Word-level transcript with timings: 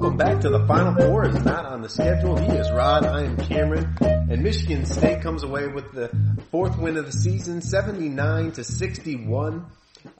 Welcome 0.00 0.16
back 0.16 0.40
to 0.42 0.48
the 0.48 0.64
Final 0.64 0.94
Four 0.94 1.26
is 1.26 1.44
not 1.44 1.66
on 1.66 1.82
the 1.82 1.88
schedule. 1.88 2.36
He 2.36 2.52
is 2.52 2.70
Rod, 2.70 3.04
I 3.04 3.24
am 3.24 3.36
Cameron, 3.36 3.96
and 4.00 4.44
Michigan 4.44 4.86
State 4.86 5.22
comes 5.22 5.42
away 5.42 5.66
with 5.66 5.90
the 5.90 6.08
fourth 6.52 6.78
win 6.78 6.96
of 6.98 7.06
the 7.06 7.10
season, 7.10 7.60
79 7.60 8.52
to 8.52 8.62
61 8.62 9.66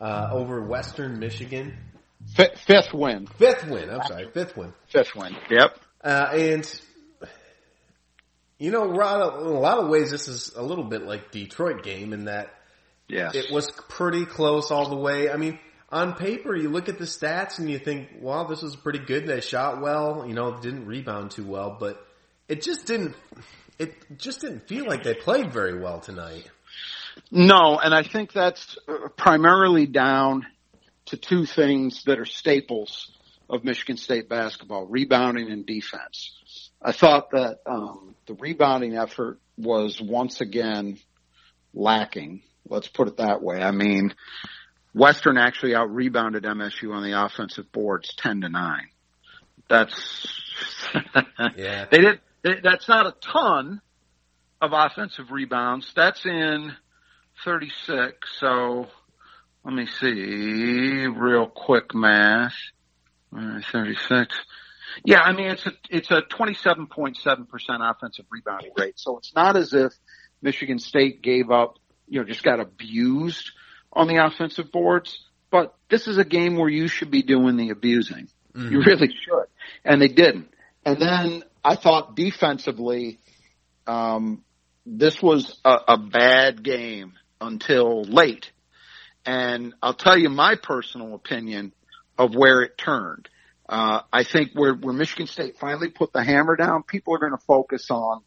uh, 0.00 0.30
over 0.32 0.64
Western 0.64 1.20
Michigan. 1.20 1.78
F- 2.36 2.58
fifth 2.58 2.92
win. 2.92 3.28
Fifth 3.38 3.68
win, 3.68 3.88
I'm 3.88 4.02
sorry, 4.02 4.28
fifth 4.34 4.56
win. 4.56 4.72
Fifth 4.88 5.14
win. 5.14 5.36
Yep. 5.48 5.78
Uh, 6.02 6.28
and, 6.32 6.80
you 8.58 8.72
know, 8.72 8.84
Rod, 8.88 9.42
in 9.42 9.46
a 9.46 9.60
lot 9.60 9.78
of 9.78 9.88
ways 9.88 10.10
this 10.10 10.26
is 10.26 10.54
a 10.56 10.62
little 10.62 10.82
bit 10.82 11.02
like 11.02 11.30
Detroit 11.30 11.84
game 11.84 12.12
in 12.12 12.24
that 12.24 12.52
Yes. 13.06 13.36
it 13.36 13.52
was 13.52 13.70
pretty 13.88 14.26
close 14.26 14.72
all 14.72 14.88
the 14.88 14.96
way. 14.96 15.30
I 15.30 15.36
mean, 15.36 15.60
on 15.90 16.14
paper, 16.14 16.54
you 16.54 16.68
look 16.68 16.88
at 16.88 16.98
the 16.98 17.04
stats 17.04 17.58
and 17.58 17.70
you 17.70 17.78
think, 17.78 18.08
wow, 18.20 18.44
this 18.44 18.62
was 18.62 18.76
pretty 18.76 18.98
good. 18.98 19.26
They 19.26 19.40
shot 19.40 19.80
well, 19.80 20.24
you 20.26 20.34
know, 20.34 20.58
didn't 20.58 20.86
rebound 20.86 21.30
too 21.30 21.46
well, 21.46 21.76
but 21.78 22.04
it 22.48 22.62
just 22.62 22.86
didn't, 22.86 23.14
it 23.78 23.94
just 24.18 24.40
didn't 24.42 24.68
feel 24.68 24.86
like 24.86 25.02
they 25.02 25.14
played 25.14 25.52
very 25.52 25.78
well 25.78 26.00
tonight. 26.00 26.48
No, 27.30 27.78
and 27.78 27.94
I 27.94 28.02
think 28.02 28.32
that's 28.32 28.76
uh, 28.86 29.08
primarily 29.16 29.86
down 29.86 30.46
to 31.06 31.16
two 31.16 31.46
things 31.46 32.04
that 32.04 32.18
are 32.18 32.26
staples 32.26 33.10
of 33.48 33.64
Michigan 33.64 33.96
State 33.96 34.28
basketball, 34.28 34.86
rebounding 34.86 35.50
and 35.50 35.64
defense. 35.64 36.70
I 36.82 36.92
thought 36.92 37.30
that 37.30 37.60
um, 37.66 38.14
the 38.26 38.34
rebounding 38.34 38.96
effort 38.96 39.40
was 39.56 40.00
once 40.00 40.40
again 40.40 40.98
lacking. 41.74 42.42
Let's 42.68 42.88
put 42.88 43.08
it 43.08 43.16
that 43.16 43.42
way. 43.42 43.62
I 43.62 43.70
mean, 43.70 44.14
Western 44.94 45.36
actually 45.38 45.74
out 45.74 45.94
rebounded 45.94 46.44
MSU 46.44 46.92
on 46.94 47.02
the 47.02 47.24
offensive 47.24 47.70
boards 47.72 48.14
10 48.16 48.42
to 48.42 48.48
9. 48.48 48.88
That's, 49.68 50.26
Yeah. 51.56 51.86
they 51.90 51.98
did, 51.98 52.20
they, 52.42 52.60
that's 52.62 52.88
not 52.88 53.06
a 53.06 53.14
ton 53.20 53.80
of 54.60 54.70
offensive 54.72 55.30
rebounds. 55.30 55.92
That's 55.94 56.24
in 56.24 56.72
36. 57.44 58.14
So 58.40 58.86
let 59.64 59.74
me 59.74 59.86
see 59.86 61.06
real 61.06 61.46
quick 61.46 61.94
math. 61.94 62.54
Uh, 63.36 63.60
36. 63.70 64.34
Yeah, 65.04 65.20
I 65.20 65.32
mean, 65.32 65.48
it's 65.48 65.66
a, 65.66 65.72
it's 65.90 66.10
a 66.10 66.22
27.7% 66.22 67.46
offensive 67.90 68.24
rebounding 68.30 68.72
rate. 68.76 68.98
So 68.98 69.18
it's 69.18 69.34
not 69.34 69.56
as 69.56 69.74
if 69.74 69.92
Michigan 70.40 70.78
State 70.78 71.20
gave 71.22 71.50
up, 71.50 71.78
you 72.08 72.20
know, 72.20 72.26
just 72.26 72.42
got 72.42 72.58
abused 72.58 73.52
on 73.92 74.08
the 74.08 74.24
offensive 74.24 74.70
boards. 74.72 75.24
But 75.50 75.74
this 75.88 76.06
is 76.06 76.18
a 76.18 76.24
game 76.24 76.56
where 76.56 76.68
you 76.68 76.88
should 76.88 77.10
be 77.10 77.22
doing 77.22 77.56
the 77.56 77.70
abusing. 77.70 78.28
You 78.70 78.82
really 78.82 79.08
should. 79.08 79.46
And 79.84 80.02
they 80.02 80.08
didn't. 80.08 80.48
And 80.84 81.00
then 81.00 81.44
I 81.64 81.76
thought 81.76 82.16
defensively, 82.16 83.20
um, 83.86 84.44
this 84.84 85.22
was 85.22 85.58
a, 85.64 85.78
a 85.88 85.98
bad 85.98 86.62
game 86.62 87.14
until 87.40 88.02
late. 88.02 88.50
And 89.24 89.74
I'll 89.82 89.94
tell 89.94 90.16
you 90.16 90.28
my 90.28 90.56
personal 90.56 91.14
opinion 91.14 91.72
of 92.16 92.34
where 92.34 92.62
it 92.62 92.78
turned. 92.78 93.28
Uh, 93.68 94.00
I 94.12 94.24
think 94.24 94.52
where, 94.54 94.74
where 94.74 94.94
Michigan 94.94 95.26
State 95.26 95.58
finally 95.58 95.90
put 95.90 96.12
the 96.12 96.24
hammer 96.24 96.56
down, 96.56 96.82
people 96.82 97.14
are 97.14 97.18
going 97.18 97.32
to 97.32 97.44
focus 97.46 97.90
on 97.90 98.22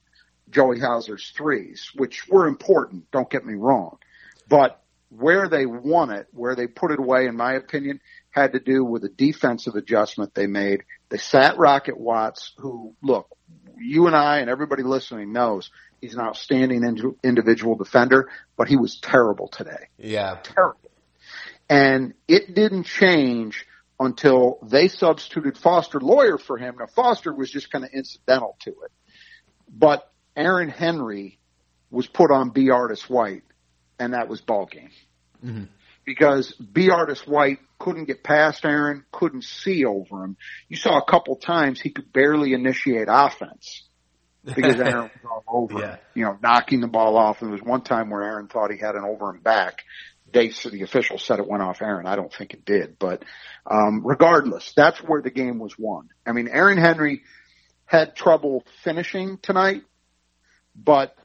Joey 0.50 0.80
Hauser's 0.80 1.32
threes, 1.36 1.90
which 1.96 2.28
were 2.30 2.48
important. 2.48 3.10
Don't 3.12 3.30
get 3.30 3.46
me 3.46 3.56
wrong. 3.56 3.98
But 4.48 4.81
where 5.12 5.50
they 5.50 5.66
won 5.66 6.10
it, 6.10 6.28
where 6.32 6.56
they 6.56 6.68
put 6.68 6.92
it 6.92 7.00
away, 7.00 7.28
in 7.28 7.36
my 7.36 7.54
opinion, 7.54 8.00
had 8.30 8.54
to 8.54 8.60
do 8.60 8.84
with 8.84 9.04
a 9.04 9.10
defensive 9.10 9.76
adjustment 9.76 10.34
they 10.34 10.48
made. 10.48 10.84
They 11.10 11.18
sat 11.18 11.58
Rocket 11.58 12.00
Watts, 12.00 12.54
who, 12.58 12.96
look, 13.02 13.28
you 13.78 14.08
and 14.08 14.16
I 14.16 14.40
and 14.40 14.50
everybody 14.50 14.84
listening 14.84 15.34
knows 15.34 15.70
he's 16.00 16.14
an 16.14 16.22
outstanding 16.22 16.84
indi- 16.84 17.18
individual 17.24 17.76
defender, 17.76 18.30
but 18.56 18.70
he 18.70 18.78
was 18.78 19.00
terrible 19.00 19.50
today. 19.50 19.90
Yeah. 19.98 20.38
Terrible. 20.44 20.78
And 21.70 22.14
it 22.28 22.56
didn't 22.56 22.84
change 22.84 23.66
until 24.00 24.60
they 24.64 24.88
substituted 24.88 25.58
Foster 25.58 26.00
Loyer 26.00 26.38
for 26.38 26.58
him. 26.58 26.76
Now 26.80 26.88
Foster 26.88 27.34
was 27.34 27.52
just 27.52 27.70
kind 27.70 27.84
of 27.84 27.92
incidental 27.94 28.56
to 28.62 28.72
it. 28.72 28.92
But 29.70 30.10
Aaron 30.36 30.70
Henry 30.70 31.38
was 31.90 32.08
put 32.08 32.32
on 32.32 32.50
B. 32.50 32.70
Artis 32.72 33.10
White, 33.10 33.44
and 34.02 34.14
that 34.14 34.28
was 34.28 34.42
ball 34.42 34.66
game. 34.66 35.70
Because 36.06 36.52
B. 36.54 36.90
Artis 36.90 37.26
White 37.28 37.60
couldn't 37.80 38.06
get 38.06 38.24
past 38.24 38.66
Aaron, 38.66 39.06
couldn't 39.12 39.44
see 39.44 39.86
over 39.86 40.24
him. 40.24 40.36
You 40.68 40.76
saw 40.78 40.98
a 40.98 41.06
couple 41.06 41.36
times 41.36 41.80
he 41.80 41.92
could 41.92 42.12
barely 42.12 42.54
initiate 42.54 43.08
offense 43.10 43.88
because 44.44 44.76
Aaron 44.80 45.12
was 45.24 45.44
all 45.48 45.64
over 45.64 45.80
Yeah. 45.80 45.92
him, 45.94 46.00
you 46.16 46.24
know, 46.26 46.38
knocking 46.42 46.82
the 46.82 46.88
ball 46.88 47.18
off. 47.18 47.42
And 47.42 47.50
there 47.50 47.54
was 47.54 47.62
one 47.64 47.82
time 47.84 48.10
where 48.10 48.24
Aaron 48.24 48.48
thought 48.48 48.72
he 48.72 48.80
had 48.80 48.96
an 48.96 49.04
over 49.04 49.30
and 49.30 49.44
back. 49.44 49.84
They, 50.34 50.50
so 50.50 50.70
the 50.70 50.82
official 50.84 51.18
said 51.20 51.40
it 51.40 51.48
went 51.48 51.62
off 51.62 51.82
Aaron. 51.82 52.08
I 52.08 52.16
don't 52.16 52.34
think 52.34 52.54
it 52.54 52.66
did, 52.66 52.98
but 52.98 53.24
um, 53.70 54.02
regardless, 54.06 54.74
that's 54.76 54.98
where 55.00 55.22
the 55.22 55.30
game 55.30 55.60
was 55.60 55.78
won. 55.78 56.10
I 56.26 56.32
mean, 56.32 56.48
Aaron 56.48 56.78
Henry 56.78 57.22
had 57.86 58.16
trouble 58.16 58.64
finishing 58.84 59.38
tonight, 59.42 59.82
but 60.76 61.16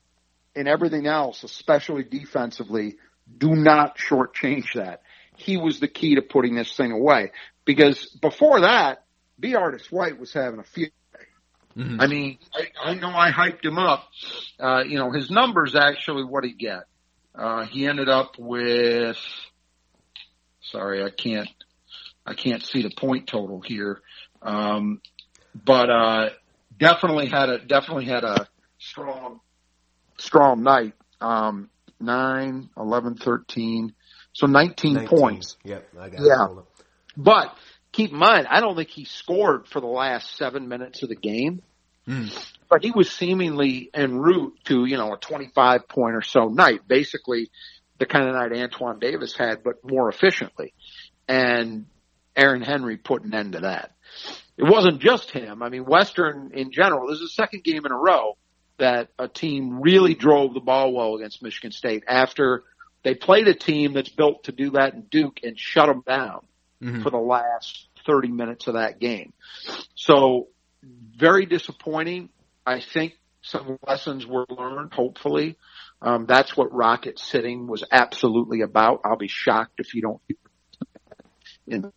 in 0.57 0.67
everything 0.67 1.07
else, 1.07 1.45
especially 1.45 2.03
defensively, 2.03 2.97
do 3.39 3.55
not 3.55 3.99
shortchange 3.99 4.73
that. 4.75 5.03
He 5.37 5.59
was 5.59 5.81
the 5.81 5.89
key 5.89 6.15
to 6.15 6.23
putting 6.23 6.55
this 6.55 6.75
thing 6.75 6.93
away 6.93 7.33
because 7.65 8.07
before 8.23 8.63
that, 8.63 9.05
B. 9.39 9.55
Artis 9.55 9.93
White 9.93 10.19
was 10.19 10.33
having 10.33 10.59
a 10.59 10.65
field 10.65 10.91
day. 11.13 11.25
I 12.01 12.07
mean, 12.07 12.39
I, 12.55 12.91
I 12.91 12.95
know 12.95 13.11
I 13.11 13.31
hyped 13.31 13.63
him 13.63 13.79
up. 13.79 14.09
Uh, 14.59 14.83
you 14.85 14.99
know, 14.99 15.13
his 15.13 15.31
numbers 15.31 15.75
actually 15.75 16.25
what 16.25 16.43
he 16.43 16.53
get. 16.53 16.85
Uh, 17.35 17.67
he 17.67 17.87
ended 17.87 18.09
up 18.09 18.37
with, 18.39 19.19
sorry, 20.63 21.05
I 21.05 21.11
can't, 21.11 21.51
I 22.25 22.33
can't 22.33 22.65
see 22.65 22.83
the 22.83 22.93
point 22.97 23.27
total 23.27 23.61
here. 23.61 24.01
Um, 24.41 25.03
but, 25.55 25.91
uh, 25.91 26.31
definitely 26.79 27.27
had 27.27 27.51
a, 27.51 27.59
definitely 27.59 28.07
had 28.07 28.25
a 28.25 28.49
strong, 28.79 29.41
strong 30.19 30.63
night. 30.63 30.95
Um, 31.21 31.71
nine, 32.01 32.69
eleven, 32.77 33.15
thirteen. 33.17 33.95
So 34.33 34.47
19, 34.47 34.95
19. 34.95 35.09
points. 35.19 35.57
Yep, 35.65 35.89
I 35.99 36.09
got 36.11 36.21
Yeah. 36.21 36.59
it. 36.59 36.65
But 37.17 37.57
keep 37.93 38.13
in 38.13 38.19
mind, 38.19 38.47
I 38.51 38.61
don't 38.61 38.77
think 38.77 38.91
he 38.91 39.05
scored 39.07 39.67
for 39.67 39.81
the 39.81 39.87
last 39.87 40.37
seven 40.37 40.69
minutes 40.69 41.03
of 41.03 41.09
the 41.09 41.17
game. 41.17 41.63
But 42.69 42.85
he 42.85 42.91
was 42.93 43.11
seemingly 43.11 43.91
en 43.95 44.17
route 44.19 44.59
to, 44.67 44.85
you 44.85 44.97
know, 44.97 45.13
a 45.15 45.17
25 45.17 45.89
point 45.89 46.15
or 46.15 46.23
so 46.23 46.49
night. 46.49 46.87
Basically, 46.87 47.51
the 47.99 48.07
kind 48.07 48.29
of 48.29 48.35
night 48.35 48.53
Antoine 48.53 48.99
Davis 48.99 49.35
had, 49.35 49.65
but 49.65 49.77
more 49.83 50.09
efficiently. 50.09 50.75
And 51.27 51.87
Aaron 52.37 52.63
Henry 52.63 52.97
put 52.99 53.25
an 53.25 53.35
end 53.35 53.53
to 53.55 53.61
that. 53.61 53.93
It 54.57 54.65
wasn't 54.65 55.01
just 55.01 55.31
him. 55.31 55.63
I 55.63 55.69
mean, 55.69 55.85
Western 55.85 56.51
in 56.53 56.71
general, 56.71 57.09
this 57.09 57.17
is 57.17 57.23
the 57.23 57.43
second 57.43 57.65
game 57.65 57.85
in 57.87 57.91
a 57.93 57.97
row 57.97 58.37
that 58.79 59.09
a 59.19 59.29
team 59.29 59.81
really 59.81 60.15
drove 60.15 60.55
the 60.55 60.61
ball 60.61 60.93
well 60.93 61.17
against 61.17 61.43
Michigan 61.43 61.73
State 61.73 62.05
after 62.07 62.65
they 63.03 63.15
played 63.15 63.49
a 63.49 63.55
team 63.55 63.93
that's 63.93 64.09
built 64.09 64.45
to 64.45 64.53
do 64.53 64.71
that 64.71 64.95
in 64.95 65.03
Duke 65.03 65.41
and 65.43 65.59
shut 65.59 65.87
them 65.87 66.03
down 66.07 66.47
mm-hmm. 66.83 67.03
for 67.03 67.11
the 67.11 67.19
last 67.19 67.89
30 68.07 68.29
minutes 68.29 68.67
of 68.67 68.75
that 68.75 68.99
game. 68.99 69.33
So 69.95 70.49
very 71.17 71.47
disappointing. 71.47 72.31
I 72.67 72.81
think 72.81 73.15
some 73.43 73.79
lessons 73.87 74.27
were 74.27 74.45
learned, 74.49 74.93
hopefully. 74.93 75.57
Um, 76.03 76.27
that's 76.27 76.57
what 76.57 76.75
Rocket 76.75 77.19
sitting 77.19 77.67
was 77.67 77.85
absolutely 77.91 78.61
about. 78.61 79.03
I'll 79.05 79.17
be 79.17 79.29
shocked 79.29 79.79
if 79.79 79.95
you 79.95 80.03
don't 80.03 80.21
in 81.67 81.93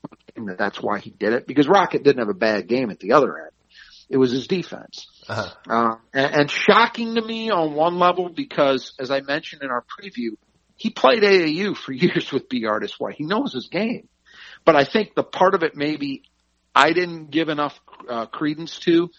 that's 0.57 0.81
why 0.81 0.99
he 0.99 1.09
did 1.11 1.33
it 1.33 1.45
because 1.45 1.67
Rocket 1.67 2.03
didn't 2.03 2.19
have 2.19 2.29
a 2.29 2.33
bad 2.33 2.67
game 2.67 2.89
at 2.89 2.99
the 2.99 3.13
other 3.13 3.37
end. 3.37 3.51
It 4.09 4.17
was 4.17 4.31
his 4.31 4.47
defense. 4.47 5.07
Uh-huh. 5.27 5.49
Uh, 5.69 5.95
and, 6.13 6.35
and 6.35 6.51
shocking 6.51 7.15
to 7.15 7.21
me 7.21 7.51
on 7.51 7.73
one 7.73 7.99
level 7.99 8.29
because 8.29 8.93
as 8.99 9.11
I 9.11 9.21
mentioned 9.21 9.61
in 9.63 9.69
our 9.69 9.83
preview, 9.83 10.31
he 10.75 10.89
played 10.89 11.23
AAU 11.23 11.77
for 11.77 11.91
years 11.93 12.31
with 12.31 12.49
B. 12.49 12.65
Artis 12.65 12.99
White. 12.99 13.15
He 13.15 13.25
knows 13.25 13.53
his 13.53 13.67
game. 13.67 14.07
But 14.65 14.75
I 14.75 14.83
think 14.83 15.15
the 15.15 15.23
part 15.23 15.53
of 15.53 15.63
it 15.63 15.75
maybe 15.75 16.23
I 16.73 16.93
didn't 16.93 17.31
give 17.31 17.49
enough 17.49 17.79
uh, 18.09 18.25
credence 18.27 18.79
to 18.79 19.11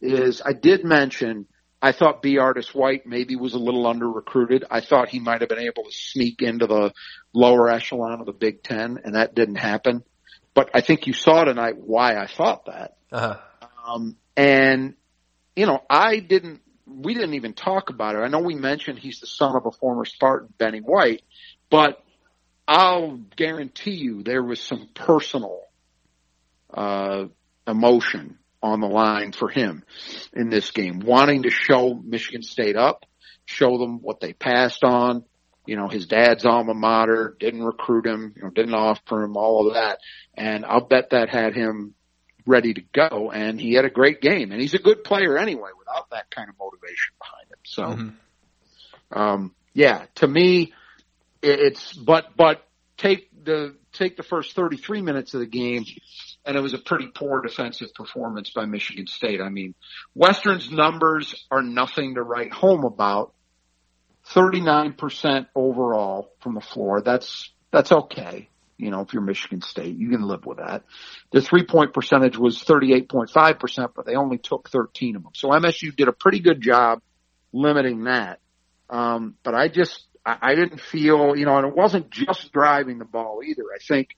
is 0.00 0.42
I 0.44 0.52
did 0.52 0.84
mention 0.84 1.46
I 1.80 1.92
thought 1.92 2.22
B. 2.22 2.38
Artis 2.38 2.74
White 2.74 3.06
maybe 3.06 3.36
was 3.36 3.54
a 3.54 3.58
little 3.58 3.86
under 3.86 4.08
recruited. 4.10 4.64
I 4.70 4.80
thought 4.80 5.08
he 5.08 5.20
might 5.20 5.40
have 5.42 5.48
been 5.48 5.60
able 5.60 5.84
to 5.84 5.92
sneak 5.92 6.42
into 6.42 6.66
the 6.66 6.92
lower 7.32 7.70
echelon 7.70 8.20
of 8.20 8.26
the 8.26 8.32
Big 8.32 8.62
Ten, 8.64 8.98
and 9.04 9.14
that 9.14 9.34
didn't 9.34 9.56
happen. 9.56 10.02
But 10.54 10.70
I 10.74 10.80
think 10.80 11.06
you 11.06 11.12
saw 11.12 11.44
tonight 11.44 11.76
why 11.78 12.16
I 12.16 12.26
thought 12.26 12.66
that. 12.66 12.96
Uh-huh. 13.12 13.36
Um, 13.86 14.16
and 14.38 14.94
you 15.56 15.66
know, 15.66 15.82
I 15.90 16.20
didn't. 16.20 16.62
We 16.86 17.12
didn't 17.12 17.34
even 17.34 17.52
talk 17.52 17.90
about 17.90 18.14
it. 18.14 18.20
I 18.20 18.28
know 18.28 18.38
we 18.38 18.54
mentioned 18.54 18.98
he's 18.98 19.20
the 19.20 19.26
son 19.26 19.54
of 19.54 19.66
a 19.66 19.72
former 19.72 20.06
Spartan, 20.06 20.48
Benny 20.56 20.78
White, 20.78 21.22
but 21.68 22.02
I'll 22.66 23.18
guarantee 23.36 23.96
you 23.96 24.22
there 24.22 24.42
was 24.42 24.60
some 24.60 24.88
personal 24.94 25.60
uh, 26.72 27.24
emotion 27.66 28.38
on 28.62 28.80
the 28.80 28.86
line 28.86 29.32
for 29.32 29.48
him 29.48 29.84
in 30.32 30.48
this 30.48 30.70
game, 30.70 31.00
wanting 31.00 31.42
to 31.42 31.50
show 31.50 31.92
Michigan 31.94 32.42
State 32.42 32.76
up, 32.76 33.04
show 33.44 33.76
them 33.76 34.00
what 34.00 34.20
they 34.20 34.32
passed 34.32 34.82
on. 34.82 35.24
You 35.66 35.76
know, 35.76 35.88
his 35.88 36.06
dad's 36.06 36.46
alma 36.46 36.72
mater 36.72 37.36
didn't 37.38 37.62
recruit 37.62 38.06
him, 38.06 38.32
you 38.34 38.42
know, 38.42 38.50
didn't 38.50 38.74
offer 38.74 39.22
him 39.22 39.36
all 39.36 39.68
of 39.68 39.74
that. 39.74 39.98
And 40.34 40.64
I'll 40.64 40.86
bet 40.86 41.10
that 41.10 41.28
had 41.28 41.54
him 41.54 41.94
ready 42.48 42.74
to 42.74 42.82
go. 42.92 43.30
And 43.30 43.60
he 43.60 43.74
had 43.74 43.84
a 43.84 43.90
great 43.90 44.20
game 44.20 44.50
and 44.50 44.60
he's 44.60 44.74
a 44.74 44.78
good 44.78 45.04
player 45.04 45.38
anyway 45.38 45.70
without 45.78 46.10
that 46.10 46.30
kind 46.30 46.48
of 46.48 46.56
motivation 46.58 47.14
behind 47.18 47.50
him. 47.50 47.58
So, 47.64 47.82
mm-hmm. 47.82 49.18
um, 49.18 49.54
yeah, 49.74 50.06
to 50.16 50.26
me, 50.26 50.72
it's, 51.42 51.92
but, 51.92 52.36
but 52.36 52.66
take 52.96 53.28
the, 53.44 53.76
take 53.92 54.16
the 54.16 54.22
first 54.22 54.56
33 54.56 55.02
minutes 55.02 55.34
of 55.34 55.40
the 55.40 55.46
game 55.46 55.84
and 56.44 56.56
it 56.56 56.60
was 56.60 56.72
a 56.72 56.78
pretty 56.78 57.08
poor 57.14 57.42
defensive 57.42 57.92
performance 57.94 58.50
by 58.50 58.64
Michigan 58.64 59.06
State. 59.06 59.40
I 59.40 59.50
mean, 59.50 59.74
Western's 60.14 60.70
numbers 60.70 61.46
are 61.50 61.62
nothing 61.62 62.14
to 62.14 62.22
write 62.22 62.52
home 62.52 62.84
about. 62.84 63.34
39% 64.32 65.46
overall 65.54 66.30
from 66.40 66.54
the 66.54 66.60
floor. 66.60 67.00
That's, 67.00 67.50
that's 67.70 67.92
okay. 67.92 68.48
You 68.78 68.90
know, 68.90 69.00
if 69.00 69.12
you're 69.12 69.22
Michigan 69.22 69.60
State, 69.60 69.96
you 69.96 70.08
can 70.10 70.22
live 70.22 70.46
with 70.46 70.58
that. 70.58 70.84
The 71.32 71.42
three 71.42 71.64
point 71.64 71.92
percentage 71.92 72.38
was 72.38 72.62
38.5%, 72.62 73.88
but 73.94 74.06
they 74.06 74.14
only 74.14 74.38
took 74.38 74.70
13 74.70 75.16
of 75.16 75.24
them. 75.24 75.32
So 75.34 75.48
MSU 75.48 75.94
did 75.94 76.08
a 76.08 76.12
pretty 76.12 76.40
good 76.40 76.60
job 76.60 77.02
limiting 77.52 78.04
that. 78.04 78.38
Um, 78.88 79.34
but 79.42 79.54
I 79.54 79.68
just, 79.68 80.06
I, 80.24 80.38
I 80.40 80.54
didn't 80.54 80.80
feel, 80.80 81.36
you 81.36 81.44
know, 81.44 81.58
and 81.58 81.66
it 81.66 81.74
wasn't 81.74 82.10
just 82.10 82.52
driving 82.52 82.98
the 82.98 83.04
ball 83.04 83.40
either. 83.44 83.64
I 83.74 83.78
think 83.78 84.16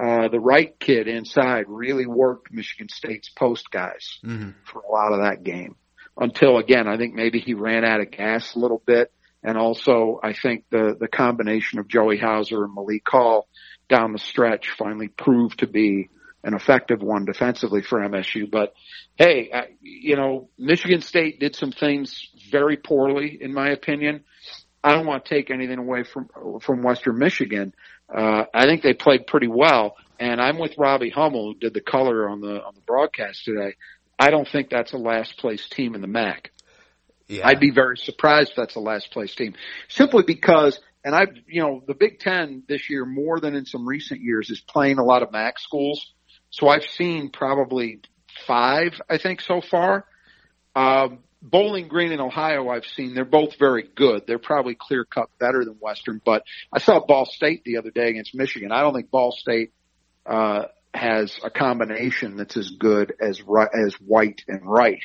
uh, 0.00 0.28
the 0.28 0.40
Wright 0.40 0.78
kid 0.78 1.08
inside 1.08 1.64
really 1.68 2.06
worked 2.06 2.52
Michigan 2.52 2.88
State's 2.88 3.30
post 3.30 3.70
guys 3.70 4.18
mm-hmm. 4.24 4.50
for 4.64 4.80
a 4.80 4.92
lot 4.92 5.12
of 5.12 5.20
that 5.20 5.42
game. 5.42 5.76
Until 6.16 6.58
again, 6.58 6.86
I 6.86 6.96
think 6.96 7.14
maybe 7.14 7.40
he 7.40 7.54
ran 7.54 7.84
out 7.84 8.00
of 8.00 8.10
gas 8.10 8.54
a 8.54 8.58
little 8.58 8.82
bit. 8.84 9.10
And 9.42 9.58
also, 9.58 10.20
I 10.22 10.32
think 10.32 10.64
the, 10.70 10.96
the 10.98 11.08
combination 11.08 11.78
of 11.78 11.86
Joey 11.86 12.16
Hauser 12.16 12.64
and 12.64 12.74
Malik 12.74 13.02
Hall 13.06 13.46
down 13.88 14.12
the 14.12 14.18
stretch 14.18 14.70
finally 14.78 15.08
proved 15.08 15.60
to 15.60 15.66
be 15.66 16.08
an 16.42 16.54
effective 16.54 17.02
one 17.02 17.24
defensively 17.24 17.82
for 17.82 18.00
MSU. 18.00 18.50
But 18.50 18.74
hey, 19.16 19.50
uh, 19.52 19.62
you 19.80 20.16
know, 20.16 20.48
Michigan 20.58 21.00
State 21.00 21.40
did 21.40 21.56
some 21.56 21.72
things 21.72 22.28
very 22.50 22.76
poorly, 22.76 23.38
in 23.40 23.52
my 23.52 23.70
opinion. 23.70 24.24
I 24.82 24.94
don't 24.94 25.06
want 25.06 25.24
to 25.24 25.34
take 25.34 25.50
anything 25.50 25.78
away 25.78 26.02
from 26.04 26.28
from 26.60 26.82
Western 26.82 27.18
Michigan, 27.18 27.74
uh, 28.12 28.44
I 28.52 28.66
think 28.66 28.82
they 28.82 28.94
played 28.94 29.26
pretty 29.26 29.48
well. 29.48 29.96
And 30.18 30.40
I'm 30.40 30.58
with 30.58 30.74
Robbie 30.78 31.10
Hummel, 31.10 31.52
who 31.52 31.58
did 31.58 31.74
the 31.74 31.80
color 31.80 32.28
on 32.28 32.40
the 32.40 32.62
on 32.62 32.74
the 32.74 32.80
broadcast 32.80 33.44
today. 33.44 33.74
I 34.18 34.30
don't 34.30 34.46
think 34.46 34.70
that's 34.70 34.92
a 34.92 34.98
last 34.98 35.38
place 35.38 35.68
team 35.68 35.94
in 35.94 36.00
the 36.00 36.06
MAC. 36.06 36.52
Yeah. 37.26 37.48
I'd 37.48 37.58
be 37.58 37.70
very 37.70 37.96
surprised 37.96 38.50
if 38.50 38.56
that's 38.56 38.76
a 38.76 38.80
last 38.80 39.10
place 39.10 39.34
team, 39.34 39.54
simply 39.88 40.22
because, 40.24 40.78
and 41.04 41.14
I've, 41.14 41.36
you 41.46 41.60
know, 41.60 41.82
the 41.86 41.94
Big 41.94 42.18
Ten 42.18 42.62
this 42.66 42.88
year 42.88 43.04
more 43.04 43.38
than 43.38 43.54
in 43.54 43.66
some 43.66 43.86
recent 43.86 44.20
years 44.20 44.50
is 44.50 44.60
playing 44.60 44.98
a 44.98 45.04
lot 45.04 45.22
of 45.22 45.30
MAC 45.30 45.58
schools. 45.58 46.12
So 46.50 46.68
I've 46.68 46.84
seen 46.84 47.30
probably 47.30 48.00
five, 48.46 49.00
I 49.08 49.18
think, 49.18 49.40
so 49.40 49.60
far. 49.60 50.06
Um, 50.74 51.18
Bowling 51.42 51.88
Green 51.88 52.10
and 52.10 52.22
Ohio 52.22 52.70
I've 52.70 52.86
seen, 52.86 53.14
they're 53.14 53.26
both 53.26 53.58
very 53.58 53.86
good. 53.94 54.26
They're 54.26 54.38
probably 54.38 54.74
clear 54.74 55.04
cut 55.04 55.28
better 55.38 55.62
than 55.62 55.74
Western, 55.74 56.20
but 56.24 56.42
I 56.72 56.78
saw 56.78 57.04
Ball 57.04 57.26
State 57.26 57.64
the 57.64 57.76
other 57.76 57.90
day 57.90 58.08
against 58.08 58.34
Michigan. 58.34 58.72
I 58.72 58.80
don't 58.80 58.94
think 58.94 59.10
Ball 59.10 59.30
State, 59.30 59.72
uh, 60.24 60.64
has 60.94 61.36
a 61.42 61.50
combination 61.50 62.36
that's 62.36 62.56
as 62.56 62.70
good 62.70 63.14
as, 63.20 63.40
as 63.74 63.94
White 63.96 64.44
and 64.48 64.60
Wright. 64.62 65.02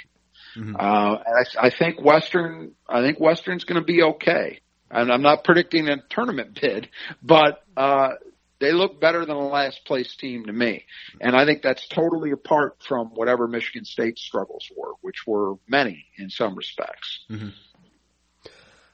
Mm-hmm. 0.55 0.75
Uh, 0.75 0.79
I, 0.79 1.67
I 1.67 1.69
think 1.71 1.99
Western, 1.99 2.73
I 2.87 3.01
think 3.01 3.19
Western's 3.19 3.63
going 3.63 3.81
to 3.81 3.85
be 3.85 4.03
okay. 4.03 4.61
And 4.91 5.11
I'm 5.11 5.21
not 5.21 5.43
predicting 5.43 5.87
a 5.87 5.97
tournament 6.09 6.59
bid, 6.59 6.89
but, 7.21 7.63
uh, 7.77 8.13
they 8.59 8.73
look 8.73 8.99
better 8.99 9.25
than 9.25 9.35
a 9.35 9.47
last 9.47 9.85
place 9.85 10.15
team 10.15 10.45
to 10.45 10.53
me. 10.53 10.85
And 11.21 11.35
I 11.35 11.45
think 11.45 11.61
that's 11.61 11.87
totally 11.87 12.31
apart 12.31 12.77
from 12.85 13.07
whatever 13.07 13.47
Michigan 13.47 13.85
State's 13.85 14.21
struggles 14.21 14.69
were, 14.75 14.93
which 15.01 15.25
were 15.25 15.55
many 15.67 16.05
in 16.17 16.29
some 16.29 16.55
respects. 16.55 17.21
Mm-hmm. 17.29 17.49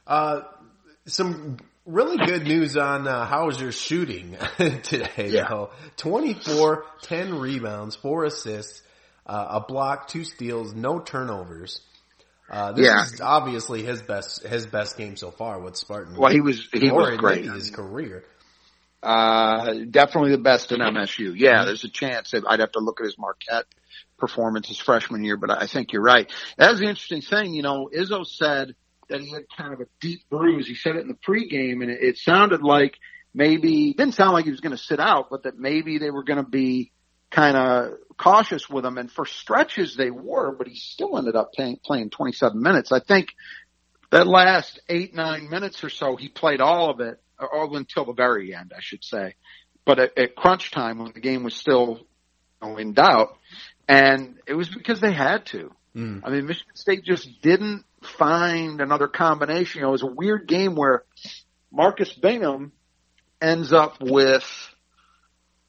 Uh, 0.06 0.42
some 1.08 1.58
really 1.86 2.18
good 2.25 2.44
news 2.44 2.78
on 2.78 3.08
uh, 3.08 3.25
Hauser 3.25 3.72
shooting 3.72 4.38
today, 4.58 5.30
yeah. 5.30 5.48
though. 5.50 5.72
24, 5.98 6.86
10 7.02 7.40
rebounds, 7.40 7.96
4 7.96 8.25
assists, 8.25 8.82
uh, 9.25 9.48
a 9.50 9.60
block, 9.62 10.08
2 10.08 10.24
steals, 10.25 10.74
no 10.74 11.00
turnovers. 11.00 11.82
Uh, 12.50 12.74
this 12.74 12.86
yeah. 12.86 13.04
is 13.04 13.22
obviously 13.22 13.84
his 13.84 14.02
best 14.02 14.46
his 14.46 14.68
best 14.68 14.98
game 14.98 15.16
so 15.16 15.32
far 15.32 15.60
with 15.60 15.75
Spartan. 15.75 16.16
Well, 16.16 16.32
he 16.32 16.42
was 16.42 16.68
he 16.72 16.92
was 16.92 17.18
great. 17.18 17.46
In 17.46 17.54
his 17.54 17.72
career. 17.72 18.24
Uh, 19.02 19.74
definitely 19.90 20.32
the 20.32 20.40
best 20.40 20.72
in 20.72 20.80
MSU. 20.80 21.34
Yeah, 21.36 21.66
there's 21.66 21.84
a 21.84 21.90
chance 21.90 22.32
that 22.32 22.44
I'd 22.48 22.60
have 22.60 22.72
to 22.72 22.80
look 22.80 23.00
at 23.00 23.06
his 23.06 23.18
Marquette 23.20 23.66
performance 24.18 24.68
his 24.68 24.80
freshman 24.80 25.24
year, 25.24 25.38
but 25.38 25.52
I 25.52 25.68
think 25.68 25.92
you're 25.92 26.02
right. 26.02 26.32
That's 26.58 26.80
the 26.80 26.86
interesting 26.86 27.22
thing. 27.22 27.54
You 27.54 27.62
know, 27.62 27.90
Izzo 27.96 28.25
said 28.25 28.75
that 29.10 29.22
he 29.22 29.32
had 29.32 29.44
kind 29.56 29.74
of 29.74 29.82
a 29.82 29.86
deep 30.00 30.22
bruise. 30.30 30.68
He 30.68 30.75
said 30.75 30.96
it 30.96 31.02
in 31.02 31.08
the 31.08 31.14
pregame, 31.14 31.84
and 31.84 31.92
it, 31.92 32.02
it 32.02 32.18
sounded 32.18 32.64
like 32.64 32.98
maybe 33.34 33.94
didn't 33.94 34.16
sound 34.16 34.34
like 34.34 34.46
he 34.46 34.52
was 34.52 34.62
going 34.62 34.75
to 34.75 34.82
sit 34.82 35.00
out, 35.00 35.30
but 35.30 35.44
that 35.44 35.58
maybe 35.58 35.98
they 35.98 36.10
were 36.10 36.24
going 36.24 36.44
to 36.44 36.50
be 36.50 36.92
kind 37.32 37.58
of 37.58 37.94
cautious 38.17 38.70
with 38.70 38.86
him. 38.86 38.98
And 38.98 39.12
for 39.12 39.25
stretches 39.25 39.96
they 39.96 40.12
were, 40.12 40.55
but 40.55 40.67
he 40.67 40.75
still 40.75 41.17
ended 41.17 41.36
up 41.36 41.53
playing, 41.53 41.79
playing 41.84 42.10
27 42.10 42.62
minutes. 42.62 42.91
I 42.91 43.00
think 43.00 43.29
that 44.12 44.27
last 44.27 44.79
eight 44.88 45.13
nine 45.13 45.50
minutes 45.50 45.84
or 45.84 45.89
so, 45.89 46.15
he 46.15 46.29
played 46.29 46.62
all 46.62 46.89
of 46.89 47.00
it 47.00 47.20
all 47.39 47.75
until 47.75 48.05
the 48.05 48.13
very 48.13 48.55
end, 48.55 48.72
I 48.75 48.79
should 48.82 49.03
say. 49.03 49.36
But 49.86 50.00
at, 50.00 50.17
at 50.17 50.36
crunch 50.36 50.72
time, 50.72 51.00
when 51.00 51.12
the 51.13 51.20
game 51.20 51.44
was 51.44 51.55
still 51.55 52.00
you 52.62 52.70
know, 52.70 52.77
in 52.77 52.94
doubt, 52.94 53.38
and 53.88 54.39
it 54.48 54.53
was 54.53 54.70
because 54.70 55.00
they 55.00 55.13
had 55.13 55.46
to. 55.48 55.72
Mm. 55.96 56.22
I 56.24 56.29
mean, 56.29 56.48
Michigan 56.48 56.75
State 56.75 57.03
just 57.03 57.41
didn't 57.41 57.86
find 58.01 58.82
another 58.82 59.08
combination. 59.08 59.79
You 59.79 59.84
know, 59.84 59.89
it 59.89 59.91
was 59.91 60.03
a 60.03 60.08
weird 60.08 60.48
game 60.48 60.75
where 60.75 61.03
Marcus 61.72 62.12
Bingham 62.13 62.72
ends 63.41 63.74
up 63.74 63.98
with 64.01 64.44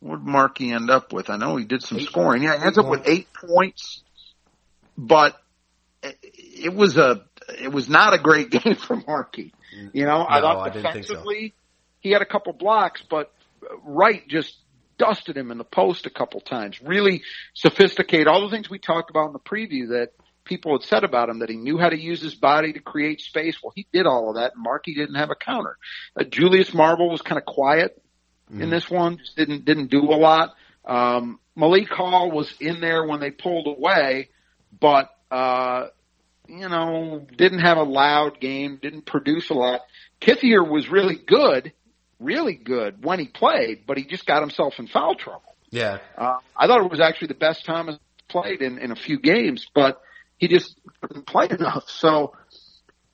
what 0.06 0.24
did 0.24 0.26
Markey 0.26 0.72
end 0.72 0.90
up 0.90 1.12
with? 1.12 1.30
I 1.30 1.36
know 1.36 1.56
he 1.56 1.64
did 1.64 1.82
some 1.82 1.98
eight 1.98 2.08
scoring. 2.08 2.42
Yeah, 2.42 2.58
he 2.58 2.64
ends 2.64 2.78
up 2.78 2.86
with 2.86 3.06
eight 3.06 3.28
points, 3.32 4.02
but 4.96 5.36
it, 6.02 6.74
was 6.74 6.96
a 6.96 7.24
it 7.60 7.72
was 7.72 7.88
not 7.88 8.14
a 8.14 8.18
great 8.18 8.50
game 8.50 8.76
for 8.76 8.96
Markey. 8.96 9.52
You 9.92 10.04
know, 10.04 10.18
no, 10.18 10.26
I 10.28 10.40
thought 10.40 10.72
defensively, 10.72 11.54
he 12.00 12.10
had 12.10 12.22
a 12.22 12.26
couple 12.26 12.52
blocks, 12.52 13.02
but 13.08 13.32
Wright 13.84 14.26
just 14.28 14.56
dusted 14.98 15.36
him 15.36 15.50
in 15.50 15.58
the 15.58 15.64
post 15.64 16.06
a 16.06 16.10
couple 16.10 16.40
times. 16.40 16.80
Really 16.80 17.22
sophisticated. 17.54 18.26
All 18.26 18.42
the 18.42 18.54
things 18.54 18.70
we 18.70 18.78
talked 18.78 19.10
about 19.10 19.26
in 19.26 19.32
the 19.32 19.38
preview 19.38 19.88
that 19.90 20.12
people 20.44 20.72
had 20.72 20.82
said 20.82 21.04
about 21.04 21.28
him 21.28 21.40
that 21.40 21.50
he 21.50 21.56
knew 21.56 21.76
how 21.76 21.88
to 21.88 22.00
use 22.00 22.22
his 22.22 22.34
body 22.34 22.72
to 22.72 22.80
create 22.80 23.20
space. 23.20 23.58
Well, 23.62 23.72
he 23.74 23.86
did 23.92 24.06
all 24.06 24.30
of 24.30 24.36
that. 24.36 24.54
And 24.54 24.62
Markey 24.62 24.94
didn't 24.94 25.16
have 25.16 25.30
a 25.30 25.34
counter. 25.34 25.76
Uh, 26.18 26.24
Julius 26.24 26.72
Marble 26.72 27.10
was 27.10 27.20
kind 27.20 27.38
of 27.38 27.44
quiet 27.44 28.00
mm. 28.52 28.62
in 28.62 28.70
this 28.70 28.90
one. 28.90 29.18
Just 29.18 29.36
didn't 29.36 29.64
didn't 29.64 29.90
do 29.90 30.00
a 30.00 30.16
lot. 30.16 30.54
Um, 30.84 31.40
Malik 31.54 31.88
Hall 31.88 32.30
was 32.30 32.52
in 32.60 32.80
there 32.80 33.04
when 33.04 33.20
they 33.20 33.30
pulled 33.30 33.66
away, 33.66 34.28
but 34.78 35.10
uh, 35.30 35.86
you 36.48 36.68
know 36.68 37.26
didn't 37.36 37.60
have 37.60 37.78
a 37.78 37.82
loud 37.82 38.40
game. 38.40 38.78
Didn't 38.80 39.06
produce 39.06 39.50
a 39.50 39.54
lot. 39.54 39.80
Kithier 40.20 40.66
was 40.66 40.88
really 40.88 41.16
good, 41.16 41.72
really 42.20 42.54
good 42.54 43.04
when 43.04 43.18
he 43.18 43.26
played, 43.26 43.84
but 43.86 43.98
he 43.98 44.04
just 44.04 44.26
got 44.26 44.40
himself 44.40 44.78
in 44.78 44.86
foul 44.86 45.14
trouble. 45.14 45.54
Yeah, 45.70 45.98
uh, 46.16 46.38
I 46.56 46.66
thought 46.66 46.84
it 46.84 46.90
was 46.90 47.00
actually 47.00 47.28
the 47.28 47.34
best 47.34 47.64
Thomas 47.64 47.98
played 48.28 48.62
in 48.62 48.78
in 48.78 48.92
a 48.92 48.96
few 48.96 49.18
games, 49.18 49.66
but 49.74 50.00
he 50.38 50.48
just 50.48 50.78
didn't 51.02 51.26
play 51.26 51.48
enough. 51.50 51.84
So, 51.88 52.34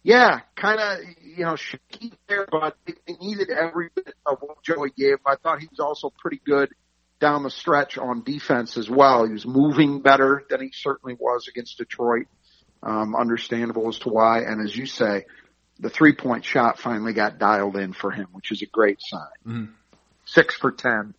yeah, 0.02 0.40
kind 0.56 0.80
of, 0.80 0.98
you 1.22 1.44
know, 1.44 1.56
shaky 1.56 2.12
there, 2.28 2.46
but 2.50 2.76
they 2.86 3.14
needed 3.20 3.50
every 3.50 3.88
bit 3.94 4.14
of 4.26 4.38
what 4.40 4.62
Joey 4.62 4.90
gave. 4.96 5.18
I 5.24 5.36
thought 5.36 5.60
he 5.60 5.68
was 5.68 5.80
also 5.80 6.12
pretty 6.18 6.40
good 6.44 6.70
down 7.20 7.44
the 7.44 7.50
stretch 7.50 7.98
on 7.98 8.24
defense 8.24 8.76
as 8.76 8.90
well. 8.90 9.24
He 9.24 9.32
was 9.32 9.46
moving 9.46 10.02
better 10.02 10.44
than 10.50 10.60
he 10.60 10.70
certainly 10.72 11.16
was 11.18 11.46
against 11.48 11.78
Detroit. 11.78 12.26
Um, 12.82 13.14
understandable 13.14 13.88
as 13.88 14.00
to 14.00 14.08
why. 14.08 14.40
And 14.40 14.60
as 14.60 14.76
you 14.76 14.86
say, 14.86 15.26
the 15.78 15.88
three 15.88 16.14
point 16.16 16.44
shot 16.44 16.80
finally 16.80 17.12
got 17.12 17.38
dialed 17.38 17.76
in 17.76 17.92
for 17.92 18.10
him, 18.10 18.26
which 18.32 18.50
is 18.50 18.62
a 18.62 18.66
great 18.66 18.98
sign. 19.00 19.20
Mm-hmm. 19.46 19.72
Six 20.24 20.56
for 20.56 20.72
10 20.72 21.14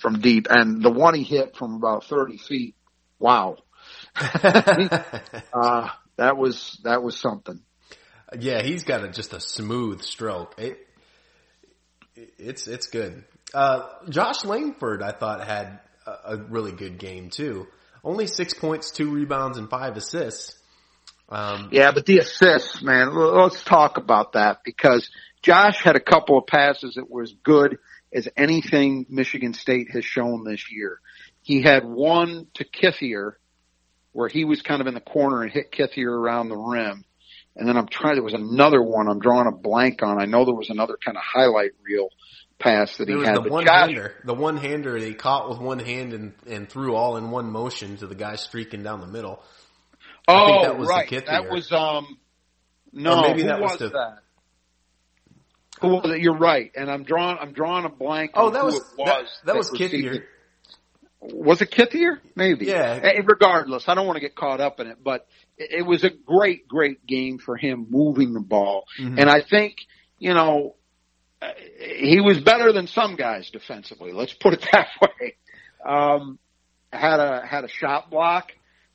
from 0.00 0.20
deep. 0.20 0.48
And 0.50 0.82
the 0.82 0.90
one 0.90 1.14
he 1.14 1.22
hit 1.22 1.56
from 1.56 1.76
about 1.76 2.04
30 2.04 2.38
feet, 2.38 2.74
wow. 3.20 3.58
uh, 4.16 5.88
that 6.16 6.36
was 6.36 6.80
that 6.82 7.02
was 7.02 7.16
something. 7.16 7.60
Yeah, 8.40 8.62
he's 8.62 8.84
got 8.84 9.04
a, 9.04 9.08
just 9.08 9.32
a 9.32 9.40
smooth 9.40 10.02
stroke. 10.02 10.54
It, 10.58 10.86
it's 12.38 12.66
it's 12.66 12.86
good. 12.86 13.24
Uh, 13.52 13.88
Josh 14.08 14.44
Langford, 14.44 15.02
I 15.02 15.12
thought 15.12 15.44
had 15.46 15.80
a, 16.06 16.34
a, 16.34 16.36
really 16.36 16.72
good 16.72 16.98
game 16.98 17.30
too. 17.30 17.66
Only 18.02 18.26
six 18.26 18.54
points, 18.54 18.90
two 18.90 19.10
rebounds, 19.10 19.58
and 19.58 19.70
five 19.70 19.96
assists. 19.96 20.56
Um, 21.28 21.68
yeah, 21.72 21.92
but 21.92 22.06
the 22.06 22.18
assists, 22.18 22.82
man. 22.82 23.14
Let's 23.14 23.62
talk 23.62 23.96
about 23.96 24.32
that 24.32 24.60
because 24.64 25.08
Josh 25.42 25.82
had 25.82 25.96
a 25.96 26.00
couple 26.00 26.38
of 26.38 26.46
passes 26.46 26.94
that 26.94 27.10
were 27.10 27.22
as 27.22 27.32
good 27.42 27.78
as 28.12 28.28
anything 28.36 29.06
Michigan 29.08 29.54
State 29.54 29.90
has 29.92 30.04
shown 30.04 30.44
this 30.44 30.70
year. 30.70 31.00
He 31.42 31.62
had 31.62 31.84
one 31.84 32.46
to 32.54 32.64
Kithier 32.64 33.34
where 34.12 34.28
he 34.28 34.44
was 34.44 34.62
kind 34.62 34.80
of 34.80 34.86
in 34.86 34.94
the 34.94 35.00
corner 35.00 35.42
and 35.42 35.50
hit 35.52 35.72
Kithier 35.72 36.08
around 36.08 36.48
the 36.48 36.56
rim. 36.56 37.04
And 37.56 37.68
then 37.68 37.76
I'm 37.76 37.86
trying, 37.86 38.14
there 38.14 38.22
was 38.24 38.34
another 38.34 38.82
one 38.82 39.08
I'm 39.08 39.20
drawing 39.20 39.46
a 39.46 39.52
blank 39.52 40.02
on. 40.02 40.20
I 40.20 40.24
know 40.24 40.44
there 40.44 40.54
was 40.54 40.70
another 40.70 40.98
kind 41.02 41.16
of 41.16 41.22
highlight 41.22 41.70
reel 41.84 42.08
pass 42.58 42.96
that 42.96 43.06
there 43.06 43.18
he 43.18 43.24
had. 43.24 43.44
The 43.44 43.48
one 43.48 43.66
hander, 43.66 44.14
the 44.24 44.34
one 44.34 44.56
hander 44.56 44.98
that 44.98 45.06
he 45.06 45.14
caught 45.14 45.48
with 45.48 45.58
one 45.58 45.78
hand 45.78 46.12
and, 46.12 46.32
and 46.48 46.68
threw 46.68 46.96
all 46.96 47.16
in 47.16 47.30
one 47.30 47.50
motion 47.50 47.96
to 47.98 48.08
the 48.08 48.16
guy 48.16 48.36
streaking 48.36 48.82
down 48.82 49.00
the 49.00 49.06
middle. 49.06 49.40
Oh, 50.26 50.62
that 50.62 50.78
was 50.78 50.88
right. 50.88 51.08
That 51.26 51.48
was, 51.48 51.70
um, 51.70 52.18
no, 52.92 53.18
or 53.18 53.28
maybe 53.28 53.42
who 53.42 53.48
that 53.48 53.60
was, 53.60 53.72
was 53.72 53.78
the, 53.78 53.88
that? 53.90 54.18
Who 55.80 55.88
was 55.88 56.10
it? 56.10 56.20
You're 56.20 56.38
right. 56.38 56.72
And 56.74 56.90
I'm 56.90 57.04
drawing, 57.04 57.38
I'm 57.40 57.52
drawing 57.52 57.84
a 57.84 57.88
blank. 57.88 58.32
Oh, 58.34 58.50
that 58.50 58.64
was, 58.64 58.74
was, 58.74 58.94
that, 58.96 59.06
that, 59.06 59.26
that 59.44 59.56
was 59.56 59.70
Kithier. 59.70 60.22
Was 61.20 61.60
it 61.62 61.70
Kithier? 61.70 62.18
Maybe. 62.34 62.66
Yeah. 62.66 63.00
Regardless, 63.24 63.88
I 63.88 63.94
don't 63.94 64.06
want 64.06 64.16
to 64.16 64.20
get 64.20 64.34
caught 64.34 64.60
up 64.60 64.80
in 64.80 64.88
it, 64.88 64.98
but 65.02 65.26
it 65.56 65.86
was 65.86 66.04
a 66.04 66.10
great, 66.10 66.66
great 66.66 67.06
game 67.06 67.38
for 67.38 67.56
him 67.56 67.86
moving 67.90 68.32
the 68.32 68.40
ball. 68.40 68.84
Mm-hmm. 69.00 69.18
And 69.18 69.30
I 69.30 69.42
think, 69.42 69.76
you 70.18 70.34
know, 70.34 70.74
he 71.78 72.20
was 72.20 72.40
better 72.40 72.72
than 72.72 72.86
some 72.86 73.16
guys 73.16 73.50
defensively. 73.50 74.12
Let's 74.12 74.32
put 74.32 74.54
it 74.54 74.66
that 74.72 74.88
way. 75.00 75.36
Um, 75.84 76.38
had 76.92 77.20
a, 77.20 77.46
had 77.46 77.64
a 77.64 77.68
shot 77.68 78.10
block. 78.10 78.52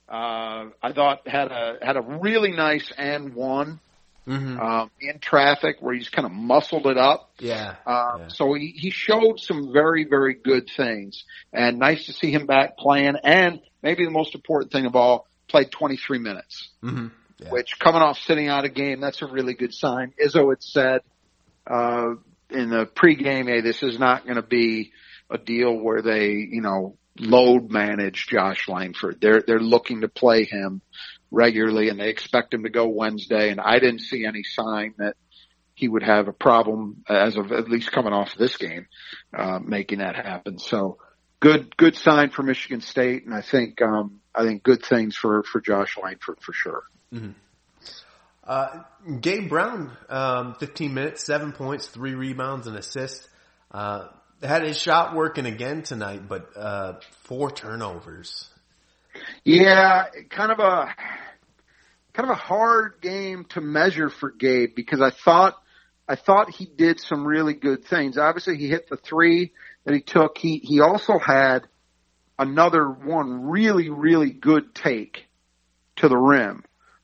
Uh, 0.07 0.69
I 0.81 0.91
thought 0.93 1.27
had 1.27 1.51
a, 1.51 1.77
had 1.81 1.95
a 1.95 2.01
really 2.01 2.51
nice 2.51 2.91
and 2.97 3.35
one 3.35 3.79
mm-hmm. 4.27 4.59
um, 4.59 4.91
in 4.99 5.19
traffic 5.19 5.77
where 5.79 5.93
he's 5.93 6.09
kind 6.09 6.25
of 6.25 6.31
muscled 6.31 6.87
it 6.87 6.97
up. 6.97 7.31
Yeah. 7.39 7.75
Uh, 7.85 8.17
yeah. 8.19 8.27
So 8.29 8.53
he, 8.53 8.73
he 8.75 8.89
showed 8.89 9.39
some 9.39 9.71
very, 9.71 10.05
very 10.05 10.33
good 10.33 10.69
things 10.75 11.23
and 11.53 11.79
nice 11.79 12.05
to 12.07 12.13
see 12.13 12.31
him 12.31 12.45
back 12.45 12.77
playing. 12.77 13.15
And 13.23 13.61
maybe 13.83 14.05
the 14.05 14.11
most 14.11 14.35
important 14.35 14.71
thing 14.71 14.85
of 14.85 14.95
all, 14.95 15.27
played 15.49 15.71
23 15.71 16.19
minutes, 16.19 16.69
mm-hmm. 16.83 17.07
yeah. 17.39 17.49
which 17.49 17.79
coming 17.79 18.01
off 18.01 18.19
sitting 18.19 18.47
out 18.47 18.65
a 18.65 18.69
game, 18.69 19.01
that's 19.01 19.21
a 19.21 19.27
really 19.27 19.53
good 19.53 19.73
sign. 19.73 20.13
Izzo 20.23 20.49
had 20.49 20.63
said, 20.63 21.01
uh, 21.67 22.15
in 22.49 22.69
the 22.69 22.85
pregame, 22.85 23.47
hey, 23.47 23.61
this 23.61 23.83
is 23.83 23.99
not 23.99 24.23
going 24.23 24.35
to 24.35 24.41
be 24.41 24.91
a 25.29 25.37
deal 25.37 25.73
where 25.73 26.01
they, 26.01 26.31
you 26.31 26.61
know, 26.61 26.97
load 27.19 27.69
manage 27.69 28.27
Josh 28.27 28.67
Langford. 28.67 29.19
They're, 29.21 29.43
they're 29.45 29.59
looking 29.59 30.01
to 30.01 30.07
play 30.07 30.45
him 30.45 30.81
regularly 31.31 31.89
and 31.89 31.99
they 31.99 32.09
expect 32.09 32.53
him 32.53 32.63
to 32.63 32.69
go 32.69 32.87
Wednesday. 32.87 33.51
And 33.51 33.59
I 33.59 33.79
didn't 33.79 33.99
see 33.99 34.25
any 34.25 34.43
sign 34.43 34.95
that 34.97 35.15
he 35.75 35.87
would 35.87 36.03
have 36.03 36.27
a 36.27 36.33
problem 36.33 37.03
as 37.07 37.37
of 37.37 37.51
at 37.51 37.69
least 37.69 37.91
coming 37.91 38.13
off 38.13 38.35
this 38.35 38.57
game, 38.57 38.87
uh, 39.37 39.59
making 39.59 39.99
that 39.99 40.15
happen. 40.15 40.59
So 40.59 40.97
good, 41.39 41.75
good 41.77 41.95
sign 41.95 42.31
for 42.31 42.43
Michigan 42.43 42.81
State. 42.81 43.25
And 43.25 43.33
I 43.33 43.41
think, 43.41 43.81
um, 43.81 44.18
I 44.33 44.43
think 44.43 44.63
good 44.63 44.83
things 44.83 45.15
for, 45.15 45.43
for 45.43 45.59
Josh 45.61 45.97
Langford 46.01 46.39
for 46.41 46.53
sure. 46.53 46.83
Mm-hmm. 47.13 47.31
Uh, 48.43 48.83
Gabe 49.21 49.49
Brown, 49.49 49.91
um, 50.09 50.55
15 50.55 50.93
minutes, 50.93 51.23
seven 51.23 51.51
points, 51.51 51.87
three 51.87 52.15
rebounds 52.15 52.67
and 52.67 52.75
assists. 52.75 53.27
Uh, 53.71 54.07
had 54.41 54.63
his 54.63 54.79
shot 54.79 55.15
working 55.15 55.45
again 55.45 55.83
tonight, 55.83 56.27
but, 56.27 56.49
uh, 56.55 56.93
four 57.23 57.51
turnovers. 57.51 58.47
Yeah, 59.43 60.05
kind 60.29 60.51
of 60.51 60.59
a 60.59 60.93
kind 62.13 62.29
of 62.29 62.37
a 62.37 62.39
hard 62.39 62.95
game 63.01 63.45
to 63.49 63.61
measure 63.61 64.09
for 64.09 64.31
Gabe 64.31 64.75
because 64.75 65.01
I 65.01 65.09
thought 65.09 65.55
I 66.07 66.15
thought 66.15 66.49
he 66.49 66.65
did 66.65 66.99
some 66.99 67.25
really 67.25 67.53
good 67.53 67.85
things. 67.85 68.17
Obviously, 68.17 68.57
he 68.57 68.67
hit 68.67 68.89
the 68.89 68.97
three 68.97 69.53
that 69.85 69.93
he 69.93 70.01
took. 70.01 70.37
He 70.37 70.57
he 70.57 70.79
also 70.81 71.19
had 71.19 71.67
another 72.39 72.89
one 72.89 73.43
really 73.43 73.89
really 73.89 74.31
good 74.31 74.73
take 74.73 75.25
to 75.97 76.07
the 76.07 76.17
rim. 76.17 76.63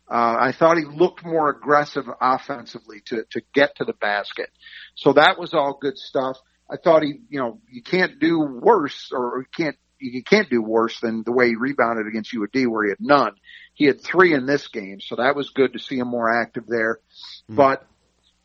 Uh, 0.09 0.37
I 0.39 0.51
thought 0.51 0.77
he 0.77 0.85
looked 0.85 1.25
more 1.25 1.49
aggressive 1.49 2.05
offensively 2.21 3.01
to 3.07 3.25
to 3.31 3.41
get 3.53 3.75
to 3.77 3.85
the 3.85 3.93
basket. 3.93 4.49
So 4.95 5.13
that 5.13 5.37
was 5.37 5.53
all 5.53 5.77
good 5.79 5.97
stuff. 5.97 6.37
I 6.69 6.77
thought 6.77 7.03
he, 7.03 7.19
you 7.29 7.39
know, 7.39 7.59
you 7.69 7.83
can't 7.83 8.19
do 8.19 8.39
worse 8.39 9.11
or 9.11 9.39
you 9.39 9.65
can't 9.65 9.77
you 9.99 10.23
can't 10.23 10.49
do 10.49 10.61
worse 10.61 10.99
than 10.99 11.23
the 11.23 11.31
way 11.31 11.49
he 11.49 11.55
rebounded 11.55 12.07
against 12.07 12.33
UAD 12.33 12.67
where 12.67 12.85
he 12.85 12.89
had 12.89 12.99
none. 12.99 13.33
He 13.73 13.85
had 13.85 14.01
three 14.01 14.33
in 14.33 14.45
this 14.45 14.67
game, 14.67 14.99
so 15.01 15.15
that 15.17 15.35
was 15.35 15.49
good 15.49 15.73
to 15.73 15.79
see 15.79 15.97
him 15.97 16.07
more 16.07 16.41
active 16.41 16.65
there. 16.67 16.99
Mm-hmm. 17.49 17.55
But 17.55 17.85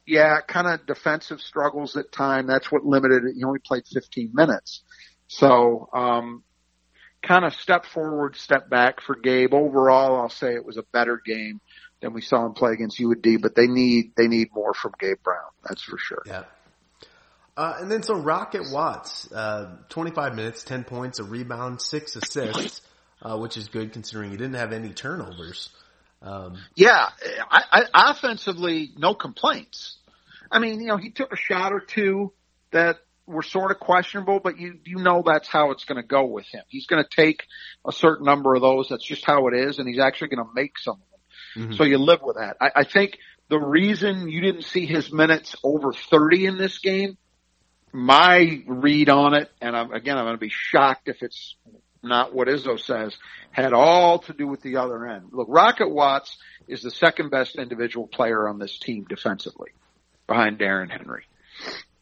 yeah, 0.06 0.40
kind 0.40 0.66
of 0.66 0.86
defensive 0.86 1.40
struggles 1.40 1.96
at 1.96 2.10
time. 2.10 2.46
That's 2.46 2.70
what 2.70 2.84
limited 2.84 3.24
it. 3.24 3.34
He 3.36 3.44
only 3.44 3.60
played 3.60 3.84
15 3.92 4.30
minutes. 4.34 4.82
So, 5.28 5.88
um, 5.92 6.42
kind 7.22 7.44
of 7.44 7.54
step 7.54 7.84
forward, 7.86 8.36
step 8.36 8.68
back 8.70 9.00
for 9.00 9.14
Gabe. 9.14 9.54
Overall, 9.54 10.20
I'll 10.20 10.28
say 10.28 10.54
it 10.54 10.64
was 10.64 10.76
a 10.76 10.84
better 10.92 11.20
game 11.24 11.60
than 12.00 12.12
we 12.12 12.22
saw 12.22 12.46
him 12.46 12.54
play 12.54 12.72
against 12.72 12.98
UAD, 12.98 13.42
but 13.42 13.54
they 13.54 13.66
need, 13.66 14.12
they 14.16 14.26
need 14.26 14.48
more 14.54 14.72
from 14.72 14.92
Gabe 14.98 15.22
Brown. 15.22 15.50
That's 15.68 15.82
for 15.82 15.98
sure. 15.98 16.22
Yeah. 16.26 16.44
Uh, 17.56 17.76
and 17.80 17.90
then 17.90 18.02
so 18.02 18.14
Rocket 18.14 18.70
Watts, 18.70 19.30
uh, 19.32 19.76
25 19.90 20.34
minutes, 20.34 20.64
10 20.64 20.84
points, 20.84 21.18
a 21.18 21.24
rebound, 21.24 21.82
six 21.82 22.16
assists, 22.16 22.80
uh, 23.20 23.36
which 23.36 23.56
is 23.56 23.68
good 23.68 23.92
considering 23.92 24.30
he 24.30 24.36
didn't 24.36 24.54
have 24.54 24.72
any 24.72 24.90
turnovers. 24.90 25.68
Um, 26.22 26.58
yeah, 26.74 27.08
I, 27.50 27.84
I, 27.92 28.10
offensively, 28.10 28.92
no 28.96 29.14
complaints. 29.14 29.96
I 30.50 30.58
mean, 30.58 30.80
you 30.80 30.88
know, 30.88 30.96
he 30.96 31.10
took 31.10 31.32
a 31.32 31.36
shot 31.36 31.72
or 31.72 31.80
two 31.80 32.32
that 32.72 32.96
were 33.30 33.42
sort 33.42 33.70
of 33.70 33.80
questionable, 33.80 34.40
but 34.40 34.58
you 34.58 34.78
you 34.84 34.96
know 34.96 35.22
that's 35.24 35.48
how 35.48 35.70
it's 35.70 35.84
going 35.84 36.00
to 36.00 36.06
go 36.06 36.24
with 36.24 36.46
him. 36.46 36.62
He's 36.68 36.86
going 36.86 37.02
to 37.02 37.08
take 37.08 37.44
a 37.86 37.92
certain 37.92 38.26
number 38.26 38.54
of 38.54 38.62
those. 38.62 38.88
That's 38.88 39.06
just 39.06 39.24
how 39.24 39.48
it 39.48 39.54
is, 39.54 39.78
and 39.78 39.88
he's 39.88 40.00
actually 40.00 40.28
going 40.28 40.44
to 40.44 40.50
make 40.54 40.78
some 40.78 40.94
of 40.94 41.00
them. 41.10 41.64
Mm-hmm. 41.64 41.76
So 41.76 41.84
you 41.84 41.98
live 41.98 42.20
with 42.22 42.36
that. 42.36 42.56
I, 42.60 42.80
I 42.80 42.84
think 42.84 43.18
the 43.48 43.58
reason 43.58 44.28
you 44.28 44.40
didn't 44.40 44.62
see 44.62 44.86
his 44.86 45.12
minutes 45.12 45.56
over 45.64 45.92
30 45.92 46.46
in 46.46 46.58
this 46.58 46.78
game 46.78 47.16
my 47.92 48.62
read 48.66 49.08
on 49.08 49.34
it, 49.34 49.50
and 49.60 49.76
I'm, 49.76 49.92
again, 49.92 50.16
I'm 50.16 50.24
going 50.24 50.36
to 50.36 50.40
be 50.40 50.52
shocked 50.52 51.08
if 51.08 51.22
it's 51.22 51.56
not 52.02 52.34
what 52.34 52.48
Izzo 52.48 52.78
says, 52.78 53.16
had 53.50 53.72
all 53.72 54.20
to 54.20 54.32
do 54.32 54.46
with 54.46 54.62
the 54.62 54.76
other 54.76 55.06
end. 55.06 55.30
Look, 55.32 55.48
Rocket 55.50 55.88
Watts 55.88 56.36
is 56.68 56.82
the 56.82 56.90
second 56.90 57.30
best 57.30 57.56
individual 57.56 58.06
player 58.06 58.48
on 58.48 58.58
this 58.58 58.78
team 58.78 59.04
defensively, 59.08 59.70
behind 60.26 60.62
Aaron 60.62 60.88
Henry. 60.88 61.24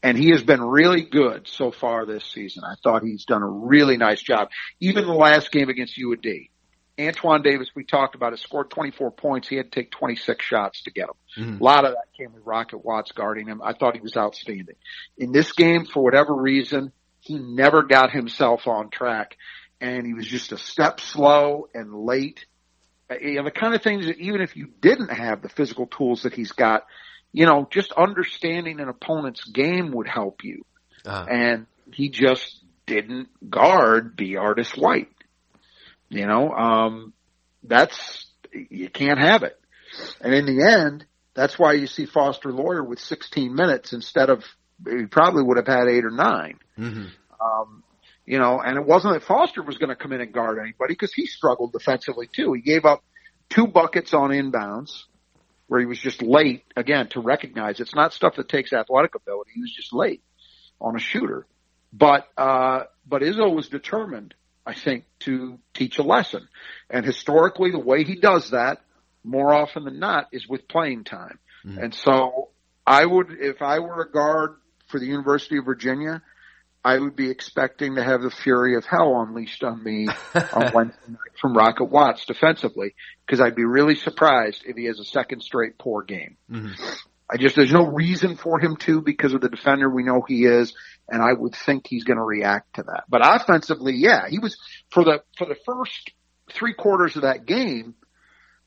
And 0.01 0.17
he 0.17 0.29
has 0.29 0.43
been 0.43 0.61
really 0.61 1.03
good 1.03 1.47
so 1.47 1.71
far 1.71 2.05
this 2.05 2.23
season. 2.23 2.63
I 2.63 2.75
thought 2.83 3.03
he's 3.03 3.25
done 3.25 3.43
a 3.43 3.49
really 3.49 3.97
nice 3.97 4.21
job. 4.21 4.49
Even 4.79 5.05
the 5.05 5.13
last 5.13 5.51
game 5.51 5.69
against 5.69 5.97
UAD. 5.97 6.49
Antoine 6.99 7.41
Davis, 7.41 7.69
we 7.75 7.85
talked 7.85 8.15
about 8.15 8.33
it, 8.33 8.39
scored 8.39 8.69
24 8.69 9.11
points. 9.11 9.47
He 9.47 9.55
had 9.55 9.71
to 9.71 9.81
take 9.81 9.91
26 9.91 10.43
shots 10.43 10.83
to 10.83 10.91
get 10.91 11.07
them. 11.07 11.15
Mm-hmm. 11.37 11.61
A 11.61 11.63
lot 11.63 11.85
of 11.85 11.91
that 11.93 12.07
came 12.17 12.33
with 12.33 12.43
Rocket 12.45 12.83
Watts 12.83 13.11
guarding 13.13 13.47
him. 13.47 13.61
I 13.63 13.73
thought 13.73 13.95
he 13.95 14.01
was 14.01 14.17
outstanding. 14.17 14.75
In 15.17 15.31
this 15.31 15.51
game, 15.53 15.85
for 15.85 16.03
whatever 16.03 16.33
reason, 16.33 16.91
he 17.21 17.37
never 17.39 17.83
got 17.83 18.11
himself 18.11 18.67
on 18.67 18.89
track 18.89 19.37
and 19.81 20.05
he 20.05 20.13
was 20.13 20.27
just 20.27 20.51
a 20.51 20.57
step 20.57 20.99
slow 20.99 21.67
and 21.73 21.93
late. 21.93 22.45
You 23.21 23.35
know, 23.35 23.43
the 23.45 23.51
kind 23.51 23.73
of 23.73 23.81
things 23.81 24.05
that 24.05 24.17
even 24.17 24.41
if 24.41 24.55
you 24.55 24.67
didn't 24.81 25.09
have 25.09 25.41
the 25.41 25.49
physical 25.49 25.87
tools 25.87 26.23
that 26.23 26.33
he's 26.33 26.51
got, 26.51 26.85
you 27.31 27.45
know, 27.45 27.67
just 27.71 27.91
understanding 27.91 28.79
an 28.79 28.89
opponent's 28.89 29.43
game 29.43 29.91
would 29.91 30.07
help 30.07 30.43
you. 30.43 30.65
Uh-huh. 31.05 31.25
And 31.29 31.65
he 31.93 32.09
just 32.09 32.63
didn't 32.85 33.29
guard 33.49 34.15
B. 34.15 34.35
Artis 34.35 34.75
White. 34.75 35.09
You 36.09 36.25
know, 36.25 36.51
um, 36.51 37.13
that's, 37.63 38.25
you 38.51 38.89
can't 38.89 39.19
have 39.19 39.43
it. 39.43 39.59
And 40.21 40.33
in 40.33 40.45
the 40.45 40.63
end, 40.63 41.05
that's 41.35 41.57
why 41.57 41.73
you 41.73 41.87
see 41.87 42.05
Foster 42.05 42.51
Loyer 42.51 42.83
with 42.83 42.99
16 42.99 43.53
minutes 43.53 43.93
instead 43.93 44.29
of, 44.29 44.43
he 44.87 45.05
probably 45.05 45.43
would 45.43 45.57
have 45.57 45.67
had 45.67 45.87
eight 45.87 46.05
or 46.05 46.11
9 46.11 46.59
mm-hmm. 46.77 47.05
Um, 47.41 47.83
you 48.25 48.37
know, 48.37 48.59
and 48.59 48.77
it 48.77 48.85
wasn't 48.85 49.13
that 49.13 49.23
Foster 49.23 49.63
was 49.63 49.77
going 49.77 49.89
to 49.89 49.95
come 49.95 50.11
in 50.11 50.21
and 50.21 50.33
guard 50.33 50.59
anybody 50.59 50.93
because 50.93 51.13
he 51.13 51.25
struggled 51.25 51.71
defensively 51.71 52.27
too. 52.27 52.53
He 52.53 52.61
gave 52.61 52.85
up 52.85 53.01
two 53.49 53.65
buckets 53.65 54.13
on 54.13 54.31
inbounds 54.31 55.03
where 55.69 55.79
he 55.79 55.85
was 55.85 55.99
just 55.99 56.21
late 56.21 56.63
again 56.75 57.07
to 57.09 57.21
recognize 57.21 57.79
it's 57.79 57.93
not 57.93 58.11
stuff 58.11 58.35
that 58.35 58.49
takes 58.49 58.73
athletic 58.73 59.13
ability. 59.13 59.51
He 59.53 59.61
was 59.61 59.71
just 59.71 59.93
late 59.93 60.21
on 60.81 60.95
a 60.95 60.99
shooter. 60.99 61.45
But, 61.93 62.27
uh, 62.35 62.85
but 63.07 63.21
Izzo 63.21 63.55
was 63.55 63.69
determined, 63.69 64.33
I 64.65 64.73
think, 64.73 65.05
to 65.19 65.59
teach 65.75 65.99
a 65.99 66.03
lesson. 66.03 66.47
And 66.89 67.05
historically, 67.05 67.69
the 67.69 67.79
way 67.79 68.03
he 68.03 68.15
does 68.15 68.49
that 68.49 68.81
more 69.23 69.53
often 69.53 69.83
than 69.83 69.99
not 69.99 70.27
is 70.31 70.47
with 70.47 70.67
playing 70.67 71.03
time. 71.03 71.37
Mm-hmm. 71.63 71.77
And 71.77 71.93
so 71.93 72.49
I 72.85 73.05
would, 73.05 73.27
if 73.39 73.61
I 73.61 73.77
were 73.77 74.01
a 74.01 74.11
guard 74.11 74.55
for 74.87 74.99
the 74.99 75.05
University 75.05 75.57
of 75.57 75.65
Virginia, 75.65 76.23
I 76.83 76.97
would 76.97 77.15
be 77.15 77.29
expecting 77.29 77.95
to 77.95 78.03
have 78.03 78.21
the 78.21 78.31
fury 78.31 78.75
of 78.75 78.85
hell 78.85 79.21
unleashed 79.21 79.63
on 79.63 79.83
me 79.83 80.07
on 80.35 80.71
Wednesday 80.73 81.09
night 81.09 81.37
from 81.41 81.53
Rocket 81.53 81.85
Watts 81.85 82.25
defensively 82.25 82.95
because 83.25 83.41
I'd 83.41 83.55
be 83.55 83.65
really 83.65 83.95
surprised 83.95 84.63
if 84.65 84.77
he 84.77 84.85
has 84.85 84.99
a 84.99 85.05
second 85.05 85.41
straight 85.41 85.77
poor 85.77 86.03
game. 86.03 86.37
Mm-hmm. 86.49 86.71
I 87.29 87.37
just, 87.37 87.55
there's 87.55 87.71
no 87.71 87.85
reason 87.85 88.37
for 88.37 88.59
him 88.59 88.75
to 88.77 89.01
because 89.01 89.33
of 89.33 89.41
the 89.41 89.49
defender 89.49 89.89
we 89.89 90.03
know 90.03 90.23
he 90.27 90.45
is 90.45 90.73
and 91.07 91.21
I 91.21 91.33
would 91.33 91.53
think 91.53 91.85
he's 91.85 92.03
going 92.03 92.17
to 92.17 92.23
react 92.23 92.75
to 92.75 92.83
that. 92.83 93.03
But 93.09 93.21
offensively, 93.23 93.93
yeah, 93.95 94.27
he 94.29 94.39
was 94.39 94.57
for 94.89 95.03
the, 95.03 95.21
for 95.37 95.45
the 95.45 95.57
first 95.65 96.11
three 96.51 96.73
quarters 96.73 97.17
of 97.17 97.23
that 97.23 97.45
game 97.45 97.93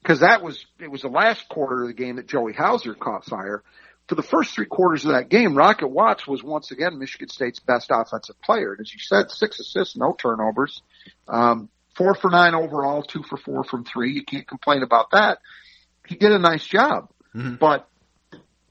because 0.02 0.20
that 0.20 0.42
was, 0.42 0.64
it 0.78 0.90
was 0.90 1.02
the 1.02 1.08
last 1.08 1.48
quarter 1.48 1.82
of 1.82 1.88
the 1.88 1.94
game 1.94 2.16
that 2.16 2.28
Joey 2.28 2.52
Hauser 2.52 2.94
caught 2.94 3.24
fire 3.24 3.64
for 4.08 4.14
the 4.14 4.22
first 4.22 4.54
three 4.54 4.66
quarters 4.66 5.04
of 5.04 5.12
that 5.12 5.28
game, 5.28 5.56
Rocket 5.56 5.88
Watts 5.88 6.26
was 6.26 6.42
once 6.42 6.70
again 6.70 6.98
Michigan 6.98 7.28
State's 7.28 7.60
best 7.60 7.90
offensive 7.90 8.40
player. 8.42 8.72
And 8.72 8.80
as 8.80 8.92
you 8.92 8.98
said, 9.00 9.30
six 9.30 9.60
assists, 9.60 9.96
no 9.96 10.14
turnovers, 10.18 10.82
um, 11.28 11.68
four 11.94 12.14
for 12.14 12.30
nine 12.30 12.54
overall, 12.54 13.02
two 13.02 13.22
for 13.22 13.36
four 13.36 13.64
from 13.64 13.84
three. 13.84 14.12
You 14.12 14.24
can't 14.24 14.46
complain 14.46 14.82
about 14.82 15.12
that. 15.12 15.38
He 16.06 16.16
did 16.16 16.32
a 16.32 16.38
nice 16.38 16.66
job, 16.66 17.10
mm-hmm. 17.34 17.54
but 17.56 17.88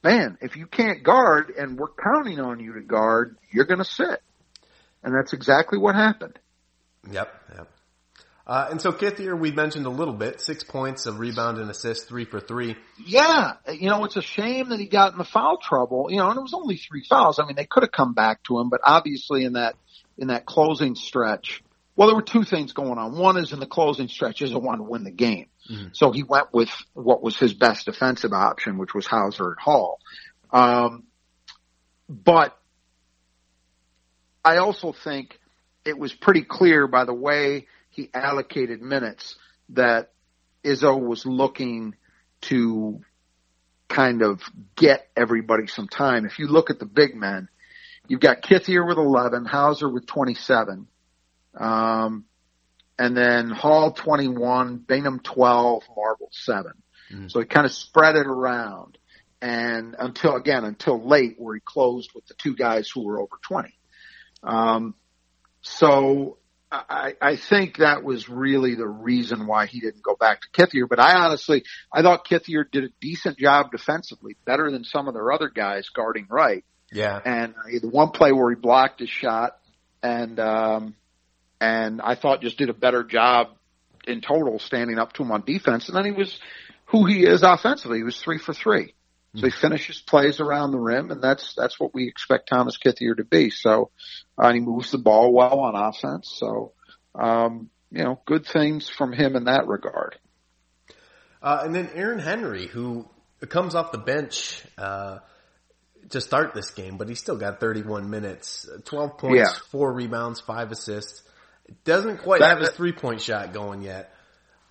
man, 0.03 0.38
if 0.41 0.57
you 0.57 0.67
can't 0.67 1.03
guard 1.03 1.51
and 1.57 1.77
we're 1.77 1.88
counting 1.88 2.39
on 2.39 2.59
you 2.59 2.73
to 2.73 2.81
guard, 2.81 3.38
you're 3.51 3.65
going 3.65 3.79
to 3.79 3.85
sit. 3.85 4.21
And 5.03 5.15
that's 5.15 5.33
exactly 5.33 5.79
what 5.79 5.95
happened. 5.95 6.38
Yep. 7.09 7.33
Yep. 7.55 7.67
Uh, 8.51 8.68
and 8.70 8.81
so 8.81 8.92
Kithier, 8.92 9.40
we 9.40 9.50
mentioned 9.50 9.85
a 9.85 9.90
little 9.90 10.14
bit, 10.14 10.42
six 10.42 10.61
points 10.61 11.05
of 11.05 11.20
rebound 11.20 11.57
and 11.57 11.72
assist, 11.72 12.09
three 12.09 12.25
for 12.25 12.42
three. 12.42 12.75
Yeah. 12.98 13.53
You 13.72 13.87
know, 13.87 14.03
it's 14.03 14.18
a 14.18 14.22
shame 14.22 14.68
that 14.72 14.79
he 14.81 14.87
got 14.87 15.14
in 15.14 15.18
the 15.18 15.24
foul 15.24 15.57
trouble, 15.57 16.07
you 16.09 16.18
know, 16.18 16.29
and 16.29 16.37
it 16.37 16.42
was 16.42 16.53
only 16.53 16.75
three 16.75 17.05
fouls. 17.05 17.40
I 17.40 17.46
mean, 17.46 17.55
they 17.55 17.64
could 17.64 17.83
have 17.83 17.94
come 17.94 18.14
back 18.14 18.44
to 18.44 18.59
him, 18.59 18.68
but 18.68 18.81
obviously 18.83 19.46
in 19.46 19.53
that, 19.53 19.75
in 20.18 20.27
that 20.27 20.46
closing 20.46 20.96
stretch, 20.96 21.64
well, 21.96 22.09
there 22.09 22.16
were 22.18 22.22
two 22.22 22.44
things 22.44 22.74
going 22.74 22.98
on. 22.98 23.18
One 23.18 23.37
is 23.37 23.53
in 23.53 23.61
the 23.61 23.66
closing 23.66 24.09
stretch, 24.09 24.42
is 24.42 24.53
want 24.53 24.79
to 24.79 24.83
win 24.83 25.05
the 25.05 25.11
game. 25.11 25.48
Mm-hmm. 25.72 25.87
So 25.94 26.11
he 26.11 26.24
went 26.24 26.53
with 26.53 26.72
what 26.92 27.24
was 27.24 27.37
his 27.37 27.53
best 27.53 27.85
defensive 27.85 28.33
option, 28.33 28.77
which 28.77 28.94
was 28.94 29.05
Hauser 29.05 29.51
and 29.51 29.59
Hall. 29.61 30.01
Um, 30.51 31.03
but 32.09 32.59
I 34.44 34.57
also 34.57 34.92
think 34.92 35.40
it 35.85 35.98
was 35.98 36.11
pretty 36.11 36.42
clear 36.42 36.85
by 36.85 37.05
the 37.05 37.14
way 37.14 37.68
he 37.92 38.10
allocated 38.14 38.82
minutes 38.82 39.36
that 39.70 40.12
Izzo 40.64 41.00
was 41.00 41.25
looking 41.25 41.96
to 42.42 43.01
kind 43.88 44.22
of 44.22 44.42
get 44.75 45.08
everybody 45.16 45.68
some 45.68 45.88
time. 45.88 46.25
If 46.25 46.40
you 46.40 46.48
look 46.48 46.70
at 46.70 46.80
the 46.80 46.86
big 46.86 47.16
men, 47.16 47.50
you've 48.08 48.22
got 48.22 48.42
Kithier 48.42 48.88
with 48.88 48.98
11, 48.98 49.46
Hauser 49.46 49.90
with 49.90 50.08
27, 50.08 50.88
um, 51.58 52.25
and 52.98 53.18
then 53.18 53.50
Hall 53.50 53.92
21, 53.92 54.77
Bingham 54.77 55.20
12, 55.20 55.84
Marble 55.96 56.30
7. 56.32 56.72
Mm-hmm. 57.12 57.27
So 57.27 57.40
he 57.40 57.46
kind 57.46 57.66
of 57.66 57.72
spread 57.72 58.16
it 58.16 58.27
around 58.27 58.98
and 59.42 59.96
until 59.98 60.36
again, 60.36 60.64
until 60.64 61.06
late 61.06 61.36
where 61.38 61.56
he 61.56 61.62
closed 61.62 62.12
with 62.14 62.25
the 62.27 62.36
two 62.36 62.56
guys 62.56 62.90
who 62.90 63.04
were 63.04 63.20
over 63.20 63.38
20. 63.42 63.74
Um, 64.44 64.96
so 65.62 66.38
I, 66.72 67.16
I 67.22 67.36
think 67.36 67.77
that 67.77 68.03
was 68.03 68.29
really 68.29 68.75
the 68.75 68.88
reason 68.88 69.46
why 69.46 69.66
he 69.66 69.81
didn't 69.81 70.03
go 70.03 70.16
back 70.16 70.42
to 70.42 70.50
Kithier. 70.50 70.88
But 70.88 71.00
I 71.00 71.16
honestly, 71.16 71.64
I 71.92 72.01
thought 72.01 72.25
Kithier 72.25 72.64
did 72.70 72.86
a 72.86 72.90
decent 73.01 73.38
job 73.38 73.72
defensively, 73.72 74.38
better 74.46 74.72
than 74.72 74.86
some 74.86 75.07
of 75.07 75.14
their 75.14 75.31
other 75.31 75.50
guys 75.50 75.90
guarding 75.90 76.27
Wright. 76.29 76.64
Yeah. 76.92 77.20
And 77.24 77.55
the 77.81 77.90
one 77.90 78.12
play 78.12 78.31
where 78.31 78.50
he 78.50 78.55
blocked 78.55 79.01
his 79.01 79.10
shot, 79.10 79.57
and 80.01 80.40
um, 80.40 80.96
and 81.60 82.01
I 82.01 82.16
thought 82.16 82.42
just 82.42 82.57
did 82.57 82.70
a 82.70 82.74
better 82.74 83.03
job 83.03 83.50
in 84.07 84.22
total 84.22 84.57
standing 84.60 84.98
up 84.98 85.14
to 85.14 85.24
him 85.24 85.31
on 85.31 85.44
defense. 85.46 85.90
And 85.90 85.98
then 85.98 86.05
he 86.05 86.12
was 86.12 86.40
who 86.86 87.05
he 87.05 87.25
is 87.25 87.44
offensively. 87.44 87.98
He 87.98 88.03
was 88.03 88.20
three 88.20 88.38
for 88.38 88.53
three. 88.53 88.94
So 89.35 89.46
he 89.46 89.51
finishes 89.51 90.01
plays 90.01 90.41
around 90.41 90.72
the 90.72 90.79
rim, 90.79 91.09
and 91.09 91.22
that's 91.22 91.53
that's 91.55 91.79
what 91.79 91.94
we 91.94 92.07
expect 92.07 92.50
Thomas 92.50 92.77
Kithier 92.77 93.15
to 93.15 93.24
be. 93.24 93.50
So, 93.50 93.89
uh, 94.37 94.48
and 94.48 94.55
he 94.55 94.61
moves 94.61 94.91
the 94.91 94.98
ball 94.98 95.31
well 95.31 95.61
on 95.61 95.75
offense. 95.75 96.33
So, 96.37 96.74
um, 97.15 97.70
you 97.91 98.03
know, 98.03 98.20
good 98.25 98.46
things 98.46 98.89
from 98.89 99.13
him 99.13 99.37
in 99.37 99.46
that 99.46 99.67
regard. 99.67 100.17
Uh, 101.41 101.61
and 101.63 101.74
then 101.74 101.89
Aaron 101.96 102.20
Henry, 102.20 102.67
who 102.67 103.07
comes 103.48 103.74
off 103.74 103.94
the 103.94 103.98
bench 103.98 104.63
uh, 104.77 105.20
to 106.09 106.20
start 106.20 106.53
this 106.53 106.72
game, 106.72 106.98
but 106.98 107.07
he 107.07 107.15
still 107.15 107.37
got 107.37 107.61
31 107.61 108.09
minutes, 108.09 108.70
12 108.85 109.17
points, 109.17 109.37
yeah. 109.37 109.53
four 109.70 109.94
rebounds, 109.94 110.41
five 110.41 110.72
assists. 110.72 111.24
Doesn't 111.85 112.17
quite 112.17 112.41
that, 112.41 112.50
have 112.50 112.59
his 112.59 112.72
three 112.72 112.91
point 112.91 113.22
shot 113.22 113.53
going 113.53 113.81
yet. 113.81 114.13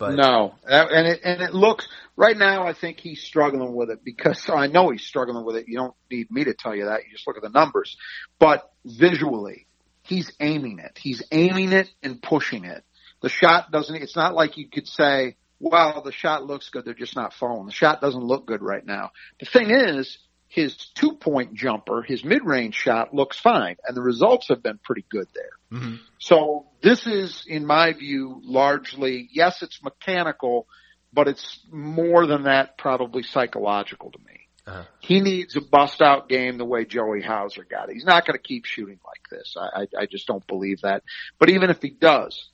But 0.00 0.14
no, 0.14 0.54
and 0.66 1.06
it 1.06 1.20
and 1.24 1.42
it 1.42 1.52
looks 1.52 1.86
right 2.20 2.36
now. 2.36 2.66
I 2.66 2.74
think 2.74 3.00
he's 3.00 3.22
struggling 3.22 3.74
with 3.74 3.90
it 3.90 4.04
because 4.04 4.48
I 4.48 4.66
know 4.66 4.90
he's 4.90 5.02
struggling 5.02 5.44
with 5.44 5.56
it. 5.56 5.66
You 5.66 5.78
don't 5.78 5.94
need 6.10 6.30
me 6.30 6.44
to 6.44 6.54
tell 6.54 6.76
you 6.76 6.84
that. 6.84 7.04
You 7.04 7.12
just 7.12 7.26
look 7.26 7.36
at 7.36 7.42
the 7.42 7.48
numbers. 7.48 7.96
But 8.38 8.70
visually, 8.84 9.66
he's 10.02 10.30
aiming 10.38 10.78
it. 10.80 10.98
He's 11.00 11.22
aiming 11.32 11.72
it 11.72 11.88
and 12.02 12.22
pushing 12.22 12.64
it. 12.66 12.84
The 13.22 13.30
shot 13.30 13.72
doesn't. 13.72 13.96
It's 13.96 14.16
not 14.16 14.34
like 14.34 14.58
you 14.58 14.68
could 14.68 14.86
say, 14.86 15.36
"Well, 15.58 16.02
the 16.02 16.12
shot 16.12 16.44
looks 16.44 16.68
good. 16.68 16.84
They're 16.84 16.94
just 16.94 17.16
not 17.16 17.32
falling." 17.32 17.66
The 17.66 17.72
shot 17.72 18.00
doesn't 18.00 18.22
look 18.22 18.46
good 18.46 18.62
right 18.62 18.84
now. 18.84 19.10
The 19.40 19.46
thing 19.46 19.70
is, 19.70 20.18
his 20.48 20.76
two 20.94 21.12
point 21.12 21.54
jumper, 21.54 22.02
his 22.02 22.24
mid 22.24 22.44
range 22.44 22.74
shot 22.74 23.14
looks 23.14 23.38
fine, 23.38 23.76
and 23.86 23.96
the 23.96 24.02
results 24.02 24.48
have 24.48 24.62
been 24.62 24.78
pretty 24.82 25.04
good 25.10 25.28
there. 25.34 25.78
Mm-hmm. 25.80 25.96
So 26.18 26.66
this 26.82 27.06
is, 27.06 27.44
in 27.46 27.66
my 27.66 27.92
view, 27.92 28.40
largely 28.44 29.28
yes, 29.32 29.62
it's 29.62 29.82
mechanical, 29.82 30.66
but 31.12 31.28
it's 31.28 31.60
more 31.70 32.26
than 32.26 32.44
that, 32.44 32.78
probably 32.78 33.22
psychological 33.22 34.10
to 34.10 34.18
me. 34.18 34.40
Uh-huh. 34.66 34.84
He 35.00 35.20
needs 35.20 35.56
a 35.56 35.60
bust 35.60 36.02
out 36.02 36.28
game 36.28 36.58
the 36.58 36.64
way 36.64 36.84
Joey 36.84 37.22
Hauser 37.22 37.64
got 37.64 37.88
it. 37.88 37.94
He's 37.94 38.04
not 38.04 38.26
going 38.26 38.36
to 38.36 38.42
keep 38.42 38.64
shooting 38.64 39.00
like 39.04 39.28
this. 39.30 39.56
I, 39.58 39.82
I, 39.82 40.02
I 40.02 40.06
just 40.06 40.26
don't 40.26 40.46
believe 40.46 40.82
that. 40.82 41.02
But 41.38 41.50
even 41.50 41.70
if 41.70 41.80
he 41.82 41.90
does, 41.90 42.50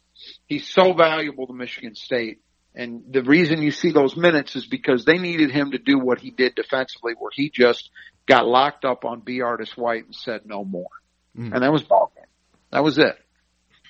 he's 0.47 0.69
so 0.69 0.93
valuable 0.93 1.47
to 1.47 1.53
Michigan 1.53 1.95
State 1.95 2.41
and 2.77 3.03
the 3.11 3.23
reason 3.23 3.63
you 3.63 3.71
see 3.71 3.91
those 3.91 4.17
minutes 4.17 4.55
is 4.55 4.67
because 4.67 5.07
they 5.07 5.17
needed 5.17 5.51
him 5.51 5.71
to 5.71 5.79
do 5.79 5.99
what 5.99 6.21
he 6.21 6.31
did 6.31 6.55
defensively, 6.55 7.15
where 7.19 7.31
he 7.33 7.51
just 7.51 7.91
got 8.27 8.47
locked 8.47 8.85
up 8.85 9.07
on 9.07 9.21
B. 9.21 9.41
Artis 9.41 9.75
White 9.77 10.05
and 10.05 10.15
said 10.15 10.43
no 10.45 10.63
more. 10.63 10.91
Mm. 11.37 11.55
And 11.55 11.63
that 11.63 11.73
was 11.73 11.83
ball 11.83 12.13
game. 12.15 12.27
That 12.71 12.85
was 12.85 12.99
it. 12.99 13.19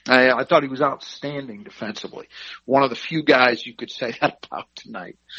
I, 0.08 0.30
I 0.30 0.44
thought 0.44 0.62
he 0.62 0.68
was 0.68 0.82
outstanding 0.82 1.64
defensively. 1.64 2.28
One 2.64 2.82
of 2.82 2.90
the 2.90 2.96
few 2.96 3.22
guys 3.22 3.66
you 3.66 3.74
could 3.74 3.90
say 3.90 4.14
that 4.20 4.46
about 4.46 4.66
tonight. 4.74 5.18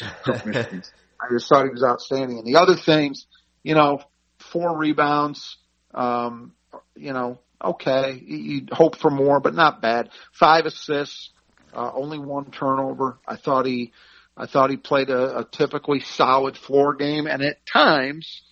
I 1.20 1.26
just 1.30 1.48
thought 1.48 1.64
he 1.64 1.70
was 1.70 1.82
outstanding. 1.82 2.38
And 2.38 2.46
the 2.46 2.56
other 2.56 2.76
things, 2.76 3.26
you 3.62 3.74
know, 3.74 4.00
four 4.38 4.76
rebounds, 4.76 5.56
Um, 5.94 6.52
you 6.96 7.12
know, 7.12 7.40
okay, 7.62 8.22
you'd 8.24 8.70
hope 8.70 8.96
for 8.96 9.10
more, 9.10 9.40
but 9.40 9.54
not 9.54 9.82
bad. 9.82 10.10
Five 10.32 10.66
assists, 10.66 11.30
uh, 11.74 11.90
only 11.94 12.18
one 12.18 12.50
turnover. 12.50 13.18
I 13.26 13.36
thought 13.36 13.66
he, 13.66 13.92
I 14.36 14.46
thought 14.46 14.70
he 14.70 14.76
played 14.76 15.10
a, 15.10 15.38
a 15.38 15.44
typically 15.44 16.00
solid 16.00 16.56
floor 16.56 16.94
game, 16.94 17.26
and 17.26 17.42
at 17.42 17.66
times, 17.66 18.42